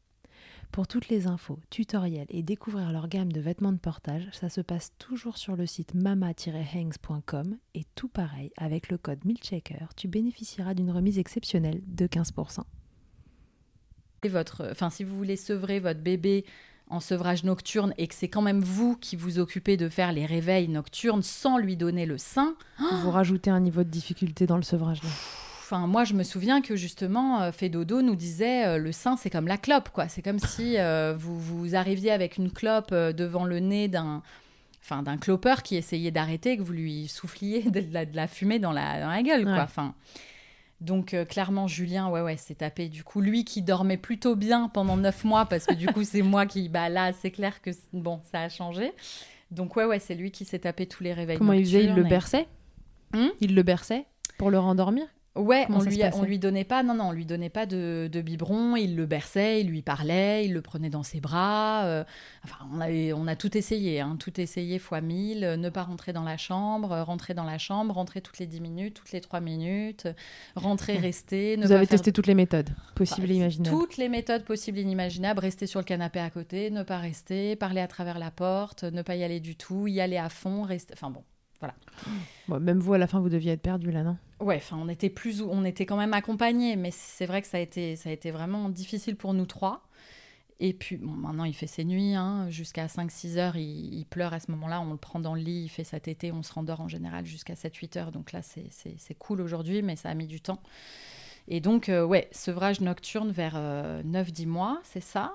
Pour 0.71 0.87
toutes 0.87 1.09
les 1.09 1.27
infos, 1.27 1.59
tutoriels 1.69 2.27
et 2.29 2.43
découvrir 2.43 2.93
leur 2.93 3.09
gamme 3.09 3.33
de 3.33 3.41
vêtements 3.41 3.73
de 3.73 3.77
portage, 3.77 4.29
ça 4.31 4.47
se 4.47 4.61
passe 4.61 4.93
toujours 4.97 5.37
sur 5.37 5.57
le 5.57 5.65
site 5.65 5.93
mama-hangs.com 5.95 7.57
et 7.73 7.83
tout 7.95 8.07
pareil, 8.07 8.53
avec 8.55 8.87
le 8.87 8.97
code 8.97 9.25
MILCHECKER, 9.25 9.87
tu 9.97 10.07
bénéficieras 10.07 10.73
d'une 10.73 10.91
remise 10.91 11.19
exceptionnelle 11.19 11.81
de 11.87 12.07
15%. 12.07 12.61
Et 14.23 14.29
votre, 14.29 14.69
enfin, 14.71 14.89
si 14.89 15.03
vous 15.03 15.17
voulez 15.17 15.35
sevrer 15.35 15.81
votre 15.81 15.99
bébé 15.99 16.45
en 16.87 17.01
sevrage 17.01 17.43
nocturne 17.43 17.93
et 17.97 18.07
que 18.07 18.15
c'est 18.15 18.29
quand 18.29 18.41
même 18.41 18.61
vous 18.61 18.95
qui 18.95 19.17
vous 19.17 19.39
occupez 19.39 19.75
de 19.75 19.89
faire 19.89 20.13
les 20.13 20.25
réveils 20.25 20.69
nocturnes 20.69 21.23
sans 21.23 21.57
lui 21.57 21.75
donner 21.75 22.05
le 22.05 22.17
sein, 22.17 22.55
Vous 23.01 23.11
rajoutez 23.11 23.49
un 23.49 23.59
niveau 23.59 23.83
de 23.83 23.89
difficulté 23.89 24.47
dans 24.47 24.57
le 24.57 24.63
sevrage. 24.63 25.03
Là. 25.03 25.09
Enfin, 25.71 25.87
moi, 25.87 26.03
je 26.03 26.13
me 26.13 26.23
souviens 26.23 26.61
que 26.61 26.75
justement, 26.75 27.43
euh, 27.43 27.51
Fedodo 27.53 28.01
nous 28.01 28.17
disait 28.17 28.67
euh, 28.67 28.77
le 28.77 28.91
sein, 28.91 29.15
c'est 29.15 29.29
comme 29.29 29.47
la 29.47 29.57
clope, 29.57 29.87
quoi. 29.89 30.09
C'est 30.09 30.21
comme 30.21 30.37
si 30.39 30.77
euh, 30.77 31.13
vous, 31.17 31.39
vous 31.39 31.75
arriviez 31.75 32.11
avec 32.11 32.35
une 32.35 32.51
clope 32.51 32.93
devant 32.93 33.45
le 33.45 33.59
nez 33.59 33.87
d'un, 33.87 34.21
enfin, 34.83 35.01
d'un 35.01 35.15
clopeur 35.15 35.63
qui 35.63 35.77
essayait 35.77 36.11
d'arrêter, 36.11 36.57
que 36.57 36.61
vous 36.61 36.73
lui 36.73 37.07
souffliez 37.07 37.61
de 37.71 37.85
la, 37.93 38.05
de 38.05 38.13
la 38.17 38.27
fumée 38.27 38.59
dans 38.59 38.73
la, 38.73 38.99
dans 38.99 39.09
la 39.09 39.23
gueule, 39.23 39.43
quoi. 39.43 39.53
Ouais. 39.53 39.59
Enfin, 39.61 39.95
donc 40.81 41.13
euh, 41.13 41.23
clairement, 41.23 41.67
Julien, 41.67 42.09
ouais, 42.09 42.19
ouais, 42.19 42.35
s'est 42.35 42.55
tapé. 42.55 42.89
Du 42.89 43.05
coup, 43.05 43.21
lui 43.21 43.45
qui 43.45 43.61
dormait 43.61 43.95
plutôt 43.95 44.35
bien 44.35 44.67
pendant 44.67 44.97
neuf 44.97 45.23
mois, 45.23 45.45
parce 45.45 45.65
que 45.65 45.73
du 45.73 45.87
coup, 45.87 46.03
c'est 46.03 46.21
moi 46.21 46.45
qui, 46.47 46.67
bah 46.67 46.89
là, 46.89 47.13
c'est 47.13 47.31
clair 47.31 47.61
que 47.61 47.69
bon, 47.93 48.19
ça 48.29 48.41
a 48.41 48.49
changé. 48.49 48.91
Donc 49.51 49.77
ouais, 49.77 49.85
ouais, 49.85 49.99
c'est 49.99 50.15
lui 50.15 50.31
qui 50.31 50.43
s'est 50.43 50.59
tapé 50.59 50.85
tous 50.85 51.01
les 51.01 51.13
réveils. 51.13 51.37
Comment 51.37 51.53
il 51.53 51.63
faisait? 51.63 51.85
Il 51.85 51.93
le 51.93 52.05
et- 52.05 52.09
berçait? 52.09 52.47
Hum 53.13 53.29
Il 53.39 53.55
le 53.55 53.63
berçait 53.63 54.05
pour 54.37 54.51
le 54.51 54.59
rendormir? 54.59 55.05
Ouais, 55.33 55.63
Comment 55.65 55.79
on 55.79 55.83
lui, 55.83 56.01
on 56.13 56.23
lui 56.23 56.39
donnait 56.39 56.65
pas, 56.65 56.83
non, 56.83 56.93
non, 56.93 57.05
on 57.05 57.11
lui 57.13 57.25
donnait 57.25 57.49
pas 57.49 57.65
de, 57.65 58.09
de 58.11 58.21
biberon, 58.21 58.75
il 58.75 58.97
le 58.97 59.05
berçait, 59.05 59.61
il 59.61 59.67
lui 59.67 59.81
parlait, 59.81 60.43
il 60.45 60.51
le 60.51 60.61
prenait 60.61 60.89
dans 60.89 61.03
ses 61.03 61.21
bras. 61.21 61.85
euh, 61.85 62.03
enfin, 62.43 62.57
on, 62.73 62.81
avait, 62.81 63.13
on 63.13 63.27
a 63.27 63.37
tout 63.37 63.57
essayé, 63.57 64.01
hein, 64.01 64.17
tout 64.19 64.41
essayé 64.41 64.77
fois 64.77 64.99
mille, 64.99 65.45
euh, 65.45 65.55
ne 65.55 65.69
pas 65.69 65.83
rentrer 65.83 66.11
dans 66.11 66.25
la 66.25 66.35
chambre, 66.35 66.91
euh, 66.91 67.03
rentrer 67.05 67.33
dans 67.33 67.45
la 67.45 67.57
chambre, 67.57 67.93
rentrer 67.95 68.19
toutes 68.19 68.39
les 68.39 68.45
10 68.45 68.59
minutes, 68.59 68.95
toutes 68.95 69.13
les 69.13 69.21
3 69.21 69.39
minutes, 69.39 70.05
rentrer, 70.57 70.97
rester. 70.97 71.55
ne 71.55 71.61
Vous 71.63 71.69
pas 71.69 71.75
avez 71.75 71.85
faire- 71.85 71.97
testé 71.97 72.11
toutes 72.11 72.27
les 72.27 72.35
méthodes 72.35 72.69
possibles 72.95 73.23
Enfin, 73.27 73.33
et 73.33 73.37
imaginables. 73.37 73.77
Toutes 73.77 73.95
les 73.95 74.09
méthodes 74.09 74.43
possibles 74.43 74.79
et 74.79 74.81
inimaginables, 74.81 75.39
rester 75.39 75.65
sur 75.65 75.79
le 75.79 75.85
canapé 75.85 76.19
à 76.19 76.29
côté, 76.29 76.71
ne 76.71 76.83
pas 76.83 76.97
rester, 76.97 77.55
parler 77.55 77.79
à 77.79 77.87
travers 77.87 78.19
la 78.19 78.31
porte, 78.31 78.83
ne 78.83 79.01
pas 79.01 79.15
y 79.15 79.23
aller 79.23 79.39
du 79.39 79.55
tout, 79.55 79.87
y 79.87 80.01
aller 80.01 80.17
à 80.17 80.27
fond, 80.27 80.63
rester. 80.63 80.93
Enfin 80.93 81.09
bon. 81.09 81.23
Bon, 82.47 82.59
même 82.59 82.79
vous, 82.79 82.93
à 82.93 82.97
la 82.97 83.07
fin, 83.07 83.19
vous 83.19 83.29
deviez 83.29 83.51
être 83.53 83.61
perdu 83.61 83.91
là, 83.91 84.03
non? 84.03 84.17
Ouais, 84.39 84.55
enfin, 84.57 84.77
on 84.81 84.89
était 84.89 85.09
plus 85.09 85.41
ou 85.41 85.49
on 85.51 85.63
était 85.63 85.85
quand 85.85 85.97
même 85.97 86.13
accompagnés, 86.13 86.75
mais 86.75 86.89
c'est 86.91 87.25
vrai 87.27 87.41
que 87.41 87.47
ça 87.47 87.57
a 87.57 87.59
été 87.59 87.95
ça 87.95 88.09
a 88.09 88.11
été 88.11 88.31
vraiment 88.31 88.69
difficile 88.69 89.15
pour 89.15 89.33
nous 89.33 89.45
trois. 89.45 89.83
Et 90.59 90.73
puis 90.73 90.97
bon, 90.97 91.11
maintenant 91.11 91.43
il 91.45 91.55
fait 91.55 91.65
ses 91.67 91.83
nuits, 91.83 92.13
hein, 92.13 92.47
jusqu'à 92.49 92.87
5-6 92.87 93.37
heures, 93.37 93.55
il, 93.55 93.95
il 93.95 94.05
pleure 94.05 94.31
à 94.33 94.39
ce 94.39 94.51
moment-là, 94.51 94.79
on 94.81 94.91
le 94.91 94.97
prend 94.97 95.19
dans 95.19 95.33
le 95.33 95.41
lit, 95.41 95.63
il 95.63 95.69
fait 95.69 95.83
sa 95.83 95.99
tétée, 95.99 96.31
on 96.31 96.43
se 96.43 96.53
rendort 96.53 96.81
en 96.81 96.87
général 96.87 97.25
jusqu'à 97.25 97.55
7-8 97.55 97.97
heures, 97.97 98.11
donc 98.11 98.31
là 98.31 98.41
c'est- 98.43 98.69
cool 99.17 99.41
aujourd'hui, 99.41 99.81
mais 99.81 99.95
ça 99.95 100.09
a 100.09 100.13
mis 100.13 100.27
du 100.27 100.39
temps. 100.39 100.61
Et 101.47 101.59
donc, 101.61 101.89
euh, 101.89 102.03
ouais, 102.05 102.27
sevrage 102.31 102.79
nocturne 102.81 103.31
vers 103.31 103.59
9-10 104.05 104.45
mois, 104.45 104.79
c'est 104.83 105.01
ça? 105.01 105.33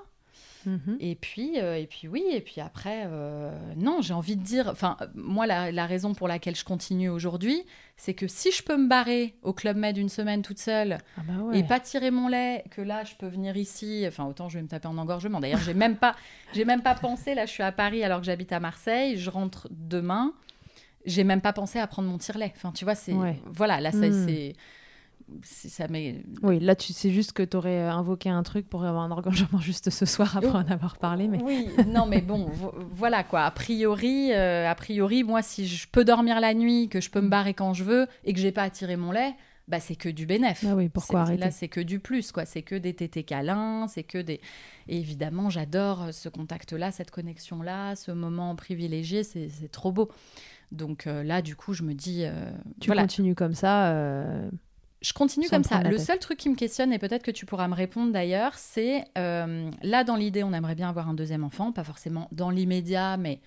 Mhm. 0.66 0.96
Et 1.00 1.14
puis, 1.14 1.60
euh, 1.60 1.78
et 1.78 1.86
puis 1.86 2.08
oui, 2.08 2.24
et 2.32 2.40
puis 2.40 2.60
après, 2.60 3.04
euh, 3.06 3.50
non, 3.76 4.00
j'ai 4.02 4.12
envie 4.14 4.36
de 4.36 4.42
dire, 4.42 4.68
enfin, 4.68 4.96
moi, 5.14 5.46
la, 5.46 5.70
la 5.70 5.86
raison 5.86 6.12
pour 6.12 6.26
laquelle 6.28 6.56
je 6.56 6.64
continue 6.64 7.08
aujourd'hui, 7.08 7.62
c'est 7.96 8.14
que 8.14 8.26
si 8.26 8.50
je 8.50 8.62
peux 8.64 8.76
me 8.76 8.88
barrer 8.88 9.36
au 9.42 9.52
Club 9.52 9.76
Med 9.76 9.96
une 9.96 10.08
semaine 10.08 10.42
toute 10.42 10.58
seule 10.58 10.98
Ah 11.16 11.20
bah 11.26 11.42
ouais. 11.44 11.60
et 11.60 11.62
pas 11.62 11.78
tirer 11.80 12.10
mon 12.10 12.26
lait, 12.28 12.64
que 12.70 12.82
là, 12.82 13.04
je 13.04 13.14
peux 13.14 13.28
venir 13.28 13.56
ici, 13.56 14.04
enfin, 14.08 14.24
autant 14.26 14.48
je 14.48 14.58
vais 14.58 14.62
me 14.62 14.68
taper 14.68 14.88
en 14.88 14.98
engorgement. 14.98 15.38
D'ailleurs, 15.40 15.60
j'ai 15.60 15.72
même 15.74 15.96
pas, 15.96 16.16
j'ai 16.52 16.64
même 16.64 16.82
pas 16.82 16.94
pensé, 16.96 17.34
là, 17.34 17.46
je 17.46 17.52
suis 17.52 17.62
à 17.62 17.70
Paris 17.72 18.02
alors 18.02 18.18
que 18.20 18.26
j'habite 18.26 18.52
à 18.52 18.58
Marseille, 18.60 19.16
je 19.16 19.30
rentre 19.30 19.68
demain, 19.70 20.32
j'ai 21.06 21.22
même 21.22 21.40
pas 21.40 21.52
pensé 21.52 21.78
à 21.78 21.86
prendre 21.86 22.08
mon 22.08 22.18
tire-lait. 22.18 22.52
Enfin, 22.56 22.72
tu 22.72 22.84
vois, 22.84 22.96
c'est, 22.96 23.12
Ouais. 23.12 23.40
voilà, 23.46 23.80
là, 23.80 23.92
ça, 23.92 23.98
Hmm. 23.98 24.12
c'est, 24.12 24.26
c'est- 24.26 24.52
ça 25.42 25.88
m'est, 25.88 26.22
Oui, 26.42 26.60
là, 26.60 26.76
tu 26.76 26.92
sais 26.92 27.10
juste 27.10 27.32
que 27.32 27.42
tu 27.42 27.56
aurais 27.56 27.80
invoqué 27.82 28.28
un 28.30 28.42
truc 28.42 28.68
pour 28.68 28.84
avoir 28.84 29.02
un 29.04 29.10
engorgement 29.10 29.58
juste 29.60 29.90
ce 29.90 30.06
soir 30.06 30.36
après 30.36 30.50
Oh. 30.52 30.56
en 30.56 30.70
avoir 30.70 30.98
parlé. 30.98 31.26
Mais... 31.28 31.42
Oui, 31.42 31.66
non, 31.88 32.06
mais 32.06 32.20
bon, 32.20 32.46
vo- 32.46 32.74
voilà 32.92 33.24
quoi. 33.24 33.42
A 33.42 33.50
priori, 33.50 34.32
euh, 34.32 34.70
a 34.70 34.74
priori, 34.74 35.24
moi, 35.24 35.42
si 35.42 35.66
je 35.66 35.88
peux 35.90 36.04
dormir 36.04 36.40
la 36.40 36.54
nuit, 36.54 36.88
que 36.88 37.00
je 37.00 37.10
peux 37.10 37.20
me 37.20 37.28
barrer 37.28 37.54
quand 37.54 37.74
je 37.74 37.84
veux 37.84 38.06
et 38.24 38.32
que 38.32 38.38
j'ai 38.38 38.52
pas 38.52 38.62
à 38.62 38.70
tirer 38.70 38.96
mon 38.96 39.10
lait, 39.12 39.34
bah 39.68 39.80
c'est 39.80 39.96
que 39.96 40.08
du 40.08 40.26
bénéf. 40.26 40.64
Ah 40.64 40.76
oui, 40.76 40.88
pourquoi 40.88 41.22
arrêter 41.22 41.40
Là, 41.40 41.50
c'est 41.50 41.66
que 41.66 41.80
du 41.80 41.98
plus, 41.98 42.30
quoi. 42.30 42.44
C'est 42.44 42.62
que 42.62 42.76
des 42.76 42.94
tétés 42.94 43.24
câlins, 43.24 43.88
c'est 43.88 44.04
que 44.04 44.18
des. 44.18 44.40
Et 44.86 44.96
évidemment, 44.98 45.50
j'adore 45.50 46.12
ce 46.12 46.28
contact-là, 46.28 46.92
cette 46.92 47.10
connexion-là, 47.10 47.96
ce 47.96 48.12
moment 48.12 48.54
privilégié, 48.54 49.24
c'est 49.24 49.48
c'est 49.48 49.72
trop 49.72 49.90
beau. 49.90 50.08
Donc 50.70 51.08
euh, 51.08 51.24
là, 51.24 51.42
du 51.42 51.56
coup, 51.56 51.72
je 51.72 51.82
me 51.82 51.94
dis, 51.94 52.22
euh, 52.24 52.50
Tu 52.80 52.86
voilà, 52.86 53.02
continues 53.02 53.34
comme 53.34 53.54
ça. 53.54 53.88
euh, 53.88 54.48
je 55.02 55.12
continue 55.12 55.46
Sans 55.46 55.56
comme 55.56 55.64
ça. 55.64 55.82
Le 55.82 55.98
seul 55.98 56.18
truc 56.18 56.38
qui 56.38 56.48
me 56.48 56.54
questionne, 56.54 56.92
et 56.92 56.98
peut-être 56.98 57.22
que 57.22 57.30
tu 57.30 57.46
pourras 57.46 57.68
me 57.68 57.74
répondre 57.74 58.12
d'ailleurs, 58.12 58.54
c'est 58.54 59.04
euh, 59.18 59.70
là, 59.82 60.04
dans 60.04 60.16
l'idée, 60.16 60.42
on 60.42 60.52
aimerait 60.52 60.74
bien 60.74 60.88
avoir 60.88 61.08
un 61.08 61.14
deuxième 61.14 61.44
enfant, 61.44 61.72
pas 61.72 61.84
forcément 61.84 62.28
dans 62.32 62.50
l'immédiat, 62.50 63.16
mais 63.16 63.40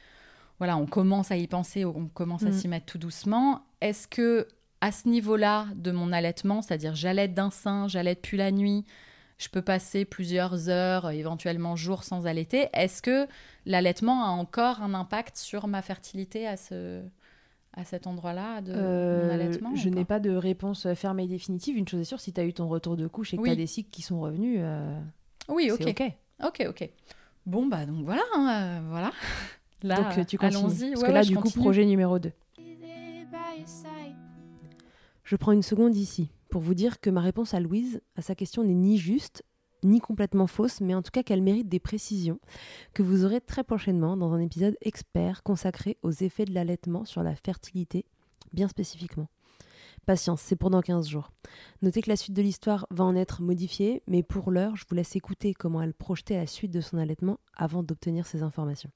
voilà, 0.60 0.78
on 0.78 0.86
commence 0.86 1.32
à 1.32 1.38
y 1.38 1.48
penser, 1.48 1.86
on 1.86 2.08
commence 2.08 2.44
à 2.44 2.50
Mm. 2.50 2.54
s'y 2.54 2.68
mettre 2.68 2.86
tout 2.86 2.98
doucement. 2.98 3.64
Est-ce 3.82 4.08
que 4.08 4.48
à 4.82 4.92
ce 4.92 5.10
niveau-là 5.10 5.68
de 5.76 5.92
mon 5.92 6.12
allaitement, 6.14 6.62
c'est-à-dire 6.62 6.96
j'allaite 6.96 7.34
d'un 7.34 7.52
sein, 7.52 7.88
j'allaite 7.88 8.22
plus 8.22 8.38
la 8.38 8.52
nuit, 8.52 8.86
je 9.38 9.50
peux 9.50 9.62
passer 9.62 10.06
plusieurs 10.06 10.70
heures, 10.70 11.10
éventuellement 11.12 11.76
jours 11.76 12.04
sans 12.04 12.28
allaiter, 12.28 12.70
est-ce 12.74 13.02
que 13.02 13.28
l'allaitement 13.66 14.24
a 14.24 14.30
encore 14.30 14.82
un 14.82 14.94
impact 14.94 15.38
sur 15.38 15.68
ma 15.68 15.82
fertilité 15.82 16.46
à 16.48 16.58
ce 16.58 17.02
à 17.74 17.84
cet 17.86 18.08
endroit-là 18.08 18.62
de 18.62 18.72
mon 18.74 18.80
euh, 18.80 19.32
allaitement 19.34 19.76
je 19.76 19.90
n'ai 19.90 20.04
pas 20.06 20.20
de 20.20 20.32
réponse 20.32 20.92
fermée 20.96 21.26
et 21.26 21.28
définitive. 21.28 21.78
Une 21.78 21.88
chose 21.88 22.02
est 22.02 22.06
sûre, 22.06 22.20
si 22.20 22.34
tu 22.34 22.42
as 22.42 22.46
eu 22.46 22.54
ton 22.54 22.68
retour 22.68 22.98
de 22.98 23.08
couche 23.08 23.34
et 23.34 23.38
que 23.38 23.42
Oui. 23.42 23.50
tu 23.50 23.54
as 23.54 23.56
des 23.58 23.68
cycles 23.68 23.90
qui 23.92 24.02
sont 24.02 24.20
revenus, 24.20 24.60
euh, 24.62 25.00
Oui, 25.48 25.72
ok. 25.72 25.82
OK. 25.88 26.04
Ok, 26.46 26.66
ok. 26.70 26.90
Bon, 27.46 27.68
bah 27.68 27.86
donc 27.86 28.06
voilà, 28.06 28.22
hein, 28.36 28.50
euh, 28.50 28.82
voilà. 28.90 29.12
Là, 29.84 29.96
Donc 29.96 30.18
euh, 30.18 30.24
tu 30.26 30.38
continues. 30.38 30.62
Parce 30.62 30.80
Ouais, 30.82 31.08
que 31.08 31.14
là, 31.14 31.22
ouais, 31.22 31.26
du 31.26 31.38
coup, 31.38 31.50
projet 31.52 31.86
numéro 31.86 32.20
2. 32.20 32.32
Je 35.24 35.36
prends 35.36 35.52
une 35.52 35.64
seconde 35.64 35.96
ici 35.96 36.32
pour 36.50 36.62
vous 36.62 36.74
dire 36.74 37.00
que 37.00 37.10
ma 37.10 37.22
réponse 37.22 37.54
à 37.54 37.60
Louise 37.60 38.02
à 38.16 38.22
sa 38.22 38.36
question 38.36 38.64
n'est 38.64 38.74
ni 38.74 38.98
juste 38.98 39.44
ni 39.84 40.00
complètement 40.00 40.48
fausse, 40.48 40.82
mais 40.82 40.96
en 40.96 41.02
tout 41.02 41.12
cas 41.12 41.24
qu'elle 41.24 41.42
mérite 41.42 41.70
des 41.70 41.80
précisions 41.80 42.40
que 42.94 43.04
vous 43.04 43.26
aurez 43.26 43.42
très 43.42 43.64
prochainement 43.64 44.18
dans 44.18 44.34
un 44.34 44.40
épisode 44.40 44.78
expert 44.82 45.44
consacré 45.44 45.98
aux 46.04 46.12
effets 46.12 46.46
de 46.46 46.54
l'allaitement 46.54 47.06
sur 47.06 47.24
la 47.24 47.36
fertilité, 47.36 48.06
bien 48.54 48.68
spécifiquement. 48.68 49.28
Patience, 50.06 50.42
c'est 50.42 50.56
pour 50.56 50.70
dans 50.70 50.82
15 50.82 51.08
jours. 51.08 51.32
Notez 51.82 52.02
que 52.02 52.10
la 52.10 52.16
suite 52.16 52.36
de 52.36 52.42
l'histoire 52.42 52.88
va 52.90 53.04
en 53.04 53.16
être 53.16 53.42
modifiée, 53.42 54.02
mais 54.08 54.24
pour 54.24 54.50
l'heure, 54.50 54.76
je 54.76 54.86
vous 54.90 54.96
laisse 54.96 55.16
écouter 55.16 55.54
comment 55.54 55.82
elle 55.82 55.94
projetait 55.94 56.38
la 56.38 56.48
suite 56.48 56.72
de 56.72 56.82
son 56.82 56.98
allaitement 56.98 57.40
avant 57.56 57.84
d'obtenir 57.84 58.26
ces 58.26 58.42
informations. 58.42 58.92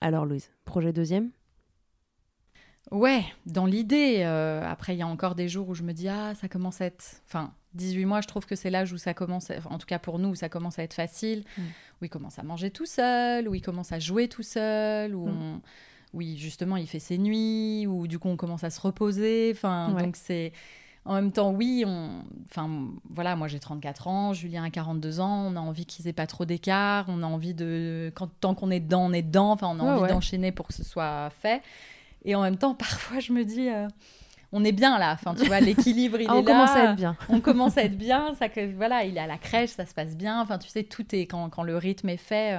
Alors 0.00 0.26
Louise, 0.26 0.50
projet 0.64 0.92
deuxième? 0.92 1.30
Ouais, 2.90 3.24
dans 3.46 3.66
l'idée. 3.66 4.22
euh, 4.24 4.62
après, 4.64 4.94
il 4.94 4.98
y 4.98 5.02
a 5.02 5.06
encore 5.06 5.34
des 5.34 5.48
jours 5.48 5.68
où 5.68 5.74
je 5.74 5.82
me 5.82 5.92
dis, 5.92 6.08
ah, 6.08 6.34
ça 6.34 6.48
commence 6.48 6.80
à 6.80 6.86
être. 6.86 7.22
Enfin, 7.26 7.54
18 7.74 8.04
mois, 8.04 8.20
je 8.20 8.28
trouve 8.28 8.46
que 8.46 8.54
c'est 8.56 8.70
l'âge 8.70 8.92
où 8.92 8.98
ça 8.98 9.14
commence, 9.14 9.50
à- 9.50 9.54
en 9.70 9.78
tout 9.78 9.86
cas 9.86 9.98
pour 9.98 10.18
nous, 10.18 10.30
où 10.30 10.34
ça 10.34 10.48
commence 10.48 10.78
à 10.78 10.82
être 10.82 10.94
facile, 10.94 11.44
Mm. 11.56 11.62
où 12.00 12.04
il 12.04 12.08
commence 12.10 12.38
à 12.38 12.42
manger 12.42 12.70
tout 12.70 12.86
seul, 12.86 13.48
où 13.48 13.54
il 13.54 13.62
commence 13.62 13.92
à 13.92 13.98
jouer 13.98 14.28
tout 14.28 14.42
seul, 14.42 15.14
où, 15.14 15.26
Mm. 15.28 15.60
on- 16.14 16.20
justement, 16.36 16.76
il 16.76 16.86
fait 16.86 16.98
ses 16.98 17.18
nuits, 17.18 17.86
ou 17.86 18.06
du 18.06 18.18
coup, 18.18 18.28
on 18.28 18.36
commence 18.36 18.64
à 18.64 18.70
se 18.70 18.80
reposer. 18.80 19.50
Enfin, 19.54 19.94
Ouais. 19.94 20.02
donc 20.02 20.16
c'est. 20.16 20.52
En 21.04 21.14
même 21.14 21.32
temps, 21.32 21.50
oui, 21.50 21.82
on... 21.84 22.22
enfin, 22.48 22.70
voilà, 23.10 23.34
moi 23.34 23.48
j'ai 23.48 23.58
34 23.58 24.06
ans, 24.06 24.32
Julien 24.34 24.62
a 24.62 24.70
42 24.70 25.18
ans, 25.18 25.48
on 25.50 25.56
a 25.56 25.60
envie 25.60 25.84
qu'ils 25.84 26.06
aient 26.06 26.12
pas 26.12 26.28
trop 26.28 26.44
d'écart, 26.44 27.06
on 27.08 27.24
a 27.24 27.26
envie 27.26 27.54
de. 27.54 28.12
Quand, 28.14 28.28
tant 28.40 28.54
qu'on 28.54 28.70
est 28.70 28.78
dedans, 28.78 29.06
on 29.06 29.12
est 29.12 29.22
dedans, 29.22 29.50
enfin, 29.50 29.66
on 29.68 29.80
a 29.80 29.82
Ouais, 29.82 29.90
envie 29.90 30.02
ouais. 30.02 30.08
d'enchaîner 30.10 30.52
pour 30.52 30.68
que 30.68 30.74
ce 30.74 30.84
soit 30.84 31.30
fait. 31.40 31.60
Et 32.24 32.36
en 32.36 32.42
même 32.42 32.56
temps, 32.56 32.74
parfois, 33.16 33.18
je 33.18 33.32
me 33.32 33.44
dis, 33.44 33.68
euh, 33.68 33.88
on 34.52 34.64
est 34.64 34.72
bien 34.72 34.98
là, 34.98 35.12
enfin, 35.14 35.34
tu 35.34 35.46
vois, 35.46 35.60
l'équilibre, 35.60 36.20
il 36.20 36.28
Ah, 36.28 36.34
est 36.34 36.38
on 36.38 36.42
commence 36.44 36.74
là 36.74 36.82
à 36.82 36.84
être 36.84 36.94
bien. 36.94 37.16
on 37.28 37.40
commence 37.40 37.76
à 37.78 37.82
être 37.84 37.96
bien, 37.98 38.34
ça 38.34 38.48
que 38.48 38.74
voilà, 38.74 39.04
il 39.04 39.16
est 39.16 39.20
à 39.20 39.26
la 39.26 39.38
crèche, 39.38 39.70
ça 39.70 39.86
se 39.86 39.94
passe 39.94 40.16
bien. 40.16 40.40
Enfin, 40.40 40.58
tu 40.58 40.68
sais, 40.68 40.84
tout 40.84 41.14
est 41.14 41.26
quand, 41.26 41.48
quand 41.50 41.62
le 41.62 41.76
rythme 41.76 42.08
est 42.10 42.16
fait. 42.16 42.58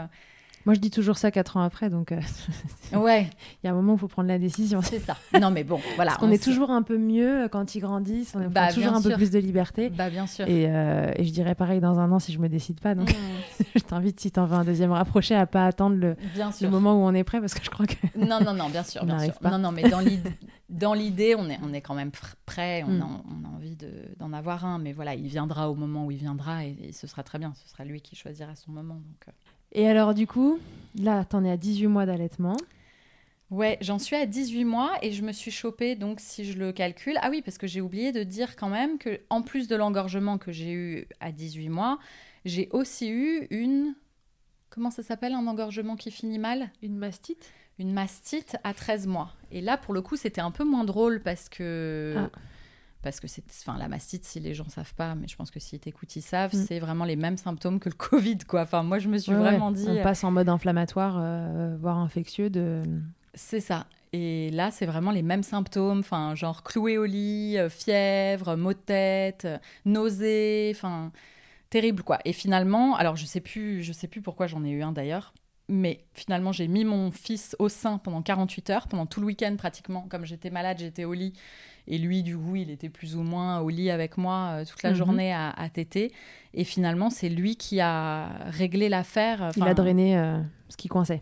Moi, 0.65 0.73
je 0.75 0.79
dis 0.79 0.91
toujours 0.91 1.17
ça 1.17 1.29
quatre 1.29 1.57
ans 1.57 1.61
après, 1.61 1.89
donc 1.89 2.11
euh, 2.13 2.19
ouais, 2.93 3.29
il 3.61 3.65
y 3.65 3.69
a 3.69 3.71
un 3.71 3.75
moment 3.75 3.93
où 3.93 3.95
il 3.95 3.99
faut 3.99 4.07
prendre 4.07 4.29
la 4.29 4.39
décision. 4.39 4.81
c'est 4.81 4.99
ça. 4.99 5.17
Non, 5.39 5.51
mais 5.51 5.63
bon, 5.65 5.79
voilà. 5.95 6.11
Parce 6.11 6.21
qu'on 6.21 6.31
est 6.31 6.41
toujours 6.41 6.69
un 6.71 6.83
peu 6.83 6.97
mieux 6.97 7.49
quand 7.51 7.75
ils 7.75 7.81
grandissent, 7.81 8.33
on 8.35 8.47
Bah, 8.49 8.63
a 8.63 8.67
toujours 8.73 8.91
bien 8.91 8.95
un 8.99 9.01
peu 9.01 9.13
plus 9.15 9.29
de 9.29 9.39
liberté. 9.39 9.89
Bah 9.89 10.09
bien 10.09 10.25
sûr. 10.25 10.47
Et, 10.47 10.65
euh, 10.69 11.11
et 11.17 11.25
je 11.25 11.31
dirais 11.33 11.53
pareil 11.55 11.81
dans 11.81 11.99
un 11.99 12.11
an 12.13 12.19
si 12.19 12.31
je 12.31 12.39
me 12.39 12.47
décide 12.47 12.79
pas. 12.79 12.95
Donc, 12.95 13.09
Mmh, 13.09 13.63
je 13.75 13.79
t'invite, 13.83 14.19
si 14.21 14.31
t'en 14.31 14.45
veux 14.45 14.55
un 14.55 14.63
deuxième 14.63 14.91
rapproché, 14.93 15.35
à 15.35 15.45
pas 15.45 15.65
attendre 15.65 15.95
le, 15.97 16.15
bien 16.33 16.47
le 16.47 16.53
sûr. 16.53 16.71
moment 16.71 16.93
où 16.93 17.05
on 17.05 17.13
est 17.13 17.23
prêt, 17.25 17.41
parce 17.41 17.53
que 17.53 17.63
je 17.63 17.69
crois 17.69 17.85
que. 17.85 17.95
Non, 18.17 18.39
non, 18.43 18.53
non, 18.53 18.69
bien 18.69 18.83
sûr, 18.83 19.01
On 19.03 19.05
bien 19.05 19.19
sûr. 19.19 19.33
pas. 19.39 19.49
Non, 19.51 19.57
non, 19.57 19.71
mais 19.71 19.83
dans 19.89 19.99
l'idée, 19.99 20.31
dans 20.69 20.93
l'idée, 20.93 21.35
on 21.37 21.49
est, 21.49 21.59
on 21.61 21.73
est 21.73 21.81
quand 21.81 21.93
même 21.93 22.09
pr- 22.09 22.35
prêt. 22.45 22.83
On, 22.87 22.91
Mm. 22.91 23.01
a, 23.01 23.05
on 23.05 23.45
a 23.49 23.55
envie 23.55 23.75
de- 23.75 24.15
d'en 24.17 24.31
avoir 24.33 24.65
un, 24.65 24.79
mais 24.79 24.93
voilà, 24.93 25.13
il 25.13 25.27
viendra 25.27 25.69
au 25.69 25.75
moment 25.75 26.05
où 26.05 26.11
il 26.11 26.17
viendra 26.19 26.63
et, 26.65 26.77
et 26.81 26.91
ce 26.93 27.05
sera 27.05 27.21
très 27.23 27.37
bien. 27.37 27.53
Ce 27.63 27.69
sera 27.69 27.83
lui 27.83 27.99
qui 28.01 28.15
choisira 28.15 28.55
son 28.55 28.71
moment. 28.71 28.95
Donc. 28.95 29.27
euh. 29.27 29.31
Et 29.73 29.87
alors, 29.87 30.13
du 30.13 30.27
coup, 30.27 30.59
là, 30.95 31.25
t'en 31.25 31.43
es 31.43 31.51
à 31.51 31.57
18 31.57 31.87
mois 31.87 32.05
d'allaitement. 32.05 32.55
Ouais, 33.49 33.77
j'en 33.81 33.99
suis 33.99 34.15
à 34.15 34.25
18 34.25 34.65
mois 34.65 34.93
et 35.01 35.11
je 35.11 35.23
me 35.23 35.31
suis 35.31 35.51
chopée, 35.51 35.95
donc 35.95 36.19
si 36.19 36.45
je 36.45 36.57
le 36.57 36.71
calcule. 36.71 37.17
Ah 37.21 37.29
oui, 37.29 37.41
parce 37.43 37.57
que 37.57 37.67
j'ai 37.67 37.81
oublié 37.81 38.11
de 38.11 38.23
dire 38.23 38.55
quand 38.55 38.69
même 38.69 38.97
que, 38.97 39.19
en 39.29 39.41
plus 39.41 39.67
de 39.67 39.75
l'engorgement 39.75 40.37
que 40.37 40.51
j'ai 40.51 40.71
eu 40.71 41.07
à 41.19 41.31
18 41.31 41.69
mois, 41.69 41.99
j'ai 42.45 42.69
aussi 42.71 43.09
eu 43.09 43.47
une. 43.49 43.95
Comment 44.69 44.89
ça 44.89 45.03
s'appelle 45.03 45.33
un 45.33 45.45
engorgement 45.45 45.95
qui 45.95 46.09
finit 46.09 46.39
mal? 46.39 46.71
Une 46.81 46.97
mastite 46.97 47.51
Une 47.77 47.93
mastite 47.93 48.57
à 48.63 48.73
13 48.73 49.07
mois. 49.07 49.33
Et 49.51 49.61
là, 49.61 49.77
pour 49.77 49.93
le 49.93 50.01
coup, 50.01 50.15
c'était 50.15 50.41
un 50.41 50.51
peu 50.51 50.63
moins 50.63 50.83
drôle 50.83 51.21
parce 51.21 51.49
que. 51.49 52.15
Ah. 52.17 52.29
Parce 53.03 53.19
que 53.19 53.27
c'est, 53.27 53.43
enfin, 53.61 53.77
la 53.77 53.87
mastite, 53.87 54.23
si 54.25 54.39
les 54.39 54.53
gens 54.55 54.67
savent 54.69 54.95
pas, 54.95 55.13
mais 55.13 55.27
je 55.27 55.35
pense 55.35 55.51
que 55.51 55.59
s'ils 55.59 55.79
t'écoutent, 55.79 56.15
ils 56.15 56.21
savent, 56.21 56.55
Mm. 56.55 56.65
c'est 56.67 56.79
vraiment 56.79 57.05
les 57.05 57.15
mêmes 57.17 57.37
symptômes 57.37 57.79
que 57.79 57.89
le 57.89 57.95
Covid, 57.97 58.37
quoi. 58.47 58.61
Enfin, 58.61 58.81
moi, 58.81 58.97
je 58.99 59.09
me 59.09 59.17
suis 59.17 59.33
Ouais, 59.33 59.37
vraiment 59.37 59.67
ouais. 59.69 59.73
dit. 59.75 59.87
euh, 59.89 59.99
On 59.99 60.03
passe 60.03 60.23
en 60.23 60.31
mode 60.31 60.47
inflammatoire, 60.49 61.17
euh, 61.19 61.75
voire 61.79 61.97
infectieux. 61.97 62.49
De... 62.49 62.81
C'est 63.33 63.59
ça. 63.59 63.85
Et 64.13 64.51
là, 64.51 64.69
c'est 64.71 64.85
vraiment 64.85 65.11
les 65.11 65.23
mêmes 65.23 65.43
symptômes, 65.43 65.99
enfin, 65.99 66.33
genre 66.35 66.63
cloué 66.63 66.97
au 66.97 67.05
lit, 67.05 67.57
euh, 67.57 67.67
fièvre, 67.69 68.55
maux 68.55 68.73
de 68.73 68.77
tête, 68.77 69.45
euh, 69.45 69.57
nausées, 69.85 70.71
enfin, 70.75 71.11
terrible 71.69 72.03
quoi. 72.03 72.19
Et 72.25 72.33
finalement, 72.33 72.95
alors 72.95 73.15
je 73.15 73.25
sais 73.25 73.41
plus, 73.41 73.81
je 73.83 73.91
sais 73.91 74.07
plus 74.07 74.21
pourquoi 74.21 74.45
j'en 74.47 74.63
ai 74.63 74.69
eu 74.69 74.83
un 74.83 74.91
d'ailleurs, 74.91 75.33
mais 75.69 76.03
finalement, 76.13 76.51
j'ai 76.51 76.67
mis 76.67 76.83
mon 76.85 77.11
fils 77.11 77.55
au 77.59 77.69
sein 77.69 77.97
pendant 77.97 78.21
48 78.21 78.69
heures, 78.69 78.87
pendant 78.87 79.05
tout 79.05 79.19
le 79.21 79.27
week-end 79.27 79.55
pratiquement. 79.57 80.05
Comme 80.09 80.25
j'étais 80.25 80.49
malade, 80.49 80.77
j'étais 80.79 81.05
au 81.05 81.13
lit. 81.13 81.33
Et 81.87 81.97
lui, 81.97 82.23
du 82.23 82.37
coup, 82.37 82.55
il 82.55 82.69
était 82.69 82.89
plus 82.89 83.15
ou 83.15 83.23
moins 83.23 83.59
au 83.59 83.69
lit 83.69 83.89
avec 83.91 84.17
moi 84.17 84.51
euh, 84.53 84.65
toute 84.65 84.83
la 84.83 84.91
Mhm. 84.91 84.95
journée 84.95 85.33
à, 85.33 85.49
à 85.51 85.69
téter. 85.69 86.11
Et 86.53 86.63
finalement, 86.63 87.09
c'est 87.09 87.29
lui 87.29 87.55
qui 87.57 87.81
a 87.81 88.27
réglé 88.47 88.87
l'affaire. 88.89 89.51
Il 89.57 89.63
a 89.63 89.73
drainé 89.73 90.17
euh, 90.17 90.39
ce 90.69 90.77
qui 90.77 90.87
coinçait. 90.87 91.21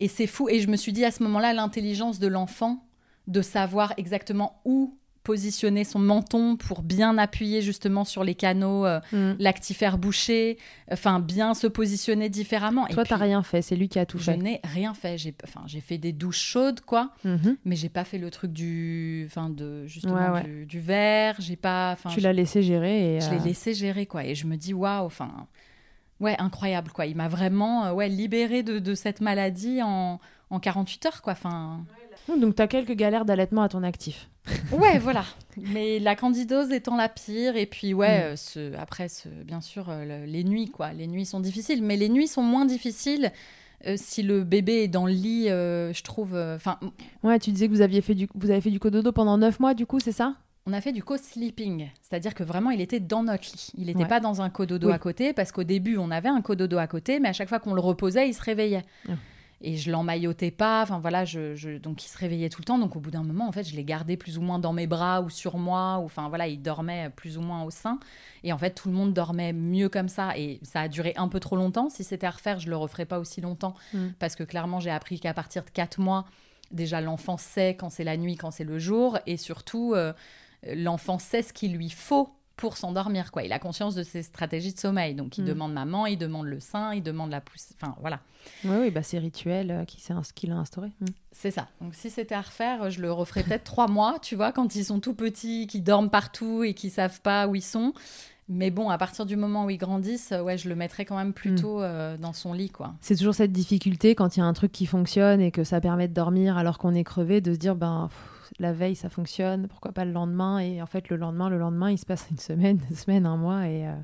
et 0.00 0.08
c'est 0.08 0.26
fou. 0.26 0.48
Et 0.50 0.60
je 0.60 0.68
me 0.68 0.76
suis 0.76 0.92
dit 0.92 1.04
à 1.04 1.10
ce 1.10 1.22
moment-là, 1.22 1.54
l'intelligence 1.54 2.18
de 2.18 2.26
l'enfant, 2.28 2.84
de 3.26 3.40
savoir 3.42 3.94
exactement 3.96 4.60
où 4.64 4.98
positionner 5.26 5.82
son 5.82 5.98
menton 5.98 6.56
pour 6.56 6.82
bien 6.82 7.18
appuyer 7.18 7.60
justement 7.60 8.04
sur 8.04 8.22
les 8.22 8.36
canaux 8.36 8.86
euh, 8.86 9.00
Mm. 9.12 9.32
lactifères 9.40 9.98
bouchés, 9.98 10.56
enfin 10.92 11.18
bien 11.18 11.52
se 11.54 11.66
positionner 11.66 12.28
différemment. 12.28 12.86
Toi, 12.86 13.04
t'as 13.04 13.16
rien 13.16 13.42
fait, 13.42 13.60
c'est 13.60 13.74
lui 13.74 13.88
qui 13.88 13.98
a 13.98 14.06
tout 14.06 14.18
Je 14.18 14.24
fait. 14.30 14.36
n'ai 14.36 14.60
rien 14.62 14.94
fait. 14.94 15.18
J'ai, 15.18 15.34
enfin, 15.42 15.62
j'ai 15.66 15.80
fait 15.80 15.98
des 15.98 16.12
douches 16.12 16.38
chaudes, 16.40 16.80
quoi, 16.80 17.10
Mhm. 17.24 17.56
mais 17.64 17.74
j'ai 17.74 17.88
pas 17.88 18.04
fait 18.04 18.18
le 18.18 18.30
truc 18.30 18.52
du, 18.52 19.24
enfin, 19.26 19.50
de 19.50 19.84
justement 19.86 20.14
Ouais, 20.14 20.40
ouais. 20.40 20.42
Du, 20.44 20.66
du 20.66 20.78
verre. 20.80 21.34
J'ai 21.40 21.56
pas, 21.56 21.90
enfin, 21.94 22.10
Tu 22.10 22.20
l'as 22.20 22.32
laissé 22.32 22.62
gérer 22.62 23.16
et. 23.16 23.20
je 23.20 23.26
euh, 23.26 23.30
l'ai 23.32 23.38
laissé 23.40 23.74
gérer 23.74 24.06
quoi 24.06 24.24
et 24.24 24.34
je 24.36 24.46
me 24.46 24.56
dis 24.56 24.74
waouh 24.74 25.04
enfin 25.06 25.48
ouais 26.20 26.36
incroyable 26.38 26.90
quoi 26.92 27.04
il 27.06 27.16
m'a 27.16 27.28
vraiment 27.28 27.86
euh, 27.86 27.92
ouais 27.92 28.08
libéré 28.08 28.62
de, 28.62 28.78
de 28.78 28.94
cette 28.94 29.20
maladie 29.20 29.82
en, 29.82 30.18
en 30.50 30.60
48 30.60 31.06
heures 31.06 31.20
quoi 31.22 31.32
enfin 31.34 31.84
Donc, 32.40 32.54
t'as 32.56 32.66
quelques 32.66 32.92
galères 32.92 33.24
d'allaitement 33.24 33.62
à 33.62 33.68
ton 33.68 33.82
actif. 33.82 34.28
ouais 34.72 34.98
voilà 34.98 35.24
mais 35.72 35.98
la 35.98 36.14
candidose 36.16 36.70
étant 36.70 36.96
la 36.96 37.08
pire 37.08 37.56
et 37.56 37.66
puis 37.66 37.94
ouais 37.94 38.18
Mm. 38.18 38.22
euh, 38.22 38.36
ce, 38.36 38.74
après 38.76 39.08
ce, 39.08 39.28
bien 39.28 39.60
sûr 39.60 39.88
euh, 39.90 40.04
le- 40.04 40.26
les 40.30 40.44
nuits 40.44 40.70
quoi 40.70 40.92
les 40.92 41.06
nuits 41.08 41.26
sont 41.26 41.40
difficiles 41.40 41.82
mais 41.82 41.96
les 41.96 42.08
nuits 42.08 42.28
sont 42.28 42.42
moins 42.42 42.64
difficiles 42.64 43.32
euh, 43.86 43.94
si 43.96 44.22
le 44.22 44.44
bébé 44.44 44.84
est 44.84 44.88
dans 44.88 45.06
le 45.06 45.12
lit 45.12 45.48
euh, 45.50 45.92
je 45.92 46.02
trouve 46.04 46.34
enfin 46.36 46.78
Ouais, 47.24 47.38
tu 47.40 47.50
disais 47.50 47.66
que 47.68 47.72
vous, 47.72 47.80
aviez 47.80 48.00
fait 48.02 48.14
du... 48.14 48.28
vous 48.34 48.50
avez 48.50 48.60
fait 48.60 48.70
du 48.70 48.78
cododo 48.80 49.10
pendant 49.12 49.36
9 49.36 49.58
mois, 49.60 49.74
du 49.74 49.84
coup, 49.84 49.98
c'est 50.00 50.12
ça? 50.12 50.34
On 50.68 50.72
a 50.72 50.80
fait 50.80 50.92
du 50.92 51.02
co-sleeping, 51.02 51.88
c'est-à-dire 52.02 52.34
que 52.34 52.42
vraiment 52.44 52.70
il 52.70 52.80
était 52.80 52.98
dans 53.00 53.22
notre 53.24 53.44
lit. 53.52 53.70
Il 53.78 53.86
n'était 53.86 54.00
Ouais. 54.02 54.08
pas 54.08 54.20
dans 54.20 54.42
un 54.42 54.50
cododo 54.50 54.88
Oui. 54.88 54.92
à 54.94 54.98
côté, 54.98 55.32
parce 55.32 55.50
qu'au 55.52 55.64
début 55.64 55.96
on 55.96 56.10
avait 56.10 56.28
un 56.28 56.40
cododo 56.40 56.78
à 56.78 56.86
côté, 56.86 57.18
mais 57.20 57.28
à 57.28 57.32
chaque 57.32 57.48
fois 57.48 57.58
qu'on 57.60 57.74
le 57.74 57.80
reposait, 57.80 58.28
il 58.28 58.34
se 58.34 58.42
réveillait. 58.42 58.84
Ah. 59.08 59.12
Et 59.62 59.76
je 59.76 59.90
l'emmaillotais 59.90 60.50
pas, 60.50 60.82
enfin 60.82 60.98
voilà, 60.98 61.24
je, 61.24 61.54
je- 61.54 61.78
donc 61.78 62.04
il 62.04 62.08
se 62.08 62.18
réveillait 62.18 62.50
tout 62.50 62.60
le 62.60 62.66
temps. 62.66 62.78
Donc 62.78 62.94
au 62.94 63.00
bout 63.00 63.10
d'un 63.10 63.22
moment, 63.22 63.48
en 63.48 63.52
fait, 63.52 63.64
je 63.64 63.74
l'ai 63.74 63.84
gardé 63.84 64.18
plus 64.18 64.36
ou 64.36 64.42
moins 64.42 64.58
dans 64.58 64.74
mes 64.74 64.86
bras 64.86 65.22
ou 65.22 65.30
sur 65.30 65.56
moi, 65.56 65.98
ou 65.98 66.04
enfin 66.04 66.28
voilà, 66.28 66.46
il 66.46 66.60
dormait 66.60 67.08
plus 67.16 67.38
ou 67.38 67.40
moins 67.40 67.62
au 67.64 67.70
sein. 67.70 67.98
Et 68.44 68.52
en 68.52 68.58
fait, 68.58 68.72
tout 68.74 68.88
le 68.88 68.94
monde 68.94 69.14
dormait 69.14 69.54
mieux 69.54 69.88
comme 69.88 70.08
ça. 70.10 70.36
Et 70.36 70.60
ça 70.62 70.82
a 70.82 70.88
duré 70.88 71.14
un 71.16 71.28
peu 71.28 71.40
trop 71.40 71.56
longtemps. 71.56 71.88
Si 71.88 72.04
c'était 72.04 72.26
à 72.26 72.30
refaire, 72.32 72.58
je 72.60 72.68
le 72.68 72.76
referais 72.76 73.06
pas 73.06 73.18
aussi 73.18 73.40
longtemps, 73.40 73.74
Mm. 73.94 74.08
parce 74.18 74.36
que 74.36 74.44
clairement, 74.44 74.78
j'ai 74.78 74.90
appris 74.90 75.18
qu'à 75.20 75.32
partir 75.32 75.64
de 75.64 75.70
4 75.70 76.00
mois, 76.00 76.26
déjà 76.70 77.00
l'enfant 77.00 77.38
sait 77.38 77.76
quand 77.76 77.88
c'est 77.88 78.04
la 78.04 78.18
nuit, 78.18 78.36
quand 78.36 78.50
c'est 78.50 78.64
le 78.64 78.78
jour, 78.78 79.18
et 79.26 79.38
surtout 79.38 79.94
euh, 79.94 80.12
l'enfant 80.74 81.18
sait 81.18 81.40
ce 81.42 81.52
qu'il 81.54 81.72
lui 81.74 81.88
faut 81.90 82.28
pour 82.56 82.76
s'endormir 82.78 83.30
quoi. 83.32 83.42
Il 83.42 83.52
a 83.52 83.58
conscience 83.58 83.94
de 83.94 84.02
ses 84.02 84.22
stratégies 84.22 84.72
de 84.72 84.78
sommeil. 84.78 85.14
Donc 85.14 85.36
il 85.38 85.44
Mm. 85.44 85.48
demande 85.48 85.72
maman 85.74 86.06
il 86.06 86.16
demande 86.16 86.46
le 86.46 86.58
sein 86.60 86.94
il 86.94 87.02
demande 87.02 87.30
la 87.30 87.40
pousse 87.40 87.68
enfin 87.80 87.94
voilà. 88.00 88.20
Oui, 88.64 88.76
oui, 88.80 88.90
bah, 88.90 89.02
c'est 89.02 89.18
rituel 89.18 89.70
euh, 89.70 89.84
qui 89.84 90.02
qu'il 90.34 90.52
a 90.52 90.56
instauré. 90.56 90.88
Mm. 91.00 91.06
c'est 91.32 91.50
ça. 91.50 91.68
Donc 91.80 91.94
si 91.94 92.08
c'était 92.10 92.34
à 92.34 92.40
refaire 92.40 92.90
je 92.90 93.00
le 93.02 93.12
referais 93.12 93.42
peut-être 93.42 93.64
trois 93.74 93.88
mois 93.88 94.18
tu 94.20 94.36
vois 94.36 94.52
quand 94.52 94.74
ils 94.74 94.84
sont 94.84 95.00
tout 95.00 95.14
petits 95.14 95.66
qui 95.66 95.80
dorment 95.80 96.10
partout 96.10 96.64
et 96.64 96.72
qui 96.74 96.90
savent 96.90 97.20
pas 97.20 97.46
où 97.46 97.54
ils 97.54 97.62
sont. 97.62 97.92
Mais 98.48 98.70
bon 98.70 98.88
à 98.90 98.96
partir 98.96 99.26
du 99.26 99.34
moment 99.36 99.64
où 99.64 99.70
ils 99.70 99.76
grandissent 99.76 100.30
euh, 100.32 100.40
ouais 100.40 100.56
je 100.56 100.68
le 100.68 100.76
mettrais 100.76 101.04
quand 101.04 101.16
même 101.16 101.32
plutôt 101.32 101.82
euh, 101.82 102.16
dans 102.16 102.32
son 102.32 102.52
lit 102.52 102.70
quoi. 102.70 102.94
C'est 103.00 103.16
toujours 103.16 103.34
cette 103.34 103.50
difficulté 103.52 104.14
quand 104.14 104.36
il 104.36 104.40
y 104.40 104.42
a 104.42 104.46
un 104.46 104.52
truc 104.52 104.70
qui 104.72 104.86
fonctionne 104.86 105.40
et 105.40 105.50
que 105.50 105.64
ça 105.64 105.80
permet 105.80 106.06
de 106.08 106.14
dormir 106.14 106.56
alors 106.56 106.78
qu'on 106.78 106.94
est 106.94 107.02
crevé, 107.04 107.40
de 107.40 107.52
se 107.52 107.58
dire 107.58 107.74
ben 107.74 108.08
pff, 108.08 108.18
la 108.58 108.72
veille 108.72 108.96
ça 108.96 109.08
fonctionne, 109.08 109.68
pourquoi 109.68 109.92
pas 109.92 110.04
le 110.04 110.12
lendemain? 110.12 110.58
Et 110.58 110.82
en 110.82 110.86
fait, 110.86 111.08
le 111.08 111.16
lendemain, 111.16 111.48
le 111.48 111.58
lendemain, 111.58 111.90
il 111.90 111.98
se 111.98 112.06
passe 112.06 112.26
une 112.30 112.38
semaine, 112.38 112.78
deux 112.88 112.94
semaines, 112.94 113.26
un 113.26 113.36
mois 113.36 113.68
et, 113.68 113.86
euh, 113.86 113.94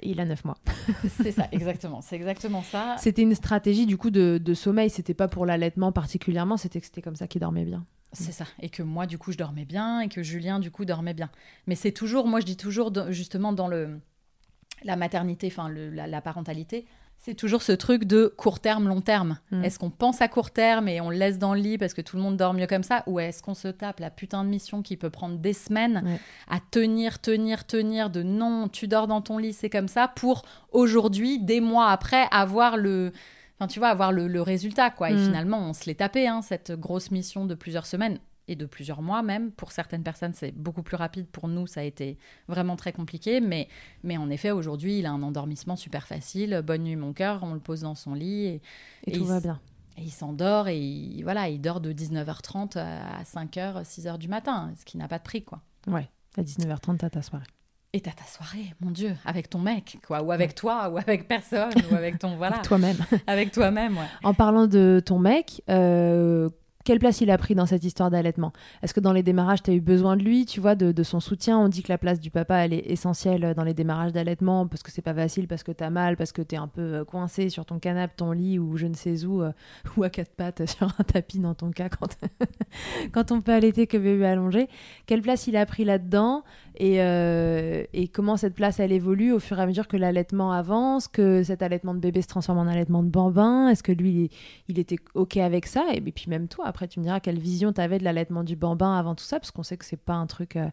et 0.00 0.10
il 0.10 0.20
a 0.20 0.24
neuf 0.24 0.44
mois. 0.44 0.58
c'est 1.22 1.32
ça 1.32 1.48
exactement 1.52 2.00
c'est 2.00 2.16
exactement 2.16 2.62
ça 2.62 2.96
C'était 2.98 3.22
une 3.22 3.34
stratégie 3.34 3.86
du 3.86 3.96
coup 3.96 4.10
de, 4.10 4.38
de 4.42 4.54
sommeil, 4.54 4.90
c'était 4.90 5.14
pas 5.14 5.28
pour 5.28 5.46
l'allaitement 5.46 5.92
particulièrement, 5.92 6.56
c'était 6.56 6.80
que 6.80 6.86
c'était 6.86 7.02
comme 7.02 7.16
ça 7.16 7.26
qu'il 7.26 7.40
dormait 7.40 7.64
bien. 7.64 7.84
C'est 8.12 8.30
ça. 8.32 8.46
Et 8.60 8.68
que 8.68 8.84
moi, 8.84 9.06
du 9.06 9.18
coup, 9.18 9.32
je 9.32 9.38
dormais 9.38 9.64
bien 9.64 10.00
et 10.00 10.08
que 10.08 10.22
Julien, 10.22 10.60
du 10.60 10.70
coup, 10.70 10.84
dormait 10.84 11.14
bien. 11.14 11.30
Mais 11.66 11.74
c'est 11.74 11.90
toujours, 11.90 12.28
moi, 12.28 12.38
je 12.38 12.46
dis 12.46 12.56
toujours, 12.56 12.92
justement, 13.10 13.52
dans 13.52 13.66
le, 13.66 13.98
la 14.84 14.94
maternité, 14.94 15.48
enfin, 15.48 15.68
la 15.68 16.20
parentalité, 16.20 16.86
c'est 17.24 17.34
toujours 17.34 17.62
ce 17.62 17.72
truc 17.72 18.04
de 18.04 18.32
court 18.36 18.60
terme, 18.60 18.86
long 18.86 19.00
terme. 19.00 19.38
Mm. 19.50 19.64
Est-ce 19.64 19.78
qu'on 19.78 19.88
pense 19.88 20.20
à 20.20 20.28
court 20.28 20.50
terme 20.50 20.88
et 20.88 21.00
on 21.00 21.08
le 21.08 21.16
laisse 21.16 21.38
dans 21.38 21.54
le 21.54 21.60
lit 21.60 21.78
parce 21.78 21.94
que 21.94 22.02
tout 22.02 22.16
le 22.16 22.22
monde 22.22 22.36
dort 22.36 22.52
mieux 22.52 22.66
comme 22.66 22.82
ça 22.82 23.02
Ou 23.06 23.18
est-ce 23.18 23.42
qu'on 23.42 23.54
se 23.54 23.68
tape 23.68 24.00
la 24.00 24.10
putain 24.10 24.44
de 24.44 24.50
mission 24.50 24.82
qui 24.82 24.98
peut 24.98 25.08
prendre 25.08 25.38
des 25.38 25.54
semaines 25.54 26.02
Ouais. 26.04 26.20
à 26.50 26.58
tenir, 26.70 27.20
tenir, 27.20 27.66
tenir 27.66 28.10
de 28.10 28.22
non, 28.22 28.68
tu 28.68 28.88
dors 28.88 29.06
dans 29.06 29.22
ton 29.22 29.38
lit, 29.38 29.54
c'est 29.54 29.70
comme 29.70 29.88
ça, 29.88 30.06
pour 30.08 30.42
aujourd'hui, 30.72 31.38
des 31.38 31.60
mois 31.60 31.88
après, 31.90 32.26
avoir 32.30 32.76
le. 32.76 33.12
Enfin, 33.58 33.68
tu 33.68 33.78
vois, 33.78 33.88
avoir 33.88 34.10
le, 34.12 34.26
le 34.28 34.42
résultat, 34.42 34.90
quoi. 34.90 35.10
Et 35.10 35.14
Mm. 35.14 35.18
finalement, 35.24 35.58
on 35.60 35.72
se 35.72 35.86
l'est 35.86 35.94
tapé, 35.94 36.26
hein, 36.28 36.42
cette 36.42 36.72
grosse 36.72 37.10
mission 37.10 37.46
de 37.46 37.54
plusieurs 37.54 37.86
semaines 37.86 38.18
et 38.48 38.56
de 38.56 38.66
plusieurs 38.66 39.02
mois 39.02 39.22
même. 39.22 39.50
Pour 39.52 39.72
certaines 39.72 40.02
personnes, 40.02 40.32
c'est 40.34 40.52
beaucoup 40.52 40.82
plus 40.82 40.96
rapide. 40.96 41.26
Pour 41.26 41.48
nous, 41.48 41.66
ça 41.66 41.80
a 41.80 41.82
été 41.84 42.18
vraiment 42.48 42.76
très 42.76 42.92
compliqué. 42.92 43.40
Mais, 43.40 43.68
mais 44.02 44.16
en 44.16 44.28
effet, 44.30 44.50
aujourd'hui, 44.50 44.98
il 44.98 45.06
a 45.06 45.10
un 45.12 45.22
endormissement 45.22 45.76
super 45.76 46.06
facile. 46.06 46.62
Bonne 46.64 46.82
nuit, 46.82 46.96
mon 46.96 47.12
cœur. 47.12 47.40
On 47.42 47.54
le 47.54 47.60
pose 47.60 47.80
dans 47.82 47.94
son 47.94 48.14
lit 48.14 48.44
et, 48.46 48.54
Et, 49.06 49.10
Et 49.10 49.12
tout 49.12 49.20
il 49.20 49.26
va 49.26 49.40
bien. 49.40 49.60
et 49.96 50.02
il 50.02 50.10
s'endort. 50.12 50.68
Et 50.68 50.78
il, 50.78 51.22
voilà, 51.22 51.48
il 51.48 51.60
dort 51.60 51.80
de 51.80 51.92
19h30 51.92 52.78
à 52.78 53.22
5h, 53.22 53.84
6h 53.84 54.18
du 54.18 54.28
matin, 54.28 54.72
ce 54.78 54.84
qui 54.84 54.96
n'a 54.98 55.08
pas 55.08 55.18
de 55.18 55.24
prix, 55.24 55.42
quoi. 55.42 55.60
Ouais, 55.86 56.08
à 56.36 56.42
19h30, 56.42 56.98
t'as 56.98 57.10
ta 57.10 57.22
soirée. 57.22 57.46
Et 57.92 58.00
t'as 58.00 58.10
ta 58.10 58.24
soirée, 58.24 58.74
mon 58.80 58.90
Dieu, 58.90 59.14
avec 59.24 59.48
ton 59.48 59.60
mec, 59.60 59.98
quoi, 60.04 60.20
ou 60.20 60.32
avec 60.32 60.56
toi, 60.56 60.88
ou 60.90 60.98
avec 60.98 61.28
personne, 61.28 61.70
ou 61.90 61.94
avec 61.94 62.18
ton 62.18 62.36
voilà, 62.38 62.58
Toi-même. 62.58 62.96
avec 63.28 63.52
toi-même, 63.52 63.96
ouais. 63.96 64.06
En 64.24 64.34
parlant 64.34 64.66
de 64.66 65.00
ton 65.04 65.20
mec, 65.20 65.62
euh, 65.70 66.48
quelle 66.84 66.98
place 66.98 67.20
il 67.20 67.30
a 67.30 67.38
pris 67.38 67.54
dans 67.54 67.66
cette 67.66 67.84
histoire 67.84 68.10
d'allaitement? 68.10 68.52
Est-ce 68.82 68.92
que 68.92 69.00
dans 69.00 69.12
les 69.12 69.22
démarrages, 69.22 69.62
tu 69.62 69.70
as 69.70 69.74
eu 69.74 69.80
besoin 69.80 70.16
de 70.16 70.22
lui, 70.22 70.44
tu 70.44 70.60
vois, 70.60 70.74
de, 70.74 71.02
son 71.02 71.18
soutien? 71.18 71.58
On 71.58 71.68
dit 71.68 71.82
que 71.82 71.90
la 71.90 71.98
place 71.98 72.20
du 72.20 72.30
papa, 72.30 72.56
elle 72.56 72.74
est 72.74 72.90
essentielle 72.90 73.54
dans 73.56 73.64
les 73.64 73.74
démarrages 73.74 74.12
d'allaitement 74.12 74.66
parce 74.66 74.82
que 74.82 74.90
c'est 74.90 75.02
pas 75.02 75.14
facile, 75.14 75.48
parce 75.48 75.62
que 75.62 75.72
tu 75.72 75.82
as 75.82 75.90
mal, 75.90 76.16
parce 76.16 76.32
que 76.32 76.42
tu 76.42 76.54
es 76.54 76.58
un 76.58 76.68
peu 76.68 76.82
euh, 76.82 77.04
coincé 77.04 77.48
sur 77.48 77.64
ton 77.64 77.78
canapé, 77.78 78.14
ton 78.16 78.32
lit 78.32 78.58
ou 78.58 78.76
je 78.76 78.86
ne 78.86 78.94
sais 78.94 79.24
où, 79.24 79.42
euh, 79.42 79.52
ou 79.96 80.04
à 80.04 80.10
quatre 80.10 80.34
pattes 80.34 80.66
sur 80.68 80.86
un 80.86 81.04
tapis 81.04 81.38
dans 81.38 81.54
ton 81.54 81.70
cas 81.70 81.88
quand, 81.88 82.18
quand 83.12 83.32
on 83.32 83.40
peut 83.40 83.52
allaiter 83.52 83.86
que 83.86 83.96
bébé 83.96 84.26
allongé. 84.26 84.68
Quelle 85.06 85.22
place 85.22 85.46
il 85.46 85.56
a 85.56 85.64
pris 85.66 85.84
là-dedans? 85.84 86.44
Euh, 86.80 87.84
et, 87.92 88.08
comment 88.08 88.36
cette 88.36 88.54
place 88.54 88.80
elle 88.80 88.90
évolue 88.90 89.32
au 89.32 89.38
fur 89.38 89.58
et 89.58 89.62
à 89.62 89.66
mesure 89.66 89.86
que 89.86 89.96
l'allaitement 89.96 90.52
avance, 90.52 91.06
que 91.06 91.42
cet 91.44 91.62
allaitement 91.62 91.94
de 91.94 92.00
bébé 92.00 92.20
se 92.22 92.26
transforme 92.26 92.58
en 92.58 92.66
allaitement 92.66 93.02
de 93.02 93.08
bambin? 93.08 93.68
Est-ce 93.68 93.82
que 93.82 93.92
lui, 93.92 94.30
il, 94.68 94.78
était 94.78 94.98
OK 95.14 95.36
avec 95.36 95.66
ça? 95.66 95.84
Et, 95.92 96.00
puis 96.00 96.26
même 96.28 96.48
toi, 96.48 96.66
après, 96.74 96.88
tu 96.88 96.98
me 96.98 97.04
diras 97.04 97.20
quelle 97.20 97.38
vision 97.38 97.72
tu 97.72 97.80
avais 97.80 97.98
de 97.98 98.04
l'allaitement 98.04 98.42
du 98.42 98.56
bambin 98.56 98.98
avant 98.98 99.14
tout 99.14 99.24
ça, 99.24 99.38
parce 99.38 99.52
qu'on 99.52 99.62
sait 99.62 99.76
que 99.76 99.84
c'est 99.84 99.96
pas 99.96 100.14
un 100.14 100.26
truc 100.26 100.56
euh, 100.56 100.68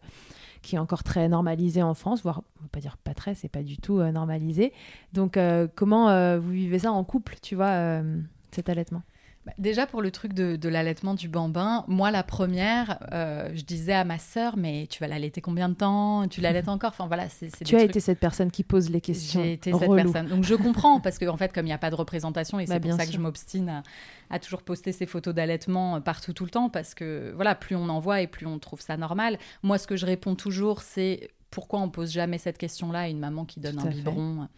qui 0.60 0.74
est 0.74 0.78
encore 0.78 1.04
très 1.04 1.28
normalisé 1.28 1.80
en 1.80 1.94
France, 1.94 2.22
voire 2.22 2.42
on 2.62 2.66
pas 2.66 2.80
dire 2.80 2.96
pas 2.96 3.14
très, 3.14 3.36
c'est 3.36 3.48
pas 3.48 3.62
du 3.62 3.78
tout 3.78 4.00
euh, 4.00 4.10
normalisé. 4.10 4.72
Donc 5.12 5.38
comment 5.76 6.38
vous 6.38 6.50
vivez 6.50 6.80
ça 6.80 6.92
en 6.92 7.04
couple, 7.04 7.36
tu 7.40 7.54
vois, 7.54 8.02
cet 8.50 8.68
allaitement? 8.68 9.02
Bah, 9.44 9.52
déjà 9.58 9.88
pour 9.88 10.02
le 10.02 10.12
truc 10.12 10.34
de, 10.34 10.68
l'allaitement 10.68 11.14
du 11.14 11.28
bambin, 11.28 11.84
moi 11.88 12.12
la 12.12 12.22
première, 12.22 12.98
euh, 13.12 13.50
je 13.54 13.62
disais 13.62 13.92
à 13.92 14.04
ma 14.04 14.18
sœur, 14.18 14.56
mais 14.56 14.86
tu 14.88 15.00
vas 15.00 15.08
l'allaiter 15.08 15.40
combien 15.40 15.68
de 15.68 15.74
temps? 15.74 16.28
Tu 16.28 16.40
l'allaites 16.40 16.68
encore? 16.68 16.90
Enfin 16.90 17.08
voilà, 17.08 17.28
c'est. 17.28 17.50
Tu 17.64 17.74
as 17.74 17.82
été 17.82 17.98
cette 17.98 18.20
personne 18.20 18.52
qui 18.52 18.62
pose 18.62 18.88
les 18.88 19.00
questions. 19.00 19.42
J'ai 19.42 19.54
été 19.54 19.72
cette 19.72 19.92
personne. 19.92 20.28
Donc 20.28 20.44
je 20.44 20.54
comprends 20.54 21.00
parce 21.00 21.18
que 21.18 21.26
en 21.26 21.36
fait, 21.36 21.52
comme 21.52 21.66
il 21.66 21.70
n'y 21.70 21.74
a 21.74 21.78
pas 21.78 21.90
de 21.90 21.96
représentation, 21.96 22.60
et 22.60 22.66
bah, 22.66 22.74
c'est 22.74 22.80
pour 22.80 22.96
ça 22.96 23.04
que 23.04 23.12
je 23.12 23.18
m'obstine 23.18 23.82
à, 24.30 24.38
toujours 24.38 24.62
poster 24.62 24.92
ces 24.92 25.06
photos 25.06 25.34
d'allaitement 25.34 25.96
euh, 25.96 26.00
partout 26.00 26.32
tout 26.32 26.44
le 26.44 26.50
temps 26.50 26.70
parce 26.70 26.94
que 26.94 27.32
voilà, 27.34 27.54
plus 27.54 27.74
on 27.74 27.88
en 27.88 27.98
voit 27.98 28.20
et 28.20 28.28
plus 28.28 28.46
on 28.46 28.58
trouve 28.60 28.80
ça 28.80 28.96
normal. 28.96 29.38
Moi, 29.62 29.76
ce 29.78 29.88
que 29.88 29.96
je 29.96 30.06
réponds 30.06 30.36
toujours, 30.36 30.82
c'est 30.82 31.30
pourquoi 31.50 31.80
on 31.80 31.90
pose 31.90 32.12
jamais 32.12 32.38
cette 32.38 32.58
question-là 32.58 33.00
à 33.00 33.08
une 33.08 33.18
maman 33.18 33.44
qui 33.44 33.60
donne 33.60 33.78
un 33.80 33.86
biberon? 33.86 34.48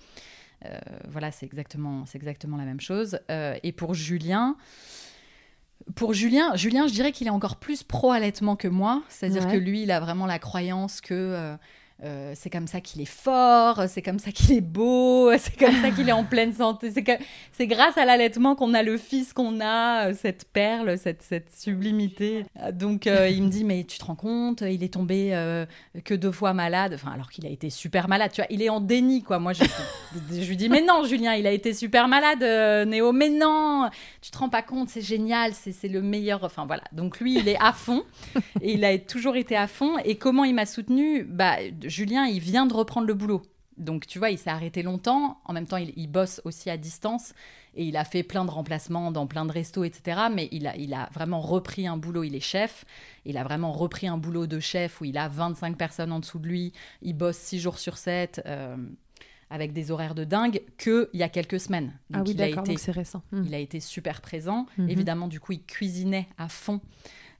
Voilà, 1.08 1.30
c'est 1.30 1.46
exactement, 1.46 2.06
c'est 2.06 2.16
exactement 2.18 2.56
la 2.56 2.64
même 2.64 2.80
chose. 2.80 3.18
Euh, 3.30 3.56
et 3.62 3.72
pour 3.72 3.94
Julien, 3.94 4.56
pour 5.94 6.12
Julien, 6.14 6.54
Julien, 6.56 6.86
je 6.86 6.92
dirais 6.92 7.12
qu'il 7.12 7.26
est 7.26 7.30
encore 7.30 7.56
plus 7.56 7.82
pro-allaitement 7.82 8.56
que 8.56 8.68
moi. 8.68 9.02
C'est-à-dire 9.08 9.46
que 9.46 9.56
lui, 9.56 9.82
il 9.82 9.90
a 9.90 10.00
vraiment 10.00 10.26
la 10.26 10.38
croyance 10.38 11.00
que 11.00 11.56
euh, 12.02 12.32
c'est 12.34 12.50
comme 12.50 12.66
ça 12.66 12.80
qu'il 12.80 13.00
est 13.00 13.04
fort, 13.04 13.84
c'est 13.88 14.02
comme 14.02 14.18
ça 14.18 14.32
qu'il 14.32 14.52
est 14.52 14.60
beau, 14.60 15.30
c'est 15.38 15.56
comme 15.56 15.74
ça 15.80 15.90
qu'il 15.90 16.08
est 16.08 16.12
en 16.12 16.24
pleine 16.24 16.52
santé. 16.52 16.92
C'est 17.52 17.66
grâce 17.66 17.96
à 17.96 18.04
l'allaitement 18.04 18.56
qu'on 18.56 18.74
a 18.74 18.82
le 18.82 18.98
fils 18.98 19.32
qu'on 19.32 19.60
a, 19.60 20.08
euh, 20.08 20.14
cette 20.14 20.44
perle, 20.46 20.98
cette, 20.98 21.22
cette 21.22 21.54
sublimité. 21.56 22.44
Donc 22.72 23.06
euh, 23.06 23.28
il 23.28 23.44
me 23.44 23.48
dit, 23.48 23.62
mais 23.62 23.84
tu 23.84 23.98
te 23.98 24.04
rends 24.04 24.16
compte, 24.16 24.62
il 24.62 24.82
est 24.82 24.92
tombé 24.92 25.30
que 26.04 26.14
deux 26.14 26.32
fois 26.32 26.52
malade, 26.52 26.94
enfin, 26.94 27.12
alors 27.12 27.30
qu'il 27.30 27.46
a 27.46 27.50
été 27.50 27.70
super 27.70 28.08
malade. 28.08 28.32
Tu 28.32 28.40
vois, 28.40 28.48
il 28.50 28.60
est 28.60 28.68
en 28.68 28.80
déni, 28.80 29.22
quoi. 29.22 29.38
Moi, 29.38 29.52
je, 29.52 29.64
je 30.30 30.48
lui 30.48 30.56
dis, 30.56 30.68
mais 30.68 30.82
non, 30.82 31.04
Julien, 31.04 31.34
il 31.34 31.46
a 31.46 31.52
été 31.52 31.72
super 31.72 32.08
malade, 32.08 32.88
Néo, 32.88 33.12
mais 33.12 33.30
non, 33.30 33.88
tu 34.20 34.30
te 34.30 34.38
rends 34.38 34.48
pas 34.48 34.62
compte, 34.62 34.88
c'est 34.88 35.00
génial, 35.00 35.52
c'est 35.54 35.88
le 35.88 36.02
meilleur. 36.02 36.42
Enfin 36.42 36.66
voilà. 36.66 36.82
Donc 36.92 37.20
lui, 37.20 37.38
il 37.38 37.48
est 37.48 37.58
à 37.60 37.72
fond 37.72 38.02
et 38.60 38.72
il 38.74 38.84
a 38.84 38.98
toujours 38.98 39.36
été 39.36 39.56
à 39.56 39.68
fond. 39.68 39.96
Et 40.04 40.16
comment 40.16 40.44
il 40.44 40.54
m'a 40.54 40.66
soutenu 40.66 41.24
Bah, 41.24 41.56
Julien, 41.88 42.26
il 42.26 42.40
vient 42.40 42.66
de 42.66 42.74
reprendre 42.74 43.06
le 43.06 43.14
boulot. 43.14 43.42
Donc, 43.76 44.06
tu 44.06 44.18
vois, 44.18 44.30
il 44.30 44.38
s'est 44.38 44.50
arrêté 44.50 44.82
longtemps. 44.82 45.40
En 45.44 45.52
même 45.52 45.66
temps, 45.66 45.76
il, 45.76 46.06
bosse 46.06 46.40
aussi 46.44 46.70
à 46.70 46.76
distance 46.76 47.34
et 47.74 47.84
il 47.84 47.96
a 47.96 48.04
fait 48.04 48.22
plein 48.22 48.44
de 48.44 48.50
remplacements 48.50 49.10
dans 49.10 49.26
plein 49.26 49.44
de 49.44 49.52
restos, 49.52 49.84
etc. 49.84 50.22
Mais 50.32 50.48
il 50.52 50.66
a, 50.66 50.76
il 50.76 50.94
a 50.94 51.08
vraiment 51.12 51.40
repris 51.40 51.86
un 51.86 51.96
boulot. 51.96 52.22
Il 52.22 52.36
est 52.36 52.40
chef. 52.40 52.84
Il 53.24 53.36
a 53.36 53.42
vraiment 53.42 53.72
repris 53.72 54.06
un 54.06 54.16
boulot 54.16 54.46
de 54.46 54.60
chef 54.60 55.00
où 55.00 55.04
il 55.04 55.18
a 55.18 55.28
25 55.28 55.76
personnes 55.76 56.12
en 56.12 56.20
dessous 56.20 56.38
de 56.38 56.46
lui. 56.46 56.72
Il 57.02 57.14
bosse 57.14 57.36
6 57.36 57.60
jours 57.60 57.78
sur 57.78 57.98
7. 57.98 58.42
Euh, 58.46 58.76
avec 59.50 59.72
des 59.72 59.90
horaires 59.90 60.14
de 60.14 60.24
dingue 60.24 60.62
qu'il 60.78 61.06
y 61.12 61.22
a 61.22 61.28
quelques 61.28 61.60
semaines. 61.60 61.92
ah 62.12 62.22
oui, 62.26 62.34
donc 62.34 62.78
c'est 62.78 62.90
récent. 62.90 63.22
Il 63.32 63.54
a 63.54 63.58
été 63.58 63.78
super 63.78 64.20
présent. 64.20 64.66
Mhm. 64.78 64.88
Évidemment, 64.88 65.28
du 65.28 65.38
coup, 65.38 65.52
il 65.52 65.62
cuisinait 65.62 66.26
à 66.38 66.48
fond. 66.48 66.80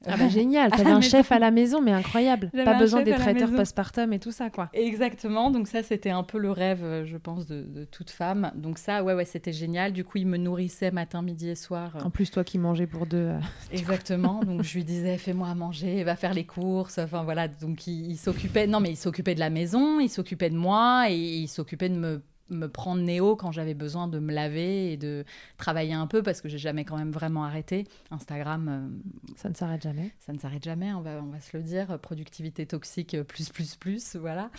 Ah 0.06 0.16
bah 0.16 0.28
génial, 0.28 0.70
t'avais 0.76 0.90
un 0.90 1.00
chef 1.00 1.32
à 1.32 1.38
la 1.38 1.50
maison, 1.50 1.80
mais 1.80 1.92
incroyable. 1.92 2.50
Pas 2.64 2.78
besoin 2.78 3.02
des 3.02 3.12
traiteurs 3.12 3.50
postpartum 3.50 4.12
et 4.12 4.18
tout 4.18 4.32
ça, 4.32 4.50
quoi. 4.50 4.68
Exactement, 4.72 5.50
donc 5.50 5.68
ça 5.68 5.82
c'était 5.82 6.10
un 6.10 6.22
peu 6.22 6.38
le 6.38 6.50
rêve, 6.50 6.82
euh, 6.82 7.04
je 7.04 7.16
pense, 7.16 7.46
de, 7.46 7.84
toute 7.90 8.10
femme. 8.10 8.52
Donc 8.54 8.78
ça, 8.78 9.04
ouais, 9.04 9.14
ouais, 9.14 9.24
c'était 9.24 9.52
génial. 9.52 9.92
Du 9.92 10.04
coup, 10.04 10.18
il 10.18 10.26
me 10.26 10.36
nourrissait 10.36 10.90
matin, 10.90 11.22
midi 11.22 11.48
et 11.48 11.54
soir. 11.54 11.96
En 12.04 12.10
plus, 12.10 12.30
toi 12.30 12.44
qui 12.44 12.58
mangeais 12.58 12.86
pour 12.86 13.06
deux. 13.06 13.16
Euh, 13.16 13.38
Exactement, 13.72 14.40
donc 14.44 14.62
je 14.62 14.74
lui 14.74 14.84
disais, 14.84 15.16
fais-moi 15.18 15.48
à 15.48 15.54
manger, 15.54 16.04
va 16.04 16.16
faire 16.16 16.34
les 16.34 16.44
courses. 16.44 16.98
Enfin 16.98 17.22
voilà, 17.22 17.48
donc 17.48 17.86
il, 17.86 18.10
il 18.10 18.16
s'occupait, 18.16 18.66
non 18.66 18.80
mais 18.80 18.90
il 18.90 18.96
s'occupait 18.96 19.34
de 19.34 19.40
la 19.40 19.50
maison, 19.50 20.00
il 20.00 20.08
s'occupait 20.08 20.50
de 20.50 20.56
moi 20.56 21.06
et 21.10 21.16
il 21.16 21.48
s'occupait 21.48 21.88
de 21.88 21.96
me 21.96 22.22
me 22.54 22.68
prendre 22.68 23.02
Néo 23.02 23.36
quand 23.36 23.52
j'avais 23.52 23.74
besoin 23.74 24.08
de 24.08 24.18
me 24.18 24.32
laver 24.32 24.92
et 24.92 24.96
de 24.96 25.24
travailler 25.58 25.92
un 25.92 26.06
peu 26.06 26.22
parce 26.22 26.40
que 26.40 26.48
j'ai 26.48 26.58
jamais 26.58 26.84
quand 26.84 26.96
même 26.96 27.10
vraiment 27.10 27.44
arrêté. 27.44 27.86
Instagram, 28.10 28.68
euh, 28.68 29.34
ça 29.36 29.48
ne 29.48 29.54
s'arrête 29.54 29.82
jamais. 29.82 30.10
Ça 30.20 30.32
ne 30.32 30.38
s'arrête 30.38 30.64
jamais, 30.64 30.92
on 30.92 31.00
va, 31.00 31.20
on 31.22 31.30
va 31.30 31.40
se 31.40 31.56
le 31.56 31.62
dire. 31.62 31.98
Productivité 32.00 32.66
toxique 32.66 33.20
plus 33.22 33.50
plus 33.50 33.76
plus, 33.76 34.16
voilà. 34.16 34.50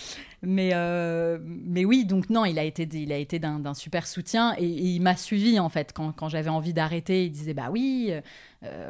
Mais 0.41 0.71
euh, 0.73 1.39
mais 1.41 1.85
oui, 1.85 2.05
donc 2.05 2.29
non, 2.29 2.45
il 2.45 2.59
a 2.59 2.63
été 2.63 2.87
il 2.93 3.11
a 3.11 3.17
été 3.17 3.39
d'un 3.39 3.73
super 3.73 4.07
soutien 4.07 4.55
et, 4.57 4.65
il 4.65 5.01
m'a 5.01 5.15
suivi 5.15 5.59
en 5.59 5.69
fait 5.69 5.91
quand, 5.93 6.11
quand 6.11 6.29
j'avais 6.29 6.49
envie 6.49 6.73
d'arrêter. 6.73 7.25
Il 7.25 7.31
disait 7.31 7.53
bah 7.53 7.69
oui. 7.71 8.09
Euh, 8.11 8.21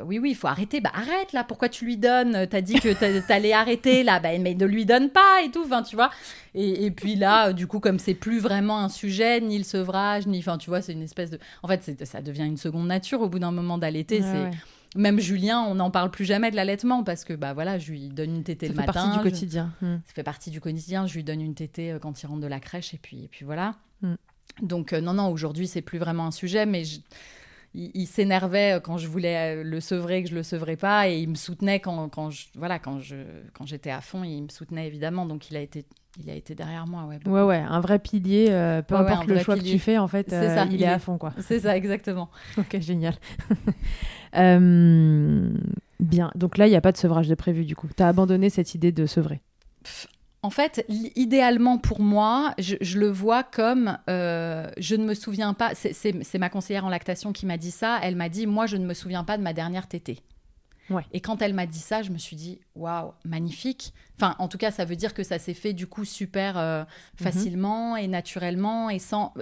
oui, 0.05 0.19
oui, 0.19 0.31
il 0.31 0.35
faut 0.35 0.47
arrêter. 0.47 0.81
Bah 0.81 0.91
arrête 0.93 1.33
là, 1.33 1.43
pourquoi 1.43 1.69
tu 1.69 1.85
lui 1.85 1.97
donnes? 1.97 2.47
T'as 2.49 2.61
dit 2.61 2.79
que 2.79 2.93
t'allais 3.27 3.53
arrêter 3.53 4.03
là, 4.03 4.19
bah, 4.19 4.37
mais 4.39 4.53
ne 4.53 4.65
lui 4.65 4.85
donne 4.85 5.09
pas 5.09 5.41
et 5.43 5.51
tout, 5.51 5.63
enfin 5.65 5.83
tu 5.83 5.95
vois. 5.95 6.11
Et, 6.53 6.89
puis 6.91 7.15
là, 7.15 7.51
du 7.51 7.67
coup, 7.67 7.79
comme 7.79 7.99
c'est 7.99 8.13
plus 8.13 8.39
vraiment 8.39 8.79
un 8.79 8.87
sujet, 8.87 9.41
ni 9.41 9.57
le 9.57 9.65
sevrage, 9.65 10.25
ni, 10.25 10.39
enfin 10.39 10.57
tu 10.57 10.69
vois, 10.69 10.81
c'est 10.81 10.93
une 10.93 11.01
espèce 11.01 11.29
de. 11.29 11.39
En 11.63 11.67
fait, 11.67 12.05
ça 12.05 12.21
devient 12.21 12.45
une 12.45 12.57
seconde 12.57 12.87
nature 12.87 13.21
au 13.21 13.27
bout 13.27 13.39
d'un 13.39 13.51
moment 13.51 13.77
d'allaiter. 13.77 14.21
c'est 14.21 14.51
Même 14.95 15.19
Julien, 15.19 15.61
on 15.61 15.75
n'en 15.75 15.91
parle 15.91 16.11
plus 16.11 16.23
jamais 16.23 16.51
de 16.51 16.55
l'allaitement 16.55 17.03
parce 17.03 17.25
que 17.25 17.33
bah 17.33 17.53
voilà, 17.53 17.77
je 17.77 17.91
lui 17.91 18.07
donne 18.07 18.35
une 18.35 18.43
tétée 18.43 18.69
le 18.69 18.73
matin. 18.73 18.93
Ça 18.93 18.99
fait 18.99 19.05
partie 19.05 19.17
du 19.17 19.23
quotidien. 19.23 19.73
Hmm. 19.81 19.97
Ça 20.05 20.13
fait 20.13 20.23
partie 20.23 20.49
du 20.49 20.61
quotidien. 20.61 21.07
Je 21.07 21.15
lui 21.15 21.23
donne 21.23 21.41
une 21.41 21.55
tétée 21.55 21.91
euh, 21.91 21.99
quand 21.99 22.23
il 22.23 22.27
rentre 22.27 22.41
de 22.41 22.47
la 22.47 22.61
crèche 22.61 22.93
et 22.93 22.99
puis, 23.01 23.25
et 23.25 23.27
puis 23.27 23.43
voilà. 23.43 23.75
Hmm. 24.01 24.15
Donc 24.61 24.93
euh, 24.93 25.01
non, 25.01 25.13
non, 25.13 25.27
aujourd'hui, 25.29 25.67
c'est 25.67 25.81
plus 25.81 25.99
vraiment 25.99 26.27
un 26.27 26.31
sujet, 26.31 26.65
mais 26.65 26.85
je 26.85 26.99
il, 27.75 28.07
s'énervait 28.07 28.79
quand 28.83 28.97
je 28.97 29.07
voulais 29.07 29.63
le 29.63 29.79
sevrer, 29.79 30.23
que 30.23 30.29
je 30.29 30.35
le 30.35 30.43
sevrais 30.43 30.77
pas, 30.77 31.09
et 31.09 31.19
il 31.19 31.29
me 31.29 31.35
soutenait 31.35 31.79
quand, 31.79 32.09
quand 32.09 32.29
je, 32.29 32.45
voilà, 32.55 32.79
quand 32.79 32.99
je, 32.99 33.15
quand 33.53 33.65
j'étais 33.65 33.91
à 33.91 34.01
fond, 34.01 34.23
il 34.23 34.43
me 34.43 34.49
soutenait 34.49 34.87
évidemment. 34.87 35.25
Donc 35.25 35.49
il 35.49 35.57
a 35.57 35.61
été, 35.61 35.85
il 36.23 36.29
a 36.29 36.33
été 36.33 36.55
derrière 36.55 36.87
moi, 36.87 37.05
ouais. 37.05 37.19
Ouais, 37.27 37.41
ouais, 37.41 37.57
un 37.57 37.79
vrai 37.79 37.99
pilier. 37.99 38.47
Euh, 38.49 38.81
peu 38.81 38.95
importe 38.95 39.27
le 39.27 39.39
choix 39.39 39.55
que 39.55 39.63
tu 39.63 39.79
fais, 39.79 39.97
en 39.97 40.07
fait, 40.07 40.31
euh, 40.31 40.55
ça, 40.55 40.65
il, 40.71 40.81
est, 40.81 40.87
à 40.87 40.99
fond, 40.99 41.17
quoi. 41.17 41.33
C'est 41.39 41.59
ça, 41.59 41.75
exactement. 41.75 42.29
ok, 42.57 42.79
génial. 42.79 43.15
Euh, 44.37 45.49
bien. 46.01 46.29
Donc 46.35 46.57
là, 46.57 46.67
il 46.67 46.69
n'y 46.69 46.75
a 46.75 46.81
pas 46.81 46.91
de 46.91 46.97
sevrage 46.97 47.29
de 47.29 47.35
prévu, 47.35 47.63
du 47.63 47.73
coup. 47.73 47.87
Tu 47.95 48.03
as 48.03 48.09
abandonné 48.09 48.49
cette 48.49 48.75
idée 48.75 48.91
de 48.91 49.05
sevrer. 49.05 49.39
En 50.45 50.51
fait, 50.51 50.85
idéalement 51.15 51.79
pour 51.79 51.99
moi, 52.01 52.53
je, 52.59 52.99
le 52.99 53.09
vois 53.09 53.41
comme 53.41 53.97
euh, 54.07 54.69
je 54.77 54.95
ne 54.95 55.03
me 55.03 55.15
souviens 55.15 55.55
pas. 55.55 55.71
C'est 55.73 56.37
ma 56.37 56.49
conseillère 56.49 56.85
en 56.85 56.89
lactation 56.89 57.33
qui 57.33 57.47
m'a 57.47 57.57
dit 57.57 57.71
ça. 57.71 57.99
Elle 58.03 58.15
m'a 58.15 58.29
dit 58.29 58.45
Moi, 58.45 58.67
je 58.67 58.77
ne 58.77 58.85
me 58.85 58.93
souviens 58.93 59.23
pas 59.23 59.39
de 59.39 59.41
ma 59.41 59.53
dernière 59.53 59.87
tétée. 59.87 60.21
Et 61.13 61.19
quand 61.19 61.41
elle 61.41 61.55
m'a 61.55 61.65
dit 61.65 61.79
ça, 61.79 62.03
je 62.03 62.11
me 62.11 62.19
suis 62.19 62.35
dit 62.35 62.59
Waouh, 62.75 63.13
magnifique. 63.23 63.91
Enfin, 64.19 64.35
en 64.37 64.47
tout 64.47 64.59
cas, 64.59 64.69
ça 64.69 64.85
veut 64.85 64.95
dire 64.95 65.15
que 65.15 65.23
ça 65.23 65.39
s'est 65.39 65.55
fait 65.55 65.73
du 65.73 65.87
coup 65.87 66.05
super 66.05 66.59
euh, 66.59 66.81
mhm. 66.81 66.87
facilement 67.15 67.95
et 67.95 68.07
naturellement 68.07 68.91
et 68.91 68.99
sans. 68.99 69.33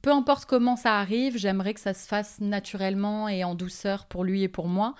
Peu 0.00 0.10
importe 0.10 0.46
comment 0.46 0.76
ça 0.76 0.98
arrive, 0.98 1.36
j'aimerais 1.36 1.74
que 1.74 1.80
ça 1.80 1.92
se 1.92 2.08
fasse 2.08 2.40
naturellement 2.40 3.28
et 3.28 3.44
en 3.44 3.54
douceur 3.54 4.06
pour 4.06 4.24
lui 4.24 4.42
et 4.42 4.48
pour 4.48 4.68
moi. 4.68 4.94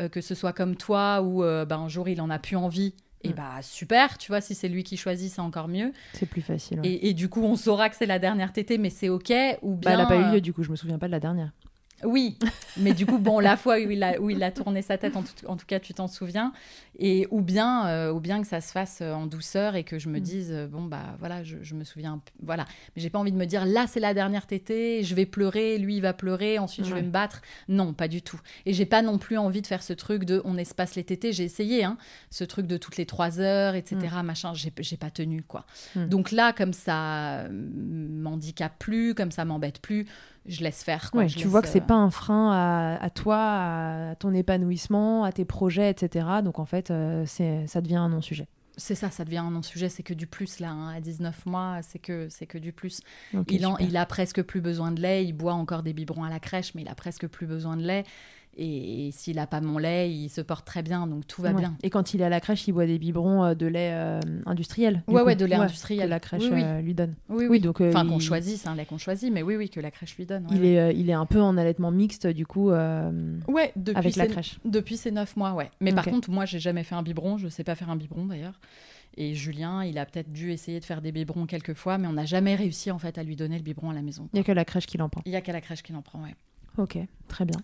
Euh, 0.00 0.08
que 0.08 0.20
ce 0.20 0.34
soit 0.34 0.52
comme 0.52 0.74
toi 0.74 1.22
où 1.22 1.42
ben, 1.42 1.78
un 1.78 1.88
jour 1.88 2.08
il 2.08 2.20
en 2.20 2.28
a 2.28 2.40
plus 2.40 2.56
envie 2.56 2.96
et 3.26 3.32
mm. 3.32 3.34
bah 3.34 3.62
super, 3.62 4.18
tu 4.18 4.30
vois, 4.30 4.40
si 4.40 4.54
c'est 4.54 4.68
lui 4.68 4.84
qui 4.84 4.96
choisit, 4.96 5.32
c'est 5.32 5.40
encore 5.40 5.68
mieux. 5.68 5.92
C'est 6.12 6.26
plus 6.26 6.42
facile. 6.42 6.80
Et, 6.84 7.14
du 7.14 7.28
coup, 7.28 7.42
on 7.42 7.56
saura 7.56 7.88
que 7.88 7.96
c'est 7.96 8.06
la 8.06 8.18
dernière 8.18 8.52
tétée, 8.52 8.78
mais 8.78 8.90
c'est 8.90 9.08
ok. 9.08 9.32
Ou 9.62 9.74
bien. 9.74 9.90
Bah, 9.90 9.90
elle 9.92 9.98
n'a 9.98 10.06
pas 10.06 10.16
eu 10.16 10.34
lieu, 10.34 10.40
du 10.40 10.52
coup, 10.52 10.62
je 10.62 10.70
me 10.70 10.76
souviens 10.76 10.98
pas 10.98 11.06
de 11.06 11.12
la 11.12 11.20
dernière. 11.20 11.52
Oui, 12.04 12.36
mais 12.76 12.92
du 12.92 13.06
coup, 13.06 13.18
bon, 13.18 13.40
la 13.40 13.56
fois 13.56 13.76
où 13.76 13.90
il 13.90 14.02
a, 14.02 14.20
où 14.20 14.28
il 14.28 14.42
a 14.42 14.50
tourné 14.50 14.82
sa 14.82 14.98
tête, 14.98 15.16
en 15.16 15.22
tout, 15.56 15.66
cas, 15.66 15.80
tu 15.80 15.94
t'en 15.94 16.08
souviens. 16.08 16.52
Et 16.98 17.26
ou 17.30 17.40
bien, 17.40 17.88
euh, 17.88 18.12
ou 18.12 18.20
bien 18.20 18.40
que 18.40 18.46
ça 18.46 18.60
se 18.60 18.72
fasse 18.72 19.00
euh, 19.02 19.12
en 19.12 19.26
douceur 19.26 19.76
et 19.76 19.84
que 19.84 19.98
je 19.98 20.08
me 20.08 20.18
mm. 20.18 20.22
dise, 20.22 20.52
euh, 20.52 20.66
bon, 20.66 20.82
bah 20.82 21.16
voilà, 21.18 21.42
je, 21.42 21.74
me 21.74 21.84
souviens. 21.84 22.20
Voilà. 22.42 22.64
Mais 22.94 23.02
j'ai 23.02 23.10
pas 23.10 23.18
envie 23.18 23.32
de 23.32 23.36
me 23.36 23.46
dire, 23.46 23.64
là, 23.64 23.86
c'est 23.86 24.00
la 24.00 24.12
dernière 24.12 24.46
tétée, 24.46 25.02
je 25.04 25.14
vais 25.14 25.26
pleurer, 25.26 25.78
lui, 25.78 25.96
il 25.96 26.00
va 26.02 26.12
pleurer, 26.12 26.58
ensuite, 26.58 26.84
je 26.84 26.94
vais 26.94 27.02
me 27.02 27.10
battre. 27.10 27.40
Non, 27.68 27.94
pas 27.94 28.08
du 28.08 28.20
tout. 28.20 28.40
Et 28.66 28.74
j'ai 28.74 28.86
pas 28.86 29.00
non 29.00 29.16
plus 29.16 29.38
envie 29.38 29.62
de 29.62 29.66
faire 29.66 29.82
ce 29.82 29.94
truc 29.94 30.24
de 30.24 30.42
on 30.44 30.58
espace 30.58 30.96
les 30.96 31.04
tétés. 31.04 31.32
J'ai 31.32 31.44
essayé, 31.44 31.84
hein, 31.84 31.96
ce 32.30 32.44
truc 32.44 32.66
de 32.66 32.76
toutes 32.76 32.98
les 32.98 33.06
trois 33.06 33.40
heures, 33.40 33.74
etc., 33.74 33.96
mm. 33.96 34.22
machin. 34.22 34.52
J'ai 34.54 34.96
pas 34.96 35.10
tenu, 35.10 35.42
quoi. 35.42 35.64
Mm. 35.94 36.06
Donc 36.08 36.30
là, 36.30 36.52
comme 36.52 36.74
ça 36.74 37.46
m'handicape 37.50 38.78
plus, 38.78 39.14
comme 39.14 39.30
ça 39.30 39.46
m'embête 39.46 39.80
plus, 39.80 40.06
je 40.48 40.62
laisse 40.62 40.82
faire. 40.82 41.10
Quoi. 41.10 41.22
Ouais, 41.22 41.28
Je 41.28 41.36
tu 41.38 41.46
vois 41.48 41.62
que 41.62 41.68
c'est 41.68 41.82
euh, 41.82 41.86
pas 41.86 41.94
un 41.94 42.10
frein 42.10 42.50
à, 42.52 43.02
à 43.04 43.10
toi, 43.10 43.38
à 44.10 44.14
ton 44.16 44.32
épanouissement, 44.34 45.24
à 45.24 45.32
tes 45.32 45.44
projets, 45.44 45.90
etc. 45.90 46.26
Donc 46.44 46.58
en 46.58 46.64
fait, 46.66 46.90
euh, 46.90 47.24
c'est, 47.26 47.66
ça 47.66 47.80
devient 47.80 47.96
un 47.96 48.08
non-sujet. 48.08 48.46
C'est 48.78 48.94
ça, 48.94 49.10
ça 49.10 49.24
devient 49.24 49.38
un 49.38 49.50
non-sujet, 49.50 49.88
c'est 49.88 50.02
que 50.02 50.12
du 50.12 50.26
plus 50.26 50.60
là, 50.60 50.68
hein, 50.70 50.94
à 50.94 51.00
19 51.00 51.46
mois, 51.46 51.78
c'est 51.80 51.98
que, 51.98 52.28
c'est 52.28 52.44
que 52.46 52.58
du 52.58 52.72
plus. 52.74 53.00
Il, 53.48 53.66
en- 53.66 53.78
il 53.78 53.96
a 53.96 54.04
presque 54.04 54.42
plus 54.42 54.60
besoin 54.60 54.92
de 54.92 55.00
lait, 55.00 55.24
il 55.24 55.32
boit 55.32 55.54
encore 55.54 55.82
des 55.82 55.94
biberons 55.94 56.24
à 56.24 56.28
la 56.28 56.40
crèche, 56.40 56.74
mais 56.74 56.82
il 56.82 56.88
a 56.88 56.94
presque 56.94 57.26
plus 57.26 57.46
besoin 57.46 57.78
de 57.78 57.82
lait. 57.82 58.04
Et, 58.58 59.08
et 59.08 59.10
s'il 59.12 59.38
a 59.38 59.46
pas 59.46 59.60
mon 59.60 59.76
lait, 59.76 60.10
il 60.10 60.30
se 60.30 60.40
porte 60.40 60.66
très 60.66 60.82
bien, 60.82 61.06
donc 61.06 61.26
tout 61.26 61.42
va 61.42 61.50
Ouais. 61.50 61.60
bien. 61.60 61.76
Et 61.82 61.90
quand 61.90 62.14
il 62.14 62.22
est 62.22 62.24
à 62.24 62.30
la 62.30 62.40
crèche, 62.40 62.66
il 62.66 62.72
boit 62.72 62.86
des 62.86 62.98
biberons 62.98 63.44
euh, 63.44 63.54
de 63.54 63.66
lait 63.66 63.90
euh, 63.92 64.20
industriel. 64.46 65.02
du 65.06 65.14
Ouais, 65.14 65.20
coup. 65.20 65.26
ouais, 65.26 65.36
de 65.36 65.44
lait 65.44 65.56
industriel. 65.56 66.06
Que 66.06 66.10
la 66.10 66.20
crèche 66.20 66.42
Oui, 66.44 66.50
oui. 66.54 66.62
euh, 66.64 66.80
lui 66.80 66.94
donne. 66.94 67.14
Oui, 67.28 67.36
Oui, 67.40 67.46
oui. 67.50 67.60
donc 67.60 67.82
euh, 67.82 67.90
Enfin, 67.90 68.04
il, 68.04 68.08
qu'on 68.08 68.18
choisit, 68.18 68.56
c'est 68.56 68.68
un 68.68 68.74
lait 68.74 68.86
qu'on 68.86 68.96
choisit, 68.96 69.30
mais 69.30 69.42
oui, 69.42 69.56
oui, 69.56 69.68
que 69.68 69.78
la 69.80 69.90
crèche 69.90 70.16
lui 70.16 70.24
donne. 70.24 70.44
ouais, 70.46 70.56
il 70.56 70.64
est, 70.64 70.96
il 70.96 71.10
est 71.10 71.14
un 71.14 71.26
peu 71.26 71.40
en 71.42 71.58
allaitement 71.58 71.90
mixte, 71.90 72.26
du 72.26 72.46
coup, 72.46 72.70
Ouais, 72.70 73.72
depuis 73.76 73.98
avec 73.98 74.16
la 74.16 74.26
crèche. 74.26 74.58
Depuis 74.64 74.96
ses 74.96 75.10
9 75.10 75.36
mois, 75.36 75.52
ouais. 75.52 75.70
Mais 75.80 75.92
par 75.92 76.06
contre, 76.06 76.30
moi, 76.30 76.46
j'ai 76.46 76.58
jamais 76.58 76.82
fait 76.82 76.94
un 76.94 77.02
biberon. 77.02 77.36
Je 77.36 77.48
sais 77.48 77.62
pas 77.64 77.74
faire 77.74 77.90
un 77.90 77.96
biberon 77.96 78.24
d'ailleurs. 78.24 78.58
Et 79.18 79.34
Julien, 79.34 79.84
il 79.84 79.98
a 79.98 80.04
peut-être 80.06 80.32
dû 80.32 80.50
essayer 80.52 80.80
de 80.80 80.84
faire 80.84 81.00
des 81.02 81.12
biberons 81.12 81.46
quelques 81.46 81.72
fois, 81.74 81.96
mais 81.98 82.06
on 82.06 82.12
n'a 82.12 82.26
jamais 82.26 82.54
réussi 82.54 82.90
en 82.90 82.98
fait 82.98 83.16
à 83.18 83.22
lui 83.22 83.34
donner 83.36 83.56
le 83.56 83.62
biberon 83.62 83.90
à 83.90 83.94
la 83.94 84.02
maison. 84.02 84.28
Il 84.32 84.36
n'y 84.36 84.40
a 84.40 84.44
que 84.44 84.52
la 84.52 84.64
crèche 84.66 84.86
qui 84.86 84.98
l'en 84.98 85.08
prend. 85.08 85.22
Il 85.26 85.32
y 85.32 85.36
a 85.36 85.40
qu'à 85.40 85.52
la 85.52 85.60
crèche 85.62 85.82
qu'il 85.82 85.94
en 85.96 86.02
prend, 86.02 86.22
ouais. 86.22 86.34
Ok, 86.76 86.98
très 87.28 87.46
bien. 87.46 87.56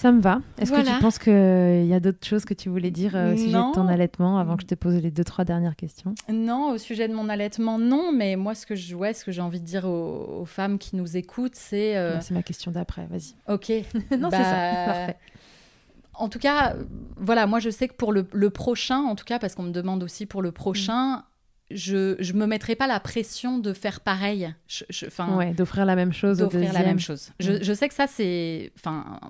Ça 0.00 0.12
me 0.12 0.22
va. 0.22 0.40
Est-ce 0.56 0.72
que 0.72 0.80
tu 0.80 0.98
penses 1.02 1.18
qu'il 1.18 1.86
y 1.86 1.92
a 1.92 2.00
d'autres 2.00 2.26
choses 2.26 2.46
que 2.46 2.54
tu 2.54 2.70
voulais 2.70 2.90
dire 2.90 3.14
euh, 3.14 3.34
au 3.34 3.36
sujet 3.36 3.52
de 3.52 3.74
ton 3.74 3.86
allaitement 3.86 4.38
avant 4.38 4.56
que 4.56 4.62
je 4.62 4.66
te 4.66 4.74
pose 4.74 4.94
les 4.94 5.10
deux, 5.10 5.24
trois 5.24 5.44
dernières 5.44 5.76
questions? 5.76 6.14
Non, 6.32 6.70
au 6.70 6.78
sujet 6.78 7.06
de 7.06 7.12
mon 7.12 7.28
allaitement, 7.28 7.78
non. 7.78 8.10
Mais 8.10 8.36
moi, 8.36 8.54
ce 8.54 8.64
que 8.64 8.74
je, 8.74 8.94
ouais, 8.94 9.12
ce 9.12 9.26
que 9.26 9.30
j'ai 9.30 9.42
envie 9.42 9.60
de 9.60 9.66
dire 9.66 9.84
aux, 9.84 10.40
aux 10.40 10.44
femmes 10.46 10.78
qui 10.78 10.96
nous 10.96 11.18
écoutent, 11.18 11.54
c'est 11.54 11.98
euh, 11.98 12.18
C'est 12.22 12.32
ma 12.32 12.42
question 12.42 12.70
d'après, 12.70 13.06
vas-y. 13.10 13.34
ok. 13.46 13.68
non, 14.18 14.30
c'est 14.30 14.38
bah, 14.38 14.44
ça. 14.44 14.84
Parfait. 14.86 15.16
En 16.14 16.30
tout 16.30 16.38
cas, 16.38 16.76
euh, 16.76 16.84
voilà, 17.18 17.46
moi 17.46 17.58
je 17.58 17.68
sais 17.68 17.86
que 17.86 17.92
pour 17.94 18.14
le, 18.14 18.26
le 18.32 18.48
prochain, 18.48 19.00
en 19.00 19.16
tout 19.16 19.26
cas, 19.26 19.38
parce 19.38 19.54
qu'on 19.54 19.64
me 19.64 19.70
demande 19.70 20.02
aussi 20.02 20.24
pour 20.24 20.40
le 20.40 20.50
prochain, 20.50 21.24
je 21.70 22.16
je 22.18 22.32
me 22.32 22.46
mettrai 22.46 22.74
pas 22.76 22.86
la 22.86 23.00
pression 23.00 23.58
de 23.58 23.72
faire 23.72 24.00
pareil. 24.00 24.52
Je- 24.68 24.84
je- 24.90 25.06
'fin, 25.06 25.36
Ouais, 25.36 25.52
d'offrir 25.52 25.84
la 25.84 25.96
même 25.96 26.12
chose 26.12 26.38
d'offrir 26.38 26.72
la 26.72 26.82
même 26.82 26.98
chose. 27.00 27.30
Je, 27.40 27.62
je 27.62 27.72
sais 27.72 27.88
que 27.88 27.94
ça 27.94 28.06
c'est 28.06 28.72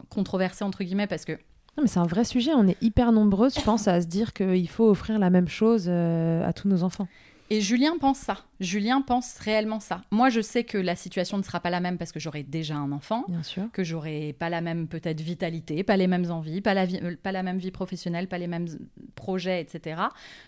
controversé 0.09 0.65
entre 0.65 0.83
guillemets 0.85 1.07
parce 1.07 1.25
que 1.25 1.33
Non, 1.33 1.83
mais 1.85 1.87
c'est 1.89 2.01
un 2.01 2.07
vrai 2.07 2.25
sujet. 2.25 2.51
On 2.55 2.67
est 2.67 2.77
hyper 2.83 3.13
nombreux, 3.13 3.49
je 3.49 3.61
pense, 3.61 3.87
à 3.87 4.01
se 4.01 4.07
dire 4.07 4.33
qu'il 4.33 4.69
faut 4.69 4.89
offrir 4.91 5.19
la 5.21 5.31
même 5.31 5.47
chose 5.49 5.85
euh, 5.89 6.45
à 6.47 6.53
tous 6.53 6.67
nos 6.69 6.83
enfants. 6.83 7.07
Et 7.51 7.61
Julien 7.61 7.99
pense 7.99 8.19
ça. 8.19 8.39
Julien 8.61 9.01
pense 9.03 9.39
réellement 9.39 9.81
ça. 9.81 10.03
Moi 10.11 10.29
je 10.31 10.41
sais 10.41 10.65
que 10.65 10.77
la 10.79 10.95
situation 10.95 11.39
ne 11.39 11.43
sera 11.43 11.61
pas 11.61 11.71
la 11.71 11.81
même 11.81 11.97
parce 11.99 12.13
que 12.13 12.21
j'aurai 12.21 12.43
déjà 12.43 12.77
un 12.77 12.93
enfant. 12.93 13.25
Bien 13.29 13.43
sûr. 13.43 13.65
que 13.73 13.83
j'aurai 13.83 14.35
pas 14.39 14.49
la 14.51 14.61
même 14.61 14.87
peut-être 14.87 15.21
vitalité, 15.21 15.83
pas 15.83 15.97
les 15.97 16.07
mêmes 16.07 16.31
envies, 16.31 16.61
pas 16.61 16.75
la, 16.75 16.85
vie- 16.85 17.01
euh, 17.03 17.17
pas 17.23 17.33
la 17.33 17.43
même 17.43 17.59
vie 17.59 17.71
professionnelle, 17.71 18.29
pas 18.29 18.37
les 18.39 18.47
mêmes 18.47 18.69
projets, 19.15 19.61
etc. 19.63 20.01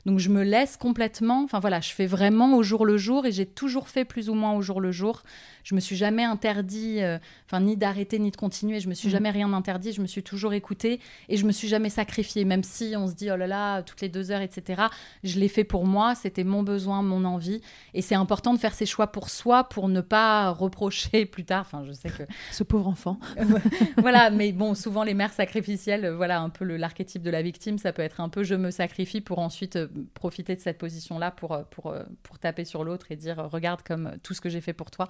Donc 0.06 0.18
je 0.18 0.28
me 0.28 0.42
laisse 0.42 0.76
complètement, 0.76 1.42
enfin 1.44 1.58
voilà, 1.60 1.80
je 1.80 1.90
fais 1.92 2.06
vraiment 2.06 2.54
au 2.56 2.62
jour 2.62 2.84
le 2.84 2.98
jour 2.98 3.24
et 3.24 3.32
j'ai 3.32 3.46
toujours 3.46 3.88
fait 3.88 4.04
plus 4.04 4.28
ou 4.28 4.34
moins 4.34 4.52
au 4.54 4.60
jour 4.62 4.80
le 4.80 4.92
jour. 4.92 5.22
Je 5.64 5.74
me 5.74 5.80
suis 5.80 5.96
jamais 5.96 6.24
interdit, 6.24 7.00
euh, 7.00 7.18
enfin 7.46 7.60
ni 7.60 7.76
d'arrêter 7.78 8.18
ni 8.18 8.30
de 8.30 8.36
continuer, 8.36 8.80
je 8.80 8.88
me 8.88 8.94
suis 8.94 9.08
Mhm. 9.08 9.12
jamais 9.12 9.30
rien 9.30 9.52
interdit, 9.54 9.92
je 9.92 10.02
me 10.02 10.06
suis 10.06 10.22
toujours 10.22 10.52
écoutée 10.52 11.00
et 11.30 11.36
je 11.38 11.46
me 11.46 11.52
suis 11.52 11.68
jamais 11.68 11.88
sacrifiée, 11.90 12.44
même 12.44 12.62
si 12.62 12.94
on 12.96 13.06
se 13.08 13.14
dit 13.14 13.30
oh 13.30 13.36
là 13.36 13.46
là, 13.46 13.82
toutes 13.82 14.02
les 14.02 14.08
deux 14.10 14.30
heures, 14.30 14.42
etc. 14.42 14.82
Je 15.24 15.38
l'ai 15.40 15.48
fait 15.48 15.64
pour 15.64 15.86
moi, 15.86 16.14
c'était 16.14 16.44
mon 16.44 16.62
besoin, 16.62 16.91
mon 17.00 17.24
envie 17.24 17.62
et 17.94 18.02
c'est 18.02 18.14
important 18.14 18.52
de 18.52 18.58
faire 18.58 18.74
ses 18.74 18.84
choix 18.84 19.06
pour 19.06 19.30
soi 19.30 19.64
pour 19.64 19.88
ne 19.88 20.00
pas 20.00 20.50
reprocher 20.50 21.24
plus 21.32 21.44
tard, 21.44 21.62
enfin 21.62 21.84
je 21.86 21.92
sais 21.92 22.10
que 22.10 22.24
Ce 22.50 22.64
pauvre 22.64 22.88
enfant. 22.88 23.18
voilà, 23.98 24.30
mais 24.30 24.52
bon, 24.52 24.74
souvent 24.74 25.04
les 25.04 25.14
mères 25.14 25.32
sacrificielles, 25.32 26.04
euh, 26.04 26.16
voilà, 26.16 26.40
un 26.40 26.50
peu 26.50 26.64
l'archétype 26.64 27.22
de 27.22 27.30
la 27.30 27.42
victime, 27.42 27.78
ça 27.78 27.92
peut 27.92 28.02
être 28.02 28.20
un 28.20 28.28
peu 28.28 28.42
je 28.42 28.54
me 28.54 28.70
sacrifie 28.70 29.20
pour 29.20 29.38
ensuite 29.38 29.76
euh, 29.76 29.88
profiter 30.14 30.56
de 30.56 30.60
cette 30.60 30.78
position-là 30.78 31.30
pour, 31.30 31.52
euh, 31.52 31.62
pour, 31.70 31.94
pour 32.22 32.38
taper 32.38 32.64
sur 32.64 32.84
l'autre 32.84 33.06
et 33.10 33.16
dire 33.16 33.48
regarde 33.50 33.82
comme 33.82 34.12
tout 34.22 34.34
ce 34.34 34.40
que 34.40 34.48
j'ai 34.48 34.60
fait 34.60 34.72
pour 34.72 34.90
toi. 34.90 35.08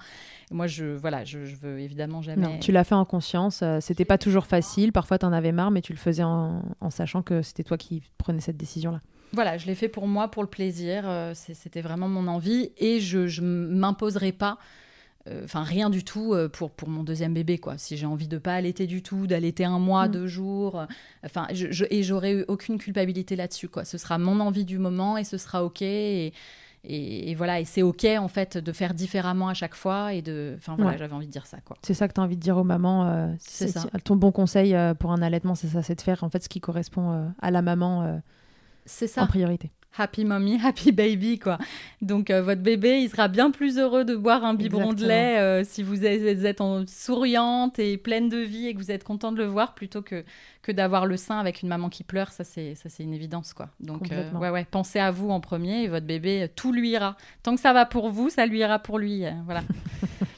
Et 0.50 0.54
moi, 0.54 0.66
je, 0.66 0.84
voilà, 0.84 1.24
je, 1.24 1.44
je 1.44 1.56
veux 1.56 1.80
évidemment 1.80 2.22
jamais. 2.22 2.42
Non, 2.42 2.58
tu 2.58 2.72
l'as 2.72 2.84
fait 2.84 2.94
en 2.94 3.04
conscience. 3.04 3.64
c'était 3.80 4.04
pas 4.04 4.18
toujours 4.18 4.46
facile. 4.46 4.92
Parfois, 4.92 5.18
tu 5.18 5.26
en 5.26 5.32
avais 5.32 5.52
marre, 5.52 5.70
mais 5.70 5.80
tu 5.80 5.92
le 5.92 5.98
faisais 5.98 6.22
en, 6.22 6.62
en 6.80 6.90
sachant 6.90 7.22
que 7.22 7.42
c'était 7.42 7.64
toi 7.64 7.78
qui 7.78 8.02
prenais 8.18 8.40
cette 8.40 8.56
décision-là. 8.56 9.00
Voilà, 9.32 9.56
je 9.58 9.66
l'ai 9.66 9.74
fait 9.74 9.88
pour 9.88 10.06
moi, 10.06 10.28
pour 10.30 10.42
le 10.42 10.48
plaisir. 10.48 11.04
euh, 11.08 11.32
C'était 11.34 11.80
vraiment 11.80 12.08
mon 12.08 12.26
envie 12.28 12.70
et 12.78 13.00
je 13.00 13.26
je 13.26 13.42
m'imposerai 13.42 14.32
pas. 14.32 14.58
euh, 15.28 15.42
Enfin, 15.44 15.62
rien 15.62 15.88
du 15.88 16.02
tout 16.04 16.34
euh, 16.34 16.48
pour, 16.48 16.70
pour 16.70 16.88
mon 16.88 17.02
deuxième 17.04 17.32
bébé, 17.32 17.58
quoi. 17.58 17.78
Si 17.78 17.96
j'ai 17.96 18.06
envie 18.06 18.28
de 18.28 18.38
pas 18.38 18.54
allaiter 18.54 18.86
du 18.86 19.02
tout, 19.02 19.26
d'allaiter 19.26 19.64
un 19.64 19.78
mois, 19.78 20.08
Mm. 20.08 20.10
deux 20.12 20.26
jours, 20.26 20.84
enfin, 21.24 21.46
je, 21.52 21.70
je- 21.70 21.84
et 21.90 22.02
j'aurai 22.02 22.32
eu 22.40 22.44
aucune 22.48 22.76
culpabilité 22.78 23.36
là-dessus, 23.36 23.68
quoi. 23.68 23.84
Ce 23.84 23.98
sera 23.98 24.18
mon 24.18 24.40
envie 24.40 24.64
du 24.64 24.78
moment 24.78 25.16
et 25.16 25.24
ce 25.24 25.38
sera 25.38 25.64
ok. 25.64 25.80
Et, 25.82 26.32
et, 26.84 27.30
et 27.30 27.34
voilà, 27.36 27.60
et 27.60 27.64
c'est 27.64 27.82
ok 27.82 28.04
en 28.18 28.26
fait 28.26 28.58
de 28.58 28.72
faire 28.72 28.92
différemment 28.92 29.46
à 29.48 29.54
chaque 29.54 29.76
fois 29.76 30.12
et 30.14 30.20
de, 30.22 30.54
enfin 30.58 30.74
voilà, 30.74 30.90
Ouais. 30.90 30.98
j'avais 30.98 31.12
envie 31.14 31.28
de 31.28 31.32
dire 31.32 31.46
ça, 31.46 31.58
quoi. 31.64 31.76
C'est 31.82 31.94
ça 31.94 32.08
que 32.08 32.14
tu 32.14 32.20
as 32.20 32.24
envie 32.24 32.36
de 32.36 32.42
dire 32.42 32.56
aux 32.58 32.64
mamans. 32.64 33.06
euh, 33.06 33.28
C'est 33.38 33.68
ça. 33.68 33.84
Ton 34.02 34.16
bon 34.16 34.32
conseil 34.32 34.74
euh, 34.74 34.92
pour 34.92 35.12
un 35.12 35.22
allaitement, 35.22 35.54
c'est 35.54 35.68
ça 35.68 35.82
c'est 35.84 35.94
de 35.94 36.00
faire 36.00 36.24
en 36.24 36.28
fait 36.30 36.42
ce 36.42 36.48
qui 36.48 36.60
correspond 36.60 37.12
euh, 37.12 37.28
à 37.40 37.52
la 37.52 37.62
maman 37.62 38.20
C'est 38.84 39.06
en 39.18 39.22
ça. 39.22 39.26
priorité. 39.26 39.70
Happy 39.98 40.24
mommy, 40.24 40.58
happy 40.64 40.90
baby, 40.90 41.38
quoi. 41.38 41.58
Donc, 42.00 42.30
euh, 42.30 42.40
votre 42.40 42.62
bébé, 42.62 43.00
il 43.02 43.10
sera 43.10 43.28
bien 43.28 43.50
plus 43.50 43.76
heureux 43.78 44.06
de 44.06 44.16
boire 44.16 44.42
un 44.42 44.54
biberon 44.54 44.94
de 44.94 45.04
lait 45.06 45.38
euh, 45.38 45.64
si 45.64 45.82
vous 45.82 46.06
êtes, 46.06 46.44
êtes 46.46 46.62
en 46.62 46.86
souriante 46.86 47.78
et 47.78 47.98
pleine 47.98 48.30
de 48.30 48.38
vie 48.38 48.68
et 48.68 48.74
que 48.74 48.78
vous 48.78 48.90
êtes 48.90 49.04
content 49.04 49.32
de 49.32 49.36
le 49.36 49.44
voir 49.44 49.74
plutôt 49.74 50.00
que, 50.00 50.24
que 50.62 50.72
d'avoir 50.72 51.04
le 51.04 51.18
sein 51.18 51.38
avec 51.38 51.60
une 51.60 51.68
maman 51.68 51.90
qui 51.90 52.04
pleure. 52.04 52.32
Ça, 52.32 52.42
c'est, 52.42 52.74
ça, 52.74 52.88
c'est 52.88 53.02
une 53.02 53.12
évidence, 53.12 53.52
quoi. 53.52 53.68
Donc, 53.80 54.10
euh, 54.12 54.30
ouais, 54.32 54.48
ouais, 54.48 54.64
pensez 54.70 54.98
à 54.98 55.10
vous 55.10 55.28
en 55.28 55.40
premier 55.40 55.82
et 55.82 55.88
votre 55.88 56.06
bébé, 56.06 56.48
tout 56.56 56.72
lui 56.72 56.88
ira. 56.92 57.18
Tant 57.42 57.54
que 57.54 57.60
ça 57.60 57.74
va 57.74 57.84
pour 57.84 58.08
vous, 58.08 58.30
ça 58.30 58.46
lui 58.46 58.60
ira 58.60 58.78
pour 58.78 58.98
lui. 58.98 59.26
euh, 59.26 59.32
voilà. 59.44 59.62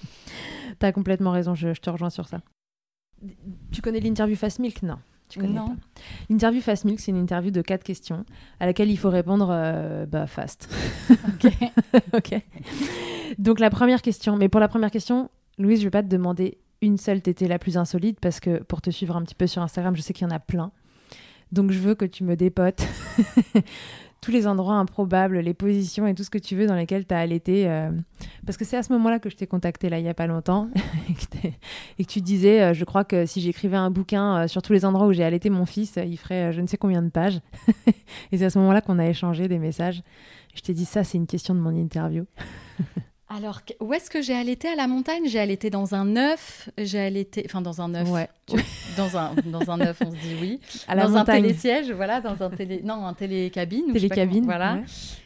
Tu 0.80 0.84
as 0.86 0.90
complètement 0.90 1.30
raison, 1.30 1.54
je, 1.54 1.72
je 1.72 1.80
te 1.80 1.90
rejoins 1.90 2.10
sur 2.10 2.26
ça. 2.26 2.40
Tu 3.70 3.80
connais 3.80 4.00
l'interview 4.00 4.34
Fast 4.34 4.58
Milk? 4.58 4.82
Non. 4.82 4.98
Tu 5.28 5.38
connais 5.40 5.54
Non. 5.54 5.68
pas. 5.68 5.74
L'interview 6.30 6.60
Fast 6.60 6.84
Milk, 6.84 7.00
c'est 7.00 7.10
une 7.10 7.16
interview 7.20 7.50
de 7.50 7.62
quatre 7.62 7.82
questions 7.82 8.24
à 8.60 8.66
laquelle 8.66 8.90
il 8.90 8.96
faut 8.98 9.10
répondre 9.10 9.48
euh, 9.50 10.06
bah, 10.06 10.26
fast. 10.26 10.68
Ok. 11.10 11.52
ok. 12.14 12.40
Donc 13.38 13.58
la 13.60 13.70
première 13.70 14.02
question, 14.02 14.36
mais 14.36 14.48
pour 14.48 14.60
la 14.60 14.68
première 14.68 14.90
question, 14.90 15.30
Louise, 15.58 15.80
je 15.80 15.84
vais 15.84 15.90
pas 15.90 16.02
te 16.02 16.08
demander 16.08 16.58
une 16.82 16.98
seule 16.98 17.22
tétée 17.22 17.48
la 17.48 17.58
plus 17.58 17.76
insolite 17.78 18.20
parce 18.20 18.40
que 18.40 18.62
pour 18.62 18.82
te 18.82 18.90
suivre 18.90 19.16
un 19.16 19.22
petit 19.22 19.34
peu 19.34 19.46
sur 19.46 19.62
Instagram, 19.62 19.96
je 19.96 20.02
sais 20.02 20.12
qu'il 20.12 20.26
y 20.26 20.30
en 20.30 20.34
a 20.34 20.40
plein. 20.40 20.70
Donc 21.52 21.70
je 21.70 21.78
veux 21.78 21.94
que 21.94 22.04
tu 22.04 22.24
me 22.24 22.36
dépotes 22.36 22.86
tous 24.24 24.30
les 24.30 24.46
endroits 24.46 24.76
improbables, 24.76 25.38
les 25.40 25.52
positions 25.52 26.06
et 26.06 26.14
tout 26.14 26.24
ce 26.24 26.30
que 26.30 26.38
tu 26.38 26.56
veux 26.56 26.66
dans 26.66 26.74
lesquels 26.74 27.06
tu 27.06 27.12
as 27.12 27.18
allaité. 27.18 27.68
euh, 27.68 27.90
parce 28.46 28.56
que 28.56 28.64
c'est 28.64 28.78
à 28.78 28.82
ce 28.82 28.90
moment-là 28.94 29.18
que 29.18 29.28
je 29.28 29.36
t'ai 29.36 29.46
contacté, 29.46 29.90
là, 29.90 29.98
il 29.98 30.04
y 30.06 30.08
a 30.08 30.14
pas 30.14 30.26
longtemps, 30.26 30.70
et 31.98 32.04
que, 32.04 32.10
tu 32.10 32.22
disais, 32.22 32.62
euh, 32.62 32.72
je 32.72 32.86
crois 32.86 33.04
que 33.04 33.26
si 33.26 33.42
j'écrivais 33.42 33.76
un 33.76 33.90
bouquin 33.90 34.44
euh, 34.44 34.48
sur 34.48 34.62
tous 34.62 34.72
les 34.72 34.86
endroits 34.86 35.06
où 35.06 35.12
j'ai 35.12 35.24
allaité 35.24 35.50
mon 35.50 35.66
fils, 35.66 35.98
il 36.02 36.16
ferait 36.16 36.54
je 36.54 36.62
ne 36.62 36.66
sais 36.66 36.78
combien 36.78 37.02
de 37.02 37.10
pages. 37.10 37.40
et 38.32 38.38
c'est 38.38 38.46
à 38.46 38.50
ce 38.50 38.58
moment-là 38.60 38.80
qu'on 38.80 38.98
a 38.98 39.06
échangé 39.06 39.46
des 39.46 39.58
messages. 39.58 40.02
Je 40.54 40.62
t'ai 40.62 40.72
dit, 40.72 40.86
ça, 40.86 41.04
c'est 41.04 41.18
une 41.18 41.26
question 41.26 41.54
de 41.54 41.60
mon 41.60 41.76
interview. 41.76 42.24
Alors, 43.36 43.60
où 43.80 43.92
est-ce 43.92 44.10
que 44.10 44.22
j'ai 44.22 44.34
allaité 44.34 44.68
à 44.68 44.76
la 44.76 44.86
montagne? 44.86 45.22
J'ai 45.26 45.40
allaité 45.40 45.68
dans 45.70 45.94
un 45.94 46.14
œuf. 46.16 46.68
J'ai 46.78 47.00
allaité, 47.00 47.42
enfin, 47.46 47.60
dans 47.62 47.80
un 47.80 47.92
œuf. 47.94 48.08
Ouais. 48.08 48.28
Dans 48.96 49.16
un, 49.16 49.34
dans 49.46 49.70
un 49.70 49.80
œuf, 49.80 49.98
on 50.04 50.10
se 50.12 50.16
dit 50.16 50.36
oui. 50.40 50.60
À 50.88 50.94
la 50.94 51.04
dans 51.04 51.10
montagne. 51.18 51.38
un 51.38 51.42
télésiège, 51.42 51.90
voilà, 51.90 52.20
dans 52.20 52.40
un 52.42 52.50
télé, 52.50 52.80
non, 52.84 53.06
un 53.06 53.14
télécabine. 53.14 53.92
Télécabine. 53.92 54.34
comment- 54.42 54.46
voilà. 54.46 54.74
ouais. 54.74 54.82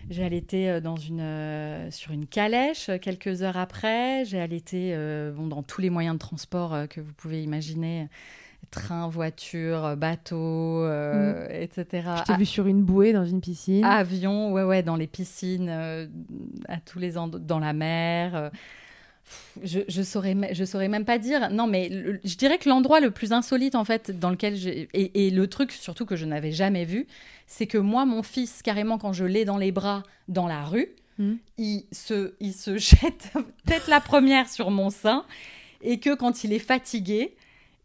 J'ai 0.09 0.25
allaité 0.25 0.71
euh, 0.71 0.81
dans 0.81 0.97
une, 0.97 1.21
euh, 1.21 1.91
sur 1.91 2.13
une 2.13 2.27
calèche 2.27 2.89
euh, 2.89 2.97
quelques 2.99 3.43
heures 3.43 3.59
après. 3.59 4.25
J'ai 4.25 4.41
allaité 4.41 4.93
euh, 4.95 5.31
bon, 5.33 5.47
dans 5.47 5.63
tous 5.63 5.83
les 5.83 5.91
moyens 5.91 6.15
de 6.15 6.19
transport 6.21 6.73
euh, 6.73 6.87
que 6.87 7.01
vous 7.03 7.13
pouvez 7.13 7.43
imaginer 7.43 8.09
train, 8.71 9.09
voiture, 9.09 9.85
euh, 9.85 9.97
bateau, 9.97 10.37
euh, 10.85 11.47
etc. 11.51 11.87
Je 12.19 12.23
t'ai 12.25 12.37
vu 12.37 12.47
sur 12.47 12.67
une 12.67 12.83
bouée 12.83 13.13
dans 13.13 13.25
une 13.25 13.41
piscine. 13.41 13.85
A- 13.85 13.97
Avion, 13.99 14.53
ouais, 14.53 14.63
ouais, 14.65 14.83
dans 14.83 14.97
les 14.97 15.07
piscines, 15.07 15.69
euh, 15.71 16.07
à 16.69 16.79
tous 16.79 16.99
les 16.99 17.17
endroits, 17.17 17.41
dans 17.41 17.59
la 17.59 17.73
mer. 17.73 18.35
euh, 18.37 18.51
je, 19.63 19.81
je 19.89 20.03
saurais, 20.03 20.35
je 20.53 20.65
saurais 20.65 20.89
même 20.89 21.05
pas 21.05 21.19
dire. 21.19 21.51
Non, 21.51 21.67
mais 21.67 21.89
le- 21.91 22.21
je 22.25 22.37
dirais 22.37 22.57
que 22.59 22.69
l'endroit 22.69 23.01
le 23.01 23.11
plus 23.11 23.33
insolite, 23.33 23.75
en 23.75 23.85
fait, 23.85 24.19
dans 24.19 24.31
lequel 24.31 24.57
j'ai. 24.57 24.89
Et, 24.95 25.27
et 25.27 25.31
le 25.31 25.47
truc, 25.49 25.73
surtout, 25.73 26.07
que 26.07 26.17
je 26.17 26.25
n'avais 26.25 26.53
jamais 26.53 26.85
vu, 26.85 27.07
c'est 27.47 27.67
que 27.67 27.79
moi, 27.79 28.07
mon 28.07 28.23
fils, 28.23 28.63
carrément, 28.63 28.97
quand 28.99 29.13
je 29.13 29.25
l'ai 29.25 29.45
dans 29.45 29.59
les 29.59 29.73
bras 29.73 30.03
dans 30.29 30.47
la 30.47 30.65
rue, 30.65 30.89
Mhm. 31.19 31.39
il, 31.59 31.83
se, 31.91 32.35
il 32.39 32.53
se 32.53 32.77
jette 32.79 33.33
tête 33.67 33.89
la 33.89 34.01
première 34.01 34.49
sur 34.49 34.71
mon 34.71 34.89
sein. 34.91 35.25
Et 35.83 35.99
que 36.01 36.15
quand 36.15 36.43
il 36.45 36.53
est 36.53 36.59
fatigué, 36.61 37.35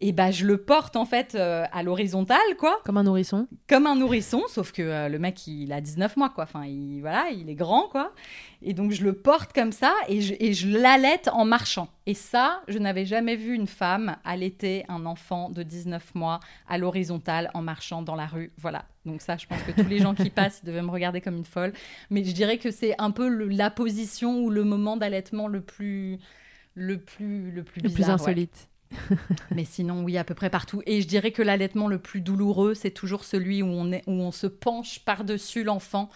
et 0.05 0.11
bah 0.11 0.31
je 0.31 0.45
le 0.45 0.57
porte 0.57 0.95
en 0.97 1.05
fait 1.05 1.33
euh, 1.35 1.63
à 1.71 1.81
l'horizontale 1.81 2.37
quoi. 2.59 2.79
Comme 2.83 2.97
un 2.97 3.03
nourrisson. 3.03 3.47
comme 3.69 3.87
un 3.87 3.95
nourrisson 3.95 4.41
sauf 4.49 4.71
que 4.73 4.81
euh, 4.81 5.07
le 5.07 5.17
mec 5.17 5.47
il 5.47 5.71
a 5.71 5.79
19 5.81 6.17
mois 6.17 6.29
quoi. 6.29 6.43
Enfin 6.43 6.65
il 6.65 6.99
voilà 6.99 7.27
il 7.31 7.49
est 7.49 7.55
grand 7.55 7.87
quoi. 7.87 8.13
Et 8.61 8.73
donc 8.73 8.91
je 8.91 9.03
le 9.03 9.13
porte 9.13 9.53
comme 9.53 9.71
ça 9.71 9.93
et 10.09 10.21
je, 10.21 10.33
et 10.39 10.53
je 10.53 10.67
l'allaite 10.67 11.29
en 11.31 11.45
marchant. 11.45 11.87
Et 12.05 12.13
ça 12.13 12.61
je 12.67 12.77
n'avais 12.79 13.05
jamais 13.05 13.35
vu 13.37 13.53
une 13.55 13.67
femme 13.67 14.17
allaiter 14.25 14.83
un 14.89 15.05
enfant 15.05 15.49
de 15.49 15.63
19 15.63 16.15
mois 16.15 16.39
à 16.67 16.77
l'horizontale 16.77 17.49
en 17.53 17.61
marchant 17.61 18.01
dans 18.01 18.15
la 18.15 18.25
rue. 18.25 18.51
Voilà. 18.57 18.85
Donc 19.05 19.21
ça 19.21 19.37
je 19.37 19.47
pense 19.47 19.61
que 19.63 19.71
tous 19.71 19.87
les 19.89 19.99
gens 19.99 20.13
qui 20.15 20.29
passent 20.29 20.59
ils 20.63 20.67
devaient 20.67 20.81
me 20.81 20.91
regarder 20.91 21.21
comme 21.21 21.37
une 21.37 21.45
folle. 21.45 21.71
Mais 22.09 22.23
je 22.25 22.33
dirais 22.33 22.57
que 22.57 22.71
c'est 22.71 22.93
un 22.99 23.11
peu 23.11 23.27
le- 23.29 23.47
la 23.47 23.69
position 23.69 24.39
ou 24.41 24.49
le 24.49 24.63
moment 24.65 24.97
d'allaitement 24.97 25.47
le 25.47 25.61
plus 25.61 26.19
le 26.75 26.97
plus 26.97 27.51
le 27.51 27.63
plus 27.63 27.81
Le 27.81 27.89
plus 27.89 27.95
bizarre, 27.95 28.19
ouais. 28.19 28.33
Mais 29.51 29.65
sinon, 29.65 30.03
oui, 30.03 30.17
à 30.17 30.23
peu 30.23 30.33
près 30.33 30.49
partout. 30.49 30.81
Et 30.85 31.01
je 31.01 31.07
dirais 31.07 31.31
que 31.31 31.41
l'allaitement 31.41 31.87
le 31.87 31.99
plus 31.99 32.21
douloureux, 32.21 32.73
c'est 32.73 32.91
toujours 32.91 33.23
celui 33.23 33.61
où 33.63 33.67
on, 33.67 33.91
est, 33.91 34.03
où 34.07 34.11
on 34.13 34.31
se 34.31 34.47
penche 34.47 34.99
par-dessus 35.05 35.63
l'enfant 35.63 36.09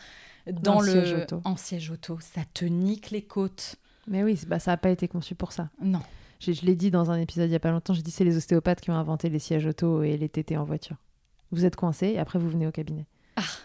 dans 0.51 0.77
En 0.77 0.81
le 0.81 0.91
siège 0.91 1.13
auto. 1.13 1.41
en 1.43 1.55
siège 1.57 1.91
auto. 1.91 2.17
Ça 2.21 2.41
te 2.53 2.65
nique 2.65 3.11
les 3.11 3.21
côtes. 3.23 3.75
Mais 4.07 4.23
oui, 4.23 4.39
bah, 4.47 4.59
ça 4.59 4.71
n'a 4.71 4.77
pas 4.77 4.89
été 4.89 5.07
conçu 5.07 5.35
pour 5.35 5.51
ça. 5.51 5.69
Non. 5.81 6.01
Je 6.39 6.51
l'ai 6.65 6.75
dit 6.75 6.91
dans 6.91 7.09
un 7.11 7.19
épisode 7.19 7.47
il 7.47 7.49
n'y 7.49 7.55
a 7.55 7.59
pas 7.59 7.71
longtemps, 7.71 7.93
j'ai 7.93 8.03
dit 8.03 8.11
c'est 8.11 8.23
les 8.23 8.37
ostéopathes 8.37 8.79
qui 8.79 8.91
ont 8.91 8.95
inventé 8.95 9.27
les 9.27 9.39
sièges 9.39 9.65
auto 9.65 10.03
et 10.03 10.17
les 10.17 10.29
TT 10.29 10.55
en 10.55 10.63
voiture. 10.65 10.95
Vous 11.51 11.65
êtes 11.65 11.75
coincé 11.75 12.07
et 12.09 12.19
après 12.19 12.37
vous 12.39 12.49
venez 12.49 12.67
au 12.67 12.71
cabinet. 12.71 13.05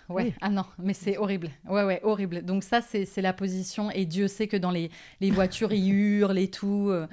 Ouais. 0.09 0.25
Oui. 0.25 0.35
Ah 0.41 0.51
non, 0.51 0.65
mais 0.79 0.93
c'est 0.95 1.17
horrible. 1.19 1.49
Ouais, 1.69 1.85
ouais, 1.85 2.01
horrible. 2.03 2.43
Donc 2.45 2.63
ça, 2.65 2.81
c'est 2.81 3.05
c'est 3.07 3.23
la 3.23 3.33
position. 3.33 3.91
Et 3.91 4.05
Dieu 4.07 4.27
sait 4.29 4.47
que 4.49 4.57
dans 4.57 4.71
les, 4.71 4.91
les 5.21 5.31
voitures, 5.31 5.73
ils 5.73 5.91
hurlent 5.93 6.39
et 6.39 6.51
tout. 6.51 6.89
euh, 6.91 7.07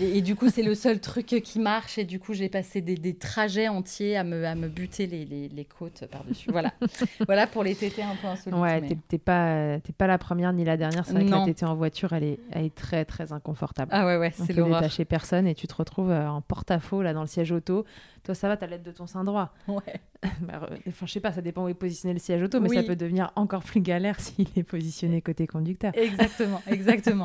Et, 0.00 0.18
et 0.18 0.22
du 0.22 0.34
coup, 0.36 0.48
c'est 0.50 0.62
le 0.62 0.74
seul 0.74 1.00
truc 1.00 1.26
qui 1.26 1.58
marche. 1.58 1.98
Et 1.98 2.04
du 2.04 2.18
coup, 2.20 2.32
j'ai 2.34 2.48
passé 2.48 2.80
des, 2.80 2.94
des 2.96 3.14
trajets 3.16 3.68
entiers 3.68 4.16
à 4.16 4.24
me, 4.24 4.44
à 4.46 4.54
me 4.54 4.68
buter 4.68 5.06
les, 5.06 5.24
les, 5.24 5.48
les 5.48 5.64
côtes 5.64 6.04
par-dessus. 6.10 6.50
Voilà. 6.50 6.72
voilà 7.26 7.46
pour 7.46 7.64
les 7.64 7.74
tétés 7.74 8.02
un 8.02 8.14
peu 8.20 8.26
insolites. 8.28 8.58
ouais, 8.58 8.80
mais- 8.80 8.96
t'es- 9.08 9.18
pas, 9.18 9.78
pas 9.98 10.06
la 10.06 10.18
première 10.18 10.52
ni 10.52 10.64
la 10.64 10.76
dernière. 10.76 11.06
C'est 11.06 11.12
vrai 11.12 11.24
que 11.24 11.30
Non. 11.30 11.46
la 11.46 11.52
TT 11.52 11.64
en 11.64 11.74
voiture, 11.74 12.12
elle 12.12 12.24
est, 12.24 12.38
elle 12.52 12.66
est 12.66 12.74
très 12.74 13.04
très 13.04 13.32
inconfortable. 13.32 13.90
Ah 13.94 14.06
ouais, 14.06 14.16
ouais, 14.18 14.32
On 14.40 14.44
c'est 14.44 14.52
l'horreur. 14.52 14.80
détacher 14.80 15.04
personne 15.04 15.46
et 15.46 15.54
tu 15.54 15.66
te 15.66 15.74
retrouves 15.74 16.10
euh, 16.10 16.28
en 16.28 16.40
porte-à-faux 16.40 17.02
là 17.02 17.12
dans 17.14 17.22
le 17.22 17.26
siège 17.26 17.52
auto. 17.52 17.84
Toi, 18.22 18.34
ça 18.34 18.48
va, 18.48 18.56
t'as 18.56 18.66
l'aide 18.66 18.82
de 18.82 18.90
ton 18.90 19.06
sein 19.06 19.24
droit. 19.24 19.52
Ouais. 19.68 19.80
Bah, 20.40 20.66
Enfin, 20.88 21.04
je 21.04 21.12
sais 21.12 21.20
pas, 21.20 21.32
ça 21.32 21.42
dépend 21.42 21.64
où 21.64 21.68
est 21.68 21.74
positionné 21.74 22.14
le 22.14 22.18
siège 22.18 22.42
auto, 22.42 22.58
mais 22.58 22.70
Oui. 22.70 22.76
ça 22.76 22.82
peut 22.82 22.96
devenir 22.96 23.30
encore 23.36 23.62
plus 23.62 23.82
galère 23.82 24.18
s'il 24.20 24.46
est 24.56 24.62
positionné 24.62 25.20
côté 25.20 25.46
conducteur. 25.46 25.92
Exactement, 25.94 26.62
exactement, 26.66 27.24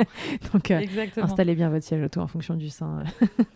Donc, 0.54 0.70
euh, 0.72 0.80
exactement. 0.80 1.26
installez 1.26 1.56
bien 1.56 1.70
votre 1.70 1.86
siège 1.86 2.04
auto 2.04 2.20
en 2.20 2.28
fonction 2.28 2.39
du 2.56 2.70
sein 2.70 3.04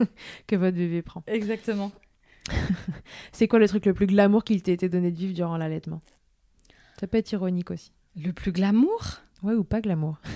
euh, 0.02 0.06
que 0.48 0.56
votre 0.56 0.78
bébé 0.78 1.02
prend. 1.02 1.24
Exactement. 1.28 1.92
C'est 3.32 3.48
quoi 3.48 3.60
le 3.60 3.68
truc 3.68 3.86
le 3.86 3.94
plus 3.94 4.08
glamour 4.08 4.44
qu'il 4.44 4.62
t'ait 4.62 4.74
été 4.74 4.90
donné 4.90 5.12
de 5.12 5.18
vivre 5.18 5.34
durant 5.34 5.58
l'allaitement? 5.58 6.02
Ça 7.00 7.08
peut 7.08 7.18
être 7.18 7.32
ironique 7.32 7.72
aussi. 7.72 7.92
Le 8.16 8.32
plus 8.32 8.52
glamour? 8.52 9.22
Ouais, 9.42 9.54
ou 9.54 9.64
pas 9.64 9.82
glamour. 9.82 10.18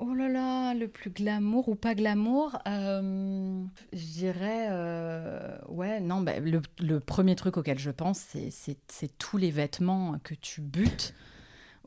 Oh 0.00 0.14
là 0.14 0.28
là, 0.28 0.74
le 0.74 0.86
plus 0.86 1.10
glamour 1.10 1.68
ou 1.68 1.74
pas 1.74 1.96
glamour 1.96 2.56
euh, 2.68 3.64
Je 3.92 4.04
dirais, 4.04 4.68
euh, 4.70 5.58
ouais, 5.66 5.98
non, 5.98 6.20
bah, 6.20 6.38
le, 6.38 6.62
le 6.78 7.00
premier 7.00 7.34
truc 7.34 7.56
auquel 7.56 7.80
je 7.80 7.90
pense, 7.90 8.20
c'est- 8.20 9.18
tous 9.18 9.38
les 9.38 9.50
vêtements 9.50 10.16
que 10.22 10.34
tu 10.34 10.60
butes. 10.60 11.14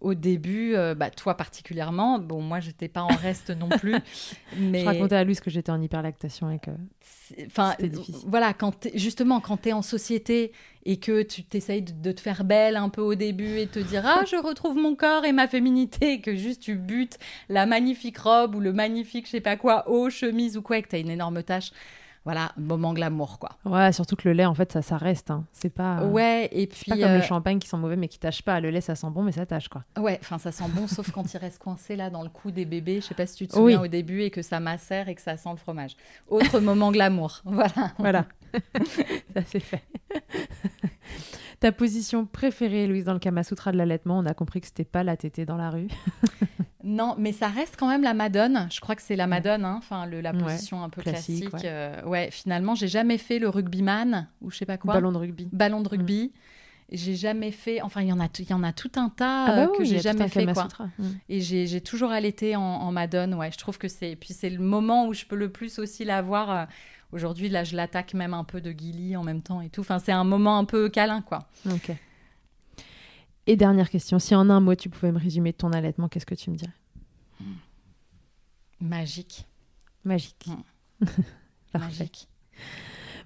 Au 0.02 0.16
début, 0.16 0.74
euh, 0.76 0.95
bah, 0.95 1.12
toi 1.12 1.36
particulièrement, 1.38 2.18
bon, 2.18 2.41
moi, 2.41 2.60
j'étais 2.60 2.88
pas 2.88 3.04
en 3.04 3.16
reste 3.16 3.52
non 3.52 3.70
plus, 3.70 3.95
mais 4.58 4.82
Je 4.82 4.86
racontais 4.86 5.16
à 5.16 5.24
Louise 5.24 5.39
que 5.39 5.52
j'étais 5.52 5.72
en 5.72 5.80
hyperlactation 5.82 6.49
et 6.49 6.58
que. 6.58 6.72
Enfin, 7.45 7.76
C'était 7.78 7.89
difficile. 7.89 8.28
voilà, 8.28 8.54
quand 8.54 8.88
justement, 8.95 9.39
quand 9.39 9.58
tu 9.62 9.70
es 9.70 9.74
en 9.74 9.84
société 9.84 10.52
et 10.86 10.97
que 10.97 11.22
tu 11.22 11.43
t'essayes 11.43 11.84
de, 11.84 11.91
de 11.91 12.12
te 12.12 12.20
faire 12.20 12.43
belle 12.43 12.76
un 12.76 12.89
peu 12.89 13.02
au 13.02 13.14
début 13.16 13.60
et 13.60 13.68
te 13.68 13.80
dire 13.80 14.02
Ah, 14.06 14.24
je 14.30 14.36
retrouve 14.36 14.76
mon 14.76 14.95
corps 14.95 15.24
et 15.24 15.32
ma 15.32 15.47
féminité, 15.47 16.14
et 16.14 16.22
que 16.22 16.36
juste 16.36 16.64
tu 16.64 16.76
butes 16.76 17.20
la 17.47 17.68
magnifique 17.68 18.18
robe 18.18 18.56
ou 18.56 18.60
le 18.60 18.74
magnifique, 18.74 19.28
je 19.28 19.32
sais 19.32 19.39
pas 19.39 19.56
quoi, 19.56 19.88
haut, 19.88 20.10
chemise 20.10 20.58
ou 20.58 20.64
quoi, 20.64 20.80
et 20.80 20.82
que 20.82 20.89
tu 20.89 20.95
as 20.95 20.99
une 20.99 21.12
énorme 21.12 21.43
tache. 21.43 21.72
Voilà, 22.24 22.51
moment 22.55 22.93
glamour, 22.93 23.39
quoi. 23.39 23.49
Ouais, 23.65 23.91
surtout 23.91 24.15
que 24.15 24.28
le 24.30 24.34
lait, 24.36 24.45
en 24.45 24.53
fait, 24.53 24.72
ça, 24.72 24.84
ça 24.84 24.97
reste. 24.97 25.32
hein. 25.32 25.43
C'est 25.53 25.72
pas. 25.72 26.03
ouais, 26.03 26.49
et 26.51 26.67
puis. 26.67 26.84
Pas 26.91 26.95
comme 26.95 27.05
euh, 27.05 27.15
le 27.17 27.24
champagne 27.24 27.57
qui 27.57 27.67
sent 27.67 27.78
mauvais 27.78 27.95
mais 27.95 28.07
qui 28.07 28.19
tâche 28.19 28.43
pas. 28.43 28.59
Le 28.59 28.69
lait, 28.69 28.80
ça 28.82 28.93
sent 28.93 29.07
bon 29.09 29.24
mais 29.24 29.32
ça 29.32 29.45
tâche 29.47 29.69
quoi. 29.69 29.84
Ouais, 29.97 30.19
enfin 30.22 30.38
ça 30.38 30.51
sent 30.51 30.65
bon, 30.69 30.86
sauf 30.88 31.09
quand 31.11 31.34
il 31.34 31.38
reste 31.38 31.57
coincé 31.57 31.95
là 31.95 32.11
dans 32.11 32.22
le 32.22 32.30
cou 32.30 32.51
des 32.51 32.65
bébés. 32.65 33.01
Je 33.01 33.07
sais 33.07 33.15
pas 33.15 33.26
si 33.26 33.36
tu 33.38 33.47
te 33.47 33.53
Oui. 33.57 33.74
souviens 33.74 33.82
au 33.82 33.88
début 33.88 34.22
et 34.22 34.30
que 34.30 34.43
ça 34.43 34.59
macère 34.59 35.09
et 35.09 35.15
que 35.15 35.22
ça 35.22 35.36
sent 35.36 35.49
le 35.49 35.57
fromage. 35.57 35.95
Autre 36.28 36.59
moment 36.59 36.91
glamour, 36.91 37.41
voilà. 37.45 37.91
Voilà. 37.97 38.26
ça 39.34 39.41
c'est 39.47 39.59
fait. 39.59 39.82
Ta 41.62 41.72
position 41.72 42.26
préférée, 42.26 42.88
Louise, 42.88 43.05
dans 43.05 43.14
le 43.14 43.20
Kama 43.20 43.43
Sutra 43.43 43.72
de 43.72 43.78
l'allaitement, 43.78 44.18
on 44.20 44.26
a 44.26 44.34
compris 44.34 44.59
que 44.62 44.68
c'était 44.68 44.84
pas 44.84 45.03
la 45.03 45.16
tétée 45.16 45.45
dans 45.45 45.57
la 45.57 45.70
rue. 45.70 45.88
Non, 46.84 47.14
mais 47.20 47.32
ça 47.32 47.47
reste 47.47 47.76
quand 47.78 47.88
même 47.88 48.01
la 48.01 48.16
madone. 48.16 48.68
Je 48.72 48.80
crois 48.80 48.95
que 48.95 49.03
c'est 49.03 49.16
la 49.16 49.28
madone, 49.28 49.66
hein, 49.66 49.76
enfin 49.78 50.07
le- 50.07 50.20
la 50.20 50.32
Ouais, 50.32 50.39
position 50.41 50.84
un 50.84 50.89
peu 50.89 51.03
classique, 51.03 51.47
classique. 51.51 51.64
ouais. 51.64 51.72
Euh, 51.72 52.03
ouais, 52.05 52.30
finalement, 52.32 52.74
j'ai 52.74 52.88
jamais 52.88 53.20
fait 53.20 53.38
le 53.38 53.49
rugbyman 53.49 54.28
ou 54.41 54.49
je 54.49 54.57
sais 54.57 54.66
pas 54.66 54.78
quoi. 54.80 54.95
Ballon 54.95 55.12
de 55.12 55.18
rugby. 55.20 55.47
Ballon 55.51 55.82
de 55.82 55.88
rugby. 55.88 56.32
J'ai 56.91 57.14
jamais 57.16 57.51
fait. 57.51 57.84
Enfin, 57.84 58.01
il 58.01 58.07
y 58.07 58.12
en 58.12 58.20
a, 58.20 58.28
tout- 58.28 58.41
il 58.41 58.49
y 58.49 58.53
en 58.55 58.64
a 58.64 58.74
tout 58.74 58.89
un 58.95 59.09
tas 59.09 59.45
Ah 59.45 59.55
bah 59.55 59.57
euh, 59.66 59.68
oui, 59.74 59.78
que 59.78 59.84
j'ai 59.84 59.99
jamais 59.99 60.28
fait 60.28 60.43
quoi. 60.51 60.68
Mm. 60.97 61.03
Et 61.30 61.39
j'ai 61.41 61.82
toujours 61.82 62.09
allaité 62.09 62.55
en, 62.55 62.62
en 62.64 62.91
madone. 62.91 63.36
Ouais, 63.36 63.51
je 63.51 63.59
trouve 63.59 63.78
que 63.78 63.88
c'est. 63.88 64.16
Puis 64.16 64.34
c'est 64.34 64.49
le 64.49 64.57
moment 64.59 65.05
où 65.05 65.14
je 65.14 65.26
peux 65.26 65.36
le 65.36 65.49
plus 65.51 65.78
aussi 65.78 66.03
l'avoir. 66.03 66.49
euh, 66.49 66.66
Aujourd'hui, 67.12 67.49
là, 67.49 67.64
je 67.64 67.76
l'attaque 67.76 68.14
même 68.14 68.34
un 68.34 68.43
peu 68.43 68.62
de 68.62 68.72
Gilly 68.72 69.16
en 69.18 69.24
même 69.24 69.41
temps 69.41 69.62
et 69.62 69.70
tout. 69.70 69.82
Enfin, 69.82 69.99
c'est 69.99 70.12
un 70.12 70.24
moment 70.24 70.57
un 70.57 70.66
peu 70.66 70.89
câlin, 70.89 71.22
quoi. 71.22 71.39
Ok. 71.66 71.91
Et 73.47 73.55
dernière 73.55 73.89
question, 73.89 74.20
si 74.20 74.36
en 74.36 74.49
un 74.49 74.59
mot 74.59 74.76
tu 74.76 74.89
pouvais 74.89 75.12
me 75.12 75.20
résumer 75.20 75.51
ton 75.51 75.74
allaitement, 75.74 76.07
qu'est-ce 76.07 76.26
que 76.26 76.36
tu 76.36 76.51
me 76.51 76.55
dirais? 76.55 76.72
Magique. 78.80 79.45
Magique. 80.03 80.47
Mm. 80.47 81.05
Magique. 81.80 82.28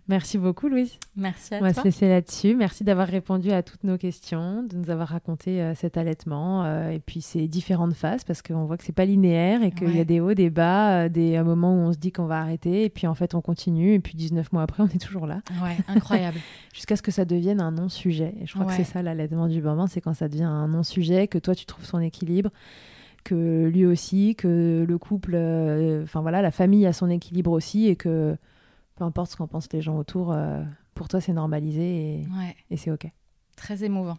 Merci 0.08 0.38
beaucoup, 0.38 0.68
Louise. 0.68 1.00
Merci 1.16 1.56
à 1.56 1.58
On 1.58 1.62
va 1.62 1.74
toi. 1.74 1.82
se 1.82 1.88
laisser 1.88 2.08
là-dessus. 2.08 2.56
Merci 2.56 2.84
d'avoir 2.84 3.08
répondu 3.08 3.50
à 3.52 3.64
toutes 3.64 3.84
nos 3.84 3.98
questions, 3.98 4.62
de 4.62 4.78
nous 4.78 4.92
avoir 4.92 5.08
raconté 5.08 5.60
euh, 5.64 5.74
cet 5.74 5.98
allaitement 5.98 6.64
euh, 6.64 6.90
et 6.92 7.00
puis 7.00 7.22
ces 7.22 7.48
différentes 7.48 7.96
phases 7.96 8.24
parce 8.24 8.44
qu'on 8.44 8.66
voit 8.66 8.78
que 8.78 8.84
c'est 8.84 8.92
pas 8.94 9.06
linéaire 9.06 9.64
et 9.64 9.72
qu'il 9.72 9.96
y 9.96 10.00
a 10.00 10.04
des 10.04 10.20
hauts, 10.20 10.36
des 10.36 10.52
bas, 10.52 11.06
euh, 11.06 11.10
des 11.10 11.38
euh, 11.38 11.44
moments 11.44 11.74
où 11.74 11.80
on 11.88 11.92
se 11.92 11.98
dit 11.98 12.12
qu'on 12.12 12.26
va 12.28 12.40
arrêter 12.40 12.84
et 12.84 12.90
puis 12.92 13.08
en 13.08 13.16
fait 13.16 13.34
on 13.34 13.42
continue 13.42 13.94
et 13.96 14.00
puis 14.00 14.14
19 14.16 14.52
mois 14.54 14.62
après 14.62 14.84
on 14.84 14.88
est 14.88 15.04
toujours 15.04 15.26
là 15.26 15.42
Ouais, 15.64 15.76
incroyable. 15.88 16.38
jusqu'à 16.74 16.96
ce 16.98 17.02
que 17.02 17.12
ça 17.12 17.26
devienne 17.26 17.60
un 17.60 17.72
non-sujet. 17.72 18.36
Et 18.40 18.46
je 18.46 18.54
crois 18.54 18.68
Ouais. 18.68 18.72
que 18.78 18.78
c'est 18.78 18.92
ça 18.92 19.02
l'allaitement 19.02 19.48
du 19.48 19.60
bambin, 19.60 19.88
c'est 19.88 20.02
quand 20.02 20.14
ça 20.14 20.28
devient 20.30 20.44
un 20.44 20.68
non-sujet, 20.68 21.28
que 21.28 21.40
toi 21.40 21.56
tu 21.56 21.66
trouves 21.66 21.86
son 21.86 22.00
équilibre, 22.00 22.52
que 23.24 23.66
lui 23.74 23.88
aussi, 23.88 24.36
que 24.36 24.86
le 24.88 24.98
couple, 25.00 25.32
euh, 25.34 26.04
enfin 26.04 26.22
voilà, 26.22 26.44
la 26.44 26.52
famille 26.52 26.86
a 26.86 26.94
son 26.94 27.10
équilibre 27.10 27.50
aussi 27.52 27.88
et 27.88 27.96
que 27.96 28.38
peu 28.96 29.04
importe 29.04 29.32
ce 29.32 29.38
qu'en 29.38 29.48
pensent 29.48 29.72
les 29.74 29.82
gens 29.82 29.98
autour, 29.98 30.32
euh, 30.32 30.64
pour 30.94 31.08
toi 31.08 31.20
c'est 31.22 31.34
normalisé 31.34 32.22
et, 32.22 32.28
Ouais. 32.38 32.56
et 32.72 32.78
c'est 32.78 32.92
ok. 32.92 33.08
Très 33.56 33.84
émouvant. 33.84 34.18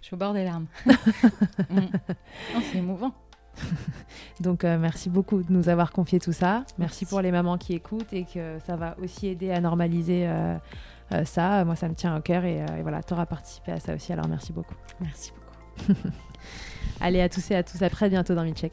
Je 0.00 0.06
suis 0.06 0.14
au 0.14 0.18
bord 0.18 0.32
des 0.32 0.44
larmes. 0.44 0.66
Mm. 1.70 1.80
C'est 2.72 2.78
émouvant. 2.78 3.12
Donc 4.40 4.64
euh, 4.64 4.78
merci 4.78 5.10
beaucoup 5.10 5.42
de 5.42 5.52
nous 5.52 5.68
avoir 5.68 5.92
confié 5.92 6.18
tout 6.20 6.32
ça. 6.32 6.58
Merci, 6.60 6.74
Merci. 6.78 7.06
pour 7.06 7.20
les 7.20 7.30
mamans 7.32 7.58
qui 7.58 7.74
écoutent 7.74 8.12
et 8.12 8.24
que 8.24 8.58
ça 8.66 8.76
va 8.76 8.96
aussi 9.02 9.26
aider 9.28 9.50
à 9.50 9.60
normaliser 9.60 10.26
euh, 10.26 10.56
euh, 11.12 11.24
ça. 11.24 11.64
Moi 11.64 11.76
ça 11.76 11.88
me 11.88 11.94
tient 11.94 12.16
au 12.16 12.20
cœur 12.20 12.44
et, 12.44 12.58
et 12.58 12.82
voilà, 12.82 13.02
tu 13.02 13.12
auras 13.12 13.26
participé 13.26 13.72
à 13.72 13.80
ça 13.80 13.94
aussi. 13.94 14.12
Alors 14.12 14.28
merci 14.28 14.52
beaucoup. 14.52 14.74
Merci 15.00 15.32
beaucoup. 15.32 16.00
Allez 17.00 17.20
à 17.20 17.28
tous 17.28 17.50
et 17.50 17.56
à 17.56 17.62
tous 17.62 17.82
à 17.82 17.90
très 17.90 18.08
bientôt 18.08 18.34
dans 18.34 18.44
Milcheck. 18.44 18.72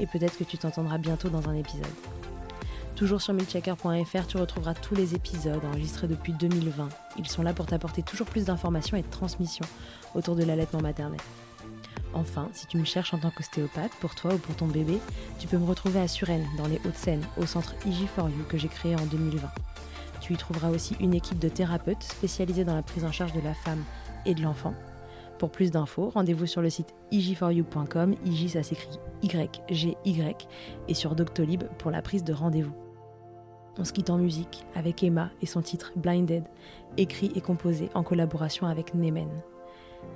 et 0.00 0.06
peut-être 0.06 0.36
que 0.36 0.44
tu 0.44 0.58
t'entendras 0.58 0.98
bientôt 0.98 1.28
dans 1.28 1.48
un 1.48 1.54
épisode. 1.54 1.86
Toujours 2.96 3.22
sur 3.22 3.32
milchecker.fr, 3.32 4.26
tu 4.26 4.36
retrouveras 4.36 4.74
tous 4.74 4.94
les 4.94 5.14
épisodes 5.14 5.64
enregistrés 5.64 6.08
depuis 6.08 6.32
2020. 6.32 6.88
Ils 7.18 7.28
sont 7.28 7.42
là 7.42 7.54
pour 7.54 7.66
t'apporter 7.66 8.02
toujours 8.02 8.26
plus 8.26 8.44
d'informations 8.44 8.96
et 8.96 9.02
de 9.02 9.10
transmissions 9.10 9.64
autour 10.14 10.36
de 10.36 10.44
l'allaitement 10.44 10.80
maternel. 10.80 11.20
Enfin, 12.12 12.48
si 12.52 12.66
tu 12.66 12.76
me 12.76 12.84
cherches 12.84 13.14
en 13.14 13.18
tant 13.18 13.30
qu'ostéopathe, 13.30 13.92
pour 14.00 14.14
toi 14.14 14.34
ou 14.34 14.38
pour 14.38 14.56
ton 14.56 14.66
bébé, 14.66 14.98
tu 15.38 15.46
peux 15.46 15.58
me 15.58 15.66
retrouver 15.66 16.00
à 16.00 16.08
Suresnes, 16.08 16.46
dans 16.58 16.66
les 16.66 16.76
Hauts-de-Seine, 16.84 17.24
au 17.36 17.46
centre 17.46 17.74
IG4U 17.86 18.46
que 18.48 18.58
j'ai 18.58 18.68
créé 18.68 18.96
en 18.96 19.06
2020. 19.06 19.48
Tu 20.20 20.34
y 20.34 20.36
trouveras 20.36 20.70
aussi 20.70 20.96
une 21.00 21.14
équipe 21.14 21.38
de 21.38 21.48
thérapeutes 21.48 22.02
spécialisés 22.02 22.64
dans 22.64 22.74
la 22.74 22.82
prise 22.82 23.04
en 23.04 23.12
charge 23.12 23.32
de 23.32 23.40
la 23.40 23.54
femme 23.54 23.84
et 24.26 24.34
de 24.34 24.42
l'enfant. 24.42 24.74
Pour 25.40 25.50
plus 25.50 25.70
d'infos, 25.70 26.10
rendez-vous 26.10 26.44
sur 26.44 26.60
le 26.60 26.68
site 26.68 26.94
ig4u.com, 27.12 28.14
ig 28.26 28.48
ça 28.50 28.62
s'écrit 28.62 28.98
Y-G-Y, 29.22 30.48
et 30.86 30.92
sur 30.92 31.14
Doctolib 31.16 31.64
pour 31.78 31.90
la 31.90 32.02
prise 32.02 32.24
de 32.24 32.34
rendez-vous. 32.34 32.74
On 33.78 33.84
se 33.86 33.94
quitte 33.94 34.10
en 34.10 34.18
musique 34.18 34.66
avec 34.74 35.02
Emma 35.02 35.30
et 35.40 35.46
son 35.46 35.62
titre 35.62 35.92
Blinded, 35.96 36.44
écrit 36.98 37.32
et 37.34 37.40
composé 37.40 37.88
en 37.94 38.02
collaboration 38.02 38.66
avec 38.66 38.92
Nemen. 38.94 39.30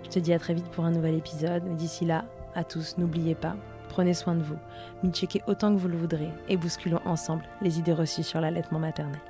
Je 0.03 0.11
te 0.11 0.19
dis 0.19 0.35
à 0.35 0.39
très 0.39 0.53
vite 0.53 0.69
pour 0.69 0.85
un 0.85 0.91
nouvel 0.91 1.15
épisode, 1.15 1.63
mais 1.67 1.75
d'ici 1.75 2.05
là, 2.05 2.27
à 2.55 2.63
tous, 2.63 2.99
n'oubliez 2.99 3.35
pas, 3.35 3.57
prenez 3.89 4.13
soin 4.13 4.35
de 4.35 4.43
vous, 4.43 4.59
checkez 5.11 5.41
autant 5.47 5.75
que 5.75 5.81
vous 5.81 5.89
le 5.89 5.97
voudrez 5.97 6.29
et 6.51 6.59
bousculons 6.59 7.01
ensemble 7.07 7.45
les 7.63 7.79
idées 7.79 7.95
reçues 7.95 8.25
sur 8.25 8.43
l'allaitement 8.43 8.79
maternel. 8.79 9.23